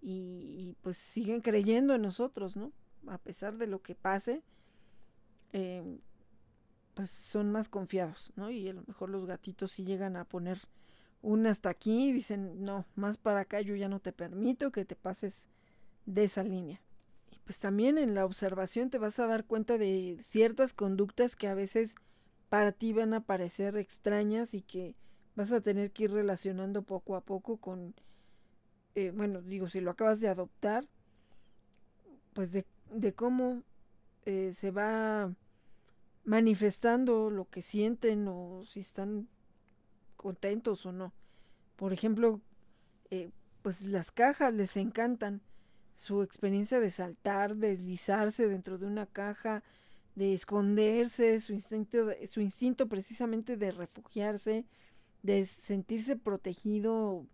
[0.00, 2.72] y, pues siguen creyendo en nosotros, ¿no?
[3.06, 4.42] A pesar de lo que pase,
[5.52, 5.98] eh,
[6.94, 8.50] pues son más confiados, ¿no?
[8.50, 10.62] Y a lo mejor los gatitos si llegan a poner
[11.20, 14.86] un hasta aquí y dicen, no, más para acá yo ya no te permito que
[14.86, 15.46] te pases
[16.06, 16.80] de esa línea.
[17.30, 21.48] Y pues también en la observación te vas a dar cuenta de ciertas conductas que
[21.48, 21.96] a veces
[22.54, 24.94] para ti van a parecer extrañas y que
[25.34, 27.96] vas a tener que ir relacionando poco a poco con,
[28.94, 30.86] eh, bueno, digo, si lo acabas de adoptar,
[32.32, 33.64] pues de, cómo
[34.24, 35.34] eh, se va
[36.22, 39.26] manifestando lo que sienten o si están
[40.16, 41.12] contentos o no.
[41.74, 42.40] Por ejemplo,
[43.10, 43.30] eh,
[43.62, 45.40] pues las cajas les encantan.
[45.96, 49.64] Su experiencia de saltar, deslizarse dentro de una caja,
[50.14, 54.64] de esconderse, su instinto, su instinto precisamente de refugiarse,
[55.22, 57.26] de sentirse protegido,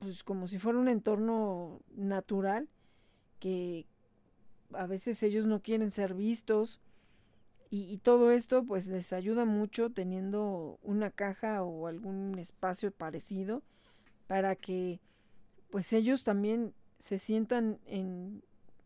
[0.00, 2.68] pues como si fuera un entorno natural,
[3.38, 3.86] que
[4.72, 6.80] a veces ellos no quieren ser vistos,
[7.72, 13.62] y, todo esto pues les ayuda mucho teniendo una caja o algún espacio parecido
[14.26, 14.98] para que
[15.70, 18.42] pues ellos también se sientan en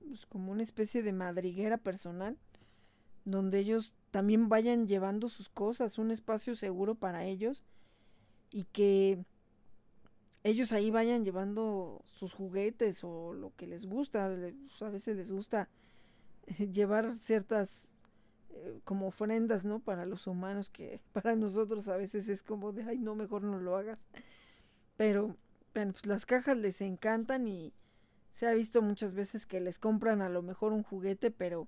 [0.06, 2.36] pues, como una especie de madriguera personal
[3.24, 7.64] donde ellos también vayan llevando sus cosas, un espacio seguro para ellos
[8.50, 9.24] y que
[10.44, 15.68] ellos ahí vayan llevando sus juguetes o lo que les gusta, a veces les gusta
[16.72, 17.88] llevar ciertas
[18.50, 19.80] eh, como ofrendas, ¿no?
[19.80, 23.58] Para los humanos, que para nosotros a veces es como de, ay, no, mejor no
[23.58, 24.06] lo hagas.
[24.96, 25.36] Pero,
[25.74, 27.72] bueno, pues las cajas les encantan y
[28.30, 31.66] se ha visto muchas veces que les compran a lo mejor un juguete, pero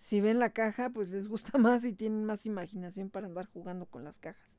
[0.00, 3.86] si ven la caja, pues les gusta más y tienen más imaginación para andar jugando
[3.86, 4.58] con las cajas.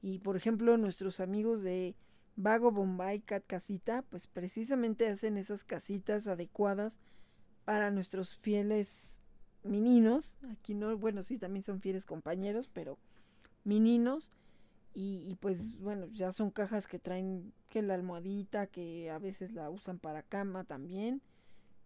[0.00, 1.94] Y por ejemplo, nuestros amigos de
[2.34, 6.98] Vago Bombay Cat Casita, pues precisamente hacen esas casitas adecuadas
[7.64, 9.20] para nuestros fieles
[9.62, 12.98] meninos, aquí no, bueno, sí, también son fieles compañeros, pero
[13.62, 14.32] meninos,
[14.94, 19.70] y, pues bueno, ya son cajas que traen que la almohadita, que a veces la
[19.70, 21.22] usan para cama también,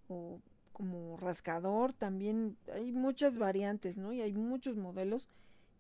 [0.09, 0.41] o
[0.77, 4.13] como rascador, también hay muchas variantes, ¿no?
[4.13, 5.27] Y hay muchos modelos,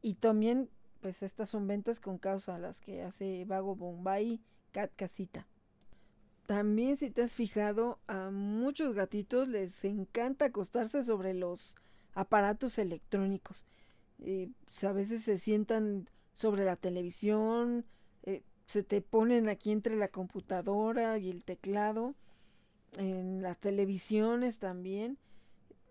[0.00, 0.70] y también
[1.02, 4.40] pues estas son ventas con causa, las que hace Vago Bombay
[4.72, 5.46] Cat Casita.
[6.46, 11.76] También si te has fijado, a muchos gatitos les encanta acostarse sobre los
[12.14, 13.66] aparatos electrónicos.
[14.20, 17.84] Eh, pues, a veces se sientan sobre la televisión,
[18.22, 22.14] eh, se te ponen aquí entre la computadora y el teclado,
[22.96, 25.18] en las televisiones también.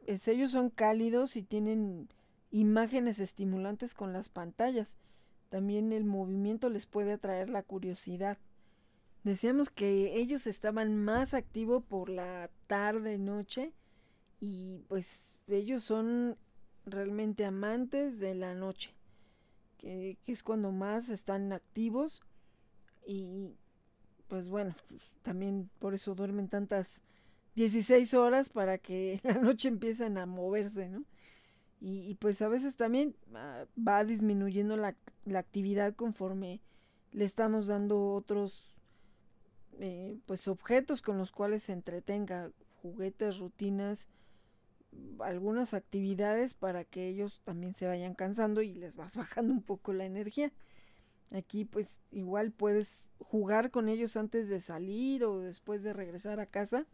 [0.06, 2.10] Es, ellos son cálidos y tienen
[2.52, 4.98] imágenes estimulantes con las pantallas.
[5.50, 8.38] También el movimiento les puede atraer la curiosidad.
[9.24, 13.74] Decíamos que ellos estaban más activos por la tarde, noche
[14.40, 16.38] y pues ellos son
[16.86, 18.94] realmente amantes de la noche,
[19.78, 22.22] que, es cuando más están activos
[23.08, 23.56] y
[24.28, 24.76] pues bueno,
[25.22, 27.02] también por eso duermen tantas
[27.56, 31.04] 16 horas para que la noche empiecen a moverse, ¿no?
[31.82, 34.96] Y, pues a veces también ah, va disminuyendo la,
[35.26, 36.62] la, actividad conforme
[37.12, 38.76] le estamos dando otros
[39.80, 42.50] eh, pues objetos con los cuales se entretenga,
[42.82, 44.08] juguetes, rutinas,
[45.20, 49.94] algunas actividades para que ellos también se vayan cansando y les vas bajando un poco
[49.94, 50.52] la energía.
[51.32, 56.46] Aquí pues igual puedes jugar con ellos antes de salir o después de regresar a
[56.46, 56.86] casa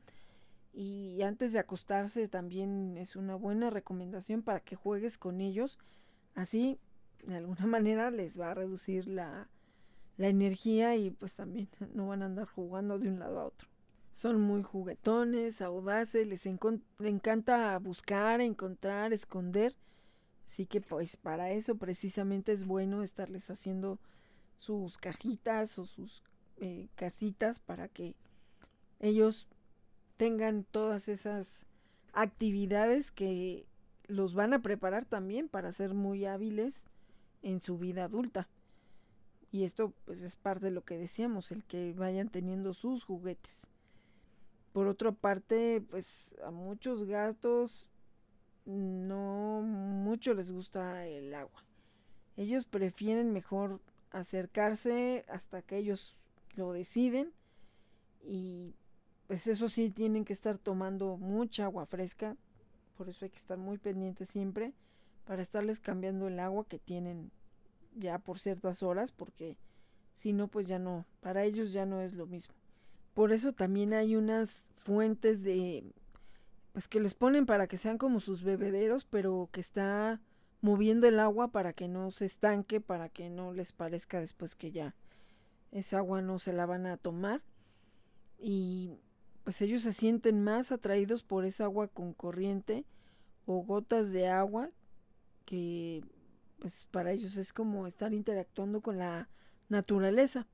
[0.74, 5.80] y antes de acostarse también es una buena recomendación para que juegues con ellos.
[6.34, 6.80] Así
[7.24, 9.50] de alguna manera les va a reducir la,
[10.18, 13.68] la energía y pues también no van a andar jugando de un lado a otro.
[14.12, 19.74] Son muy juguetones, audaces, les, encanta buscar, encontrar, esconder.
[20.48, 24.00] Así que pues para eso precisamente es bueno estarles haciendo
[24.62, 26.22] sus cajitas o sus
[26.58, 28.14] eh, casitas para que
[29.00, 29.48] ellos
[30.18, 31.66] tengan todas esas
[32.14, 33.66] actividades que
[34.06, 36.86] los van a preparar también para ser muy hábiles
[37.42, 38.48] en su vida adulta.
[39.52, 43.66] Y esto pues es parte de lo que decíamos, el que vayan teniendo sus juguetes.
[44.74, 47.88] Por otra parte, pues a muchos gatos
[48.66, 51.64] no mucho les gusta el agua.
[52.38, 53.82] Ellos prefieren mejor
[54.12, 56.18] acercarse hasta que ellos
[56.56, 57.32] lo deciden
[58.24, 58.76] y
[59.28, 62.36] pues eso sí tienen que estar tomando mucha agua fresca,
[62.98, 64.74] por eso hay que estar muy pendientes siempre
[65.26, 67.32] para estarles cambiando el agua que tienen
[67.96, 69.58] ya por ciertas horas porque
[70.12, 72.54] si no pues ya no, para ellos ya no es lo mismo.
[73.14, 75.84] Por eso también hay unas fuentes de
[76.74, 80.22] pues que les ponen para que sean como sus bebederos, pero que está
[80.62, 84.72] moviendo el agua para que no se estanque, para que no les parezca después que
[84.72, 84.96] ya
[85.72, 87.42] esa agua no se la van a tomar.
[88.38, 89.00] Y
[89.44, 92.86] pues ellos se sienten más atraídos por esa agua con corriente
[93.46, 94.70] o gotas de agua
[95.46, 96.04] que
[96.60, 99.30] pues para ellos es como estar interactuando con la
[99.68, 100.48] naturaleza.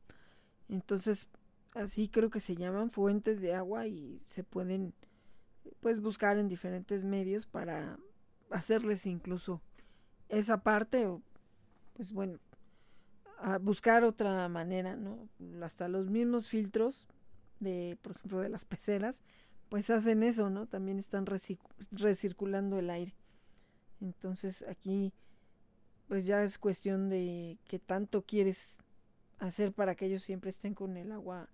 [0.69, 1.27] Entonces,
[1.73, 4.93] así creo que se llaman fuentes de agua y se pueden
[5.81, 7.99] pues buscar en diferentes medios para
[8.49, 9.61] hacerles incluso
[10.29, 11.07] esa parte
[11.95, 12.39] pues bueno
[13.39, 15.27] a buscar otra manera no
[15.63, 17.07] hasta los mismos filtros
[17.59, 19.21] de por ejemplo de las peceras
[19.69, 21.25] pues hacen eso no también están
[21.91, 23.13] recirculando el aire.
[24.01, 25.13] Entonces aquí
[26.07, 28.77] pues ya es cuestión de qué tanto quieres
[29.39, 31.49] hacer para que ellos siempre estén con el agua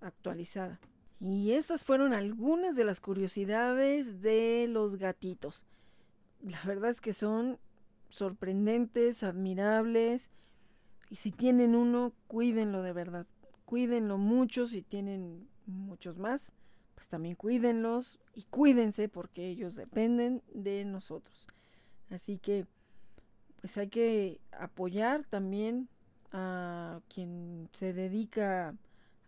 [0.00, 0.80] actualizada.
[1.20, 5.64] Y estas fueron algunas de las curiosidades de los gatitos.
[6.40, 7.58] La verdad es que son
[8.10, 10.30] sorprendentes, admirables.
[11.08, 13.26] Y si tienen uno, cuídenlo de verdad.
[13.64, 14.68] Cuídenlo mucho.
[14.68, 16.52] Si tienen muchos más,
[16.94, 18.18] pues también cuídenlos.
[18.34, 21.48] Y cuídense porque ellos dependen de nosotros.
[22.10, 22.66] Así que,
[23.60, 25.88] pues hay que apoyar también
[26.32, 28.74] a quien se dedica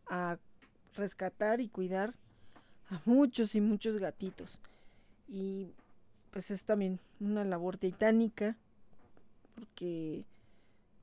[0.07, 0.39] a
[0.95, 2.15] rescatar y cuidar
[2.89, 4.59] a muchos y muchos gatitos.
[5.29, 5.73] Y
[6.31, 8.57] pues es también una labor titánica
[9.63, 10.27] porque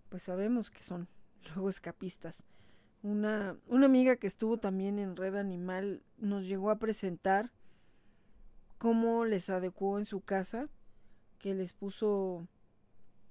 [0.10, 1.07] pues sabemos que son
[1.56, 2.44] luego escapistas.
[3.02, 7.52] Una, una amiga que estuvo también en Red Animal nos llegó a presentar
[8.77, 10.68] cómo les adecuó en su casa,
[11.38, 12.49] que les puso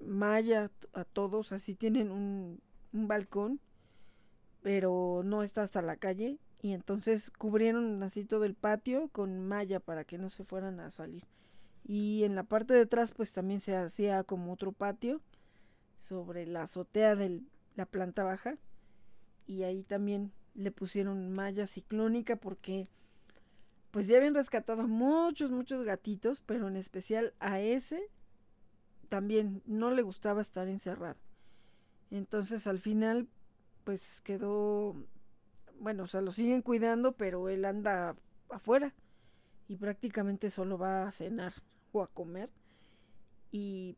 [0.00, 2.62] malla a todos, así tienen un,
[2.94, 3.60] un balcón,
[4.62, 9.78] pero no está hasta la calle y entonces cubrieron así todo el patio con malla
[9.78, 11.24] para que no se fueran a salir.
[11.84, 15.20] Y en la parte de atrás pues también se hacía como otro patio
[15.98, 17.42] sobre la azotea de
[17.76, 18.56] la planta baja
[19.46, 22.88] y ahí también le pusieron malla ciclónica porque
[23.90, 28.10] pues ya habían rescatado muchos, muchos gatitos, pero en especial a ese
[29.08, 31.16] también no le gustaba estar encerrado.
[32.10, 33.28] Entonces al final
[33.84, 34.94] pues quedó
[35.80, 38.16] bueno, o sea, lo siguen cuidando, pero él anda
[38.50, 38.94] afuera
[39.68, 41.54] y prácticamente solo va a cenar
[41.92, 42.50] o a comer
[43.52, 43.96] y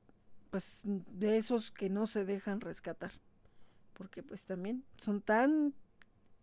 [0.50, 3.12] pues de esos que no se dejan rescatar
[3.94, 5.74] porque pues también son tan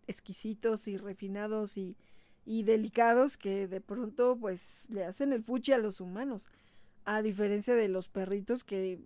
[0.07, 1.97] exquisitos y refinados y,
[2.45, 6.47] y delicados que de pronto pues le hacen el fuchi a los humanos
[7.03, 8.99] a diferencia de los perritos que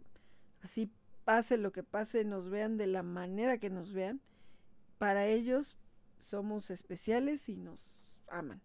[0.62, 0.92] así
[1.26, 4.22] pase lo que pase nos vean de la manera que nos vean
[4.98, 5.78] para ellos
[6.20, 7.80] somos especiales y nos
[8.28, 8.62] aman.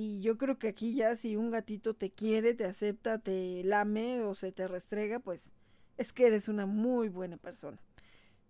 [0.00, 4.22] Y yo creo que aquí ya si un gatito te quiere, te acepta, te lame
[4.22, 5.50] o se te restrega, pues
[5.96, 7.80] es que eres una muy buena persona.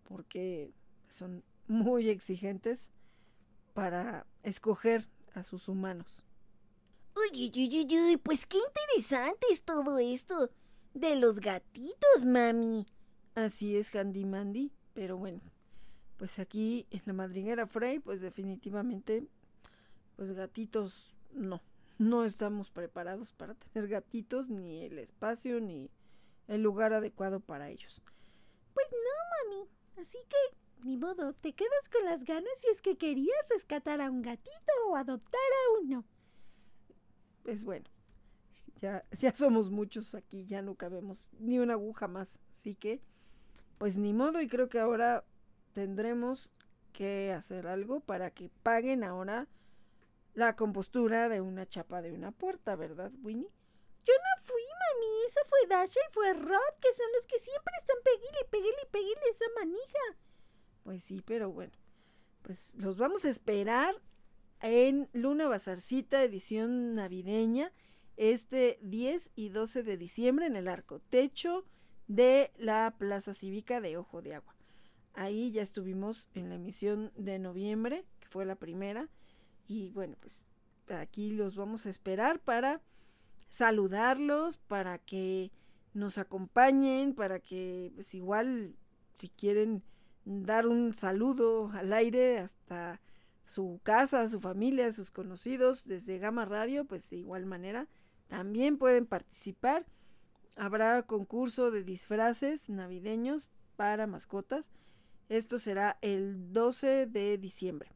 [0.03, 0.75] Porque
[1.09, 2.91] son muy exigentes
[3.73, 6.23] para escoger a sus humanos.
[7.17, 10.51] Uy, uy, uy, uy, pues qué interesante es todo esto
[10.93, 12.87] de los gatitos, mami.
[13.35, 15.41] Así es, Handy Mandy, pero bueno,
[16.19, 19.27] pues aquí en la madriguera Frey, pues definitivamente,
[20.15, 21.63] pues gatitos no,
[21.99, 25.91] no estamos preparados para tener gatitos, ni el espacio, ni
[26.47, 28.03] el lugar adecuado para ellos.
[28.75, 32.97] Pues no, mami, así que ni modo, te quedas con las ganas si es que
[32.97, 36.05] querías rescatar a un gatito o adoptar a uno.
[37.43, 37.87] Pues bueno,
[38.81, 43.01] ya, ya somos muchos aquí, ya no cabemos ni una aguja más, así que,
[43.79, 45.25] pues ni modo, y creo que ahora
[45.73, 46.51] tendremos
[46.93, 49.49] que hacer algo para que paguen ahora
[50.39, 53.51] la compostura de una chapa de una puerta, ¿verdad, Winnie?
[54.05, 55.27] Yo no fui, mami.
[55.27, 59.21] Esa fue Dasha y fue Rod, que son los que siempre están peguile, peguile, peguile
[59.33, 60.19] esa manija.
[60.85, 61.73] Pues sí, pero bueno.
[62.43, 63.97] Pues los vamos a esperar
[64.61, 67.73] en Luna Bazarcita, edición navideña,
[68.17, 71.65] este 10 y 12 de diciembre en el arco techo
[72.07, 74.55] de la Plaza Cívica de Ojo de Agua.
[75.15, 79.09] Ahí ya estuvimos en la emisión de noviembre, que fue la primera.
[79.69, 80.45] Y bueno, pues
[80.89, 82.81] aquí los vamos a esperar para
[83.51, 85.53] saludarlos, para que
[85.95, 88.75] nos acompañen, para que pues igual
[89.15, 89.83] si quieren
[90.25, 93.01] dar un saludo al aire hasta
[93.47, 97.87] su casa, su familia, sus conocidos desde Gama Radio, pues de igual manera
[98.29, 99.87] también pueden participar.
[100.57, 104.71] Habrá concurso de disfraces navideños para mascotas.
[105.29, 107.91] Esto será el 12 de diciembre.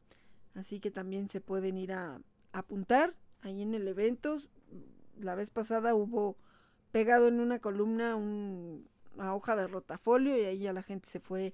[0.55, 2.21] Así que también se pueden ir a,
[2.51, 4.37] apuntar ahí en el evento.
[5.19, 6.37] La vez pasada hubo
[6.91, 11.53] pegado en una columna una hoja de rotafolio y ahí ya la gente se fue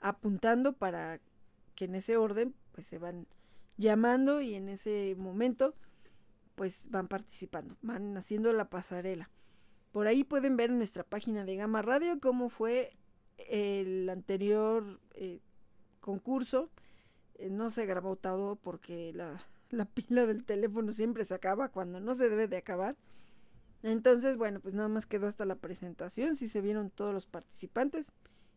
[0.00, 1.20] apuntando para
[1.74, 3.26] que en ese orden pues se van
[3.76, 5.74] llamando y en ese momento
[6.54, 9.30] pues van participando, van haciendo la pasarela.
[9.92, 12.96] Por ahí pueden ver en nuestra página de Gama Radio cómo fue
[13.36, 15.40] el anterior eh,
[16.00, 16.70] concurso.
[17.38, 19.40] Eh, no se grabó todo porque la,
[19.70, 22.96] la pila del teléfono siempre se acaba cuando no se debe de acabar.
[23.82, 28.12] Entonces, bueno, pues nada más quedó hasta la presentación, si se vieron todos los participantes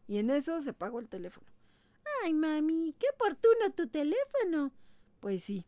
[0.07, 1.47] y en eso se pagó el teléfono.
[2.23, 4.71] Ay, mami, qué oportuno tu teléfono.
[5.19, 5.65] Pues sí,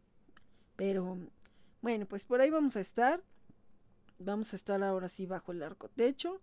[0.76, 1.18] pero
[1.82, 3.22] bueno, pues por ahí vamos a estar.
[4.20, 6.42] Vamos a estar ahora sí bajo el arco techo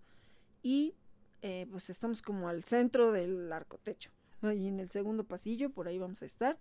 [0.62, 0.94] y
[1.42, 4.10] eh, pues estamos como al centro del arco techo.
[4.42, 6.58] Ahí en el segundo pasillo, por ahí vamos a estar.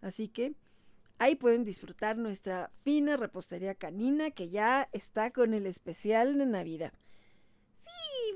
[0.00, 0.54] Así que
[1.18, 6.92] ahí pueden disfrutar nuestra fina repostería canina que ya está con el especial de Navidad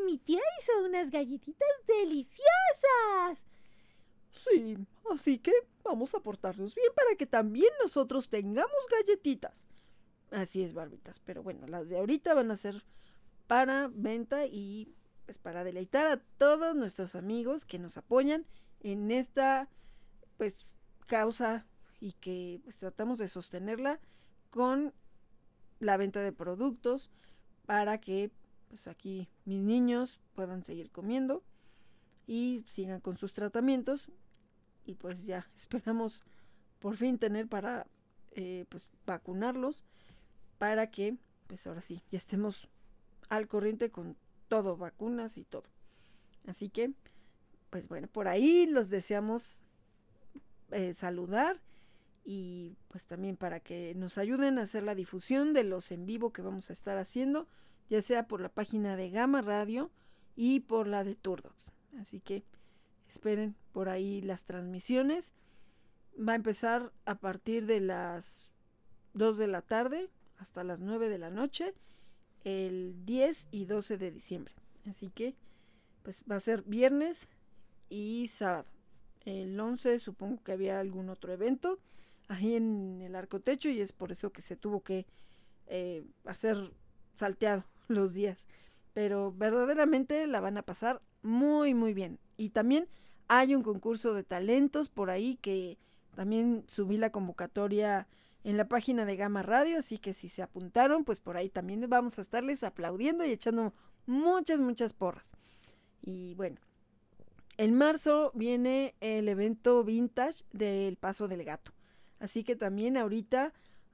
[0.05, 3.39] mi tía hizo unas galletitas deliciosas.
[4.31, 4.79] Sí,
[5.13, 5.53] así que
[5.85, 9.67] vamos a portarnos bien para que también nosotros tengamos galletitas.
[10.31, 12.85] Así es, barbitas, pero bueno, las de ahorita van a ser
[13.47, 14.95] para venta y
[15.25, 18.47] pues para deleitar a todos nuestros amigos que nos apoyan
[18.81, 19.69] en esta
[20.37, 20.75] pues
[21.07, 21.67] causa
[22.01, 23.99] y que pues tratamos de sostenerla
[24.51, 24.93] con
[25.81, 27.11] la venta de productos
[27.67, 28.31] para que
[28.69, 31.43] pues aquí mis niños puedan seguir comiendo
[32.27, 34.11] y sigan con sus tratamientos
[34.85, 36.25] y pues ya esperamos
[36.79, 37.87] por fin tener para
[38.33, 39.85] eh, pues vacunarlos
[40.59, 42.69] para que pues ahora sí ya estemos
[43.29, 44.17] al corriente con
[44.49, 45.65] todo vacunas y todo.
[46.47, 46.93] Así que
[47.71, 49.65] pues bueno por ahí los deseamos
[50.71, 51.61] eh, saludar
[52.25, 56.33] y pues también para que nos ayuden a hacer la difusión de los en vivo
[56.33, 57.47] que vamos a estar haciendo
[57.89, 59.91] ya sea por la página de Gama Radio
[60.37, 61.73] y por la de Turdox.
[61.99, 62.45] Así que
[63.09, 65.33] esperen por ahí las transmisiones.
[66.17, 68.53] Va a empezar a partir de las
[69.15, 71.75] 2 de la tarde hasta las 9 de la noche
[72.45, 74.55] el 10 y 12 de diciembre.
[74.87, 75.35] Así que
[76.03, 77.29] pues va a ser viernes
[77.89, 78.67] y sábado.
[79.25, 81.79] El 11 supongo que había algún otro evento
[82.29, 85.07] ahí en el arco techo y es por eso que se tuvo que
[85.67, 86.73] eh, hacer
[87.15, 88.47] salteado los días.
[88.93, 92.19] Pero verdaderamente la van a pasar muy, muy bien.
[92.37, 92.89] Y también
[93.29, 95.79] hay un concurso de talentos por ahí que
[96.15, 98.09] también subí la convocatoria
[98.45, 101.85] en la página de Gama Radio, así que si se apuntaron, pues por ahí también
[101.89, 103.75] vamos a estarles aplaudiendo y echando
[104.07, 105.33] muchas, muchas porras.
[106.01, 106.57] Y bueno,
[107.59, 111.73] en marzo viene el evento vintage del Paso del Gato.
[112.21, 113.53] Así que también ahorita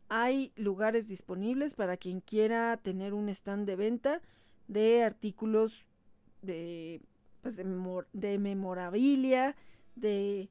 [0.09, 4.21] hay lugares disponibles para quien quiera tener un stand de venta
[4.69, 5.87] de artículos
[6.43, 7.01] de,
[7.41, 9.57] pues de, memorabilia,
[9.97, 10.51] de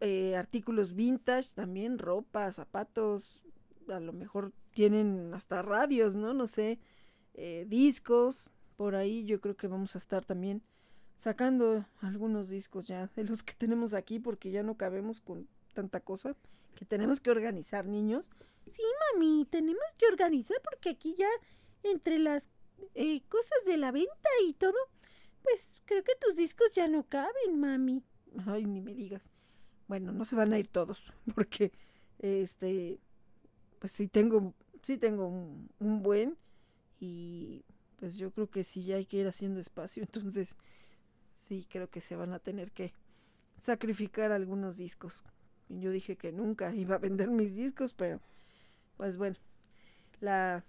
[0.00, 3.40] eh, artículos vintage, también ropa, zapatos,
[3.88, 6.34] a lo mejor tienen hasta radios, ¿no?
[6.34, 6.78] No sé,
[7.32, 10.62] eh, discos, por ahí yo creo que vamos a estar también
[11.16, 16.00] sacando algunos discos ya de los que tenemos aquí porque ya no cabemos con tanta
[16.00, 16.36] cosa
[16.74, 18.30] que tenemos que organizar, niños.
[18.66, 18.82] Sí,
[19.14, 21.28] mami, tenemos que organizar porque aquí ya
[21.82, 22.48] entre las
[22.94, 24.76] eh, cosas de la venta y todo,
[25.42, 28.02] pues creo que tus discos ya no caben, mami.
[28.46, 29.28] Ay, ni me digas.
[29.86, 31.04] Bueno, no se van a ir todos
[31.34, 31.72] porque
[32.18, 33.00] este
[33.78, 36.38] pues sí tengo sí tengo un, un buen
[37.00, 37.64] y
[37.96, 40.56] pues yo creo que sí ya hay que ir haciendo espacio, entonces
[41.44, 42.92] sí creo que se van a tener que
[43.60, 45.24] sacrificar algunos discos.
[45.68, 48.20] Yo dije que nunca iba a vender mis discos, pero
[48.96, 49.36] pues bueno,
[50.20, 50.64] la,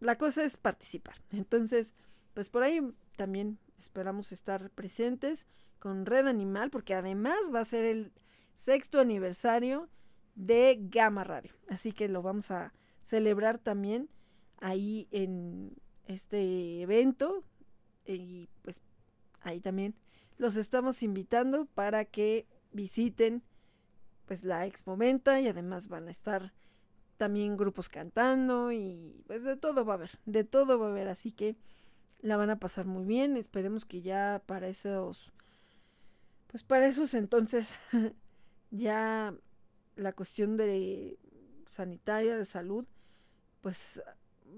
[0.00, 1.16] la cosa es participar.
[1.30, 1.94] Entonces,
[2.32, 2.80] pues por ahí
[3.16, 5.46] también esperamos estar presentes
[5.78, 8.12] con Red Animal, porque además va a ser el
[8.54, 9.88] sexto aniversario
[10.34, 11.52] de Gama Radio.
[11.68, 14.08] Así que lo vamos a celebrar también
[14.60, 17.44] ahí en este evento
[18.06, 18.80] y pues
[19.44, 19.94] ahí también
[20.38, 23.42] los estamos invitando para que visiten
[24.26, 26.52] pues la Expo Venta y además van a estar
[27.16, 31.08] también grupos cantando y pues de todo va a haber, de todo va a haber,
[31.08, 31.56] así que
[32.20, 35.32] la van a pasar muy bien, esperemos que ya para esos
[36.48, 37.78] pues para esos entonces
[38.70, 39.34] ya
[39.96, 41.18] la cuestión de
[41.66, 42.86] sanitaria de salud
[43.60, 44.02] pues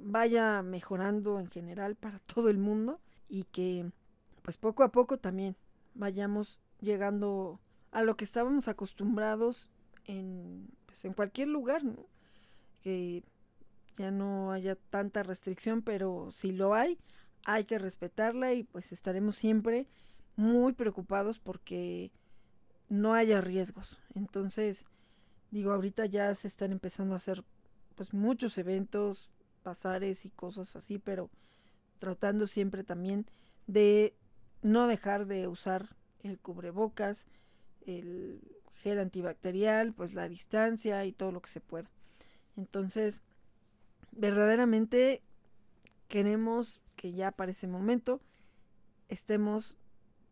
[0.03, 3.91] vaya mejorando en general para todo el mundo y que
[4.47, 5.57] pues poco a poco también
[5.97, 7.59] vayamos llegando
[7.91, 9.69] a lo que estábamos acostumbrados
[10.05, 11.83] en, pues, en cualquier lugar,
[12.81, 13.25] que
[13.99, 16.97] ya no haya tanta restricción, pero si lo hay,
[17.45, 19.89] hay que respetarla y pues estaremos siempre
[20.37, 22.13] muy preocupados porque
[22.89, 23.99] no haya riesgos.
[24.15, 24.85] Entonces,
[25.51, 27.43] digo, ahorita ya se están empezando a hacer
[27.97, 29.29] pues muchos eventos,
[29.65, 31.31] pasares y cosas así, pero
[31.99, 33.27] tratando siempre también
[33.67, 34.15] de
[34.67, 35.95] no dejar de usar
[36.25, 37.27] el cubrebocas,
[37.87, 38.41] el
[38.83, 41.89] gel antibacterial, pues la distancia y todo lo que se pueda.
[42.57, 43.23] Entonces,
[44.11, 45.23] verdaderamente
[46.09, 48.21] queremos que ya para ese momento
[49.09, 49.77] estemos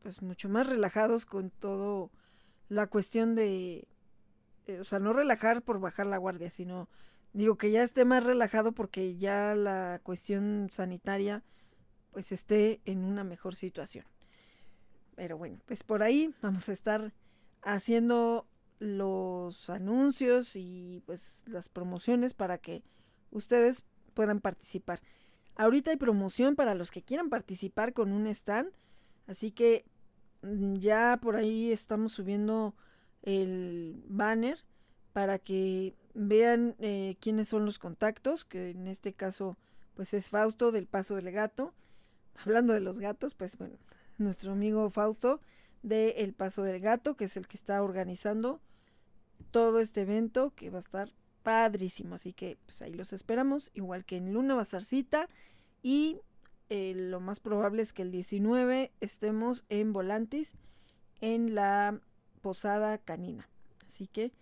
[0.02, 2.10] pues mucho más relajados con todo
[2.68, 3.86] la cuestión de
[4.66, 6.88] eh, o sea, no relajar por bajar la guardia, sino
[7.32, 11.44] digo que ya esté más relajado porque ya la cuestión sanitaria
[12.10, 14.06] pues esté en una mejor situación.
[15.16, 17.12] Pero bueno, pues por ahí vamos a estar
[17.62, 18.46] haciendo
[18.78, 22.82] los anuncios y pues las promociones para que
[23.30, 23.84] ustedes
[24.14, 25.00] puedan participar.
[25.56, 28.72] Ahorita hay promoción para los que quieran participar con un stand,
[29.26, 29.84] así que
[30.42, 32.74] mm, ya por ahí estamos subiendo
[33.22, 34.58] el banner
[35.12, 39.56] para que vean eh, quiénes son los contactos, que en este caso
[39.94, 41.72] pues es Fausto del Paso del Gato.
[42.44, 43.76] Hablando de los gatos, pues bueno,
[44.18, 45.40] nuestro amigo Fausto
[45.82, 48.60] de El Paso del Gato, que es el que está organizando
[49.50, 51.12] todo este evento que va a estar
[51.42, 52.16] padrísimo.
[52.16, 55.28] Así que pues ahí los esperamos, igual que en Luna Bazarcita.
[55.82, 56.20] Y
[56.70, 60.54] eh, lo más probable es que el 19 estemos en Volantis
[61.20, 62.00] en la
[62.40, 63.48] Posada Canina.
[63.86, 64.32] Así que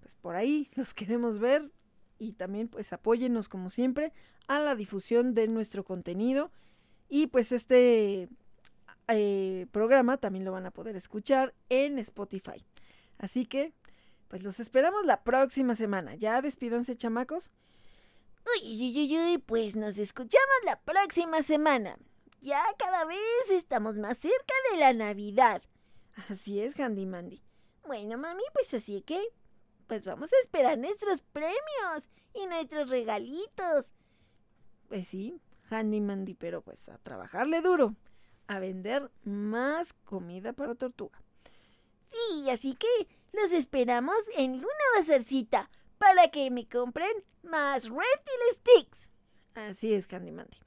[0.00, 1.72] pues por ahí los queremos ver
[2.18, 4.12] y también pues apóyennos como siempre
[4.46, 6.50] a la difusión de nuestro contenido
[7.08, 8.28] y pues este
[9.08, 12.64] eh, programa también lo van a poder escuchar en Spotify.
[13.18, 13.72] Así que
[14.28, 16.14] pues los esperamos la próxima semana.
[16.14, 17.52] Ya despídanse chamacos.
[18.56, 21.98] Uy, uy, uy, uy, pues nos escuchamos la próxima semana.
[22.40, 25.62] Ya cada vez estamos más cerca de la Navidad.
[26.28, 27.42] Así es, Handy Mandy.
[27.86, 29.20] Bueno, mami, pues así que
[29.86, 33.92] pues vamos a esperar nuestros premios y nuestros regalitos.
[34.88, 37.94] Pues sí, Handy Mandy, pero pues a trabajarle duro,
[38.52, 41.22] a vender más comida para tortuga.
[42.10, 49.08] Sí, así que los esperamos en Luna Bazarcita para que me compren más Reptile Sticks.
[49.54, 50.58] Así es, Candy Mandy.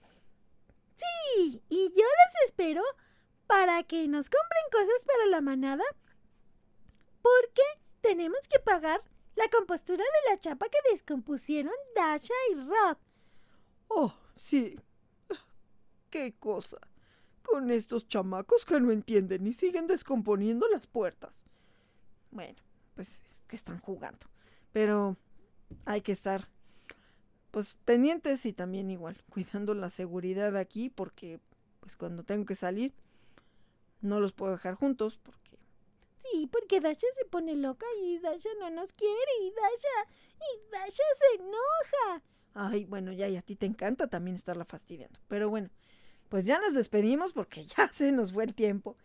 [0.95, 2.81] Sí, y yo los espero
[3.45, 5.83] para que nos compren cosas para la manada
[7.21, 7.61] porque
[8.01, 9.03] tenemos que pagar
[9.35, 12.97] la compostura de la chapa que descompusieron Dasha y Rod.
[13.89, 14.79] Oh, sí.
[16.09, 16.79] Qué cosa.
[17.45, 21.33] Con estos chamacos que no entienden y siguen descomponiendo las puertas.
[22.31, 22.55] Bueno,
[22.95, 24.25] pues es que están jugando.
[24.71, 25.15] Pero
[25.85, 26.49] hay que estar
[27.51, 31.39] pues pendientes y también igual cuidando la seguridad aquí porque
[31.79, 32.93] pues cuando tengo que salir
[34.01, 35.45] no los puedo dejar juntos porque
[36.31, 41.03] Sí, porque Dasha se pone loca y Dasha no nos quiere y Dasha y Dasha
[41.19, 42.23] se enoja.
[42.53, 45.19] Ay, bueno, ya y a ti te encanta también estarla fastidiando.
[45.27, 45.69] Pero bueno,
[46.29, 48.97] pues ya nos despedimos porque ya se nos fue el tiempo.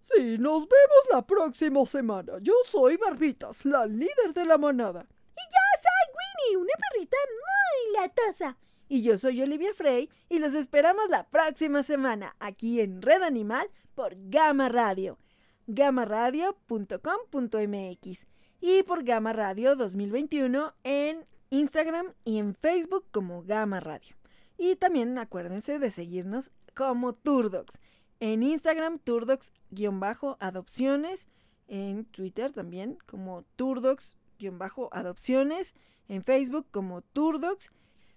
[0.00, 2.34] Sí, nos vemos la próxima semana.
[2.40, 5.06] Yo soy Barbitas, la líder de la manada.
[5.08, 8.58] Y yo soy Winnie, una perrita muy latosa.
[8.86, 13.70] Y yo soy Olivia Frey y los esperamos la próxima semana aquí en Red Animal
[13.94, 15.18] por Gama Radio
[15.66, 18.26] gamaradio.com.mx
[18.60, 24.16] y por Gama Radio 2021 en Instagram y en Facebook como Gama Radio.
[24.58, 27.80] Y también acuérdense de seguirnos como Turdocs.
[28.20, 31.26] En Instagram, Turdocs-adopciones
[31.68, 35.74] en Twitter también como Turdox-adopciones,
[36.08, 37.70] en Facebook como Turdox.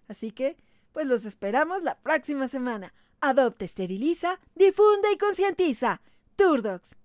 [0.08, 0.56] Así que,
[0.92, 2.94] pues los esperamos la próxima semana.
[3.20, 6.02] Adopte, esteriliza, difunde y concientiza.
[6.36, 6.96] Turdox.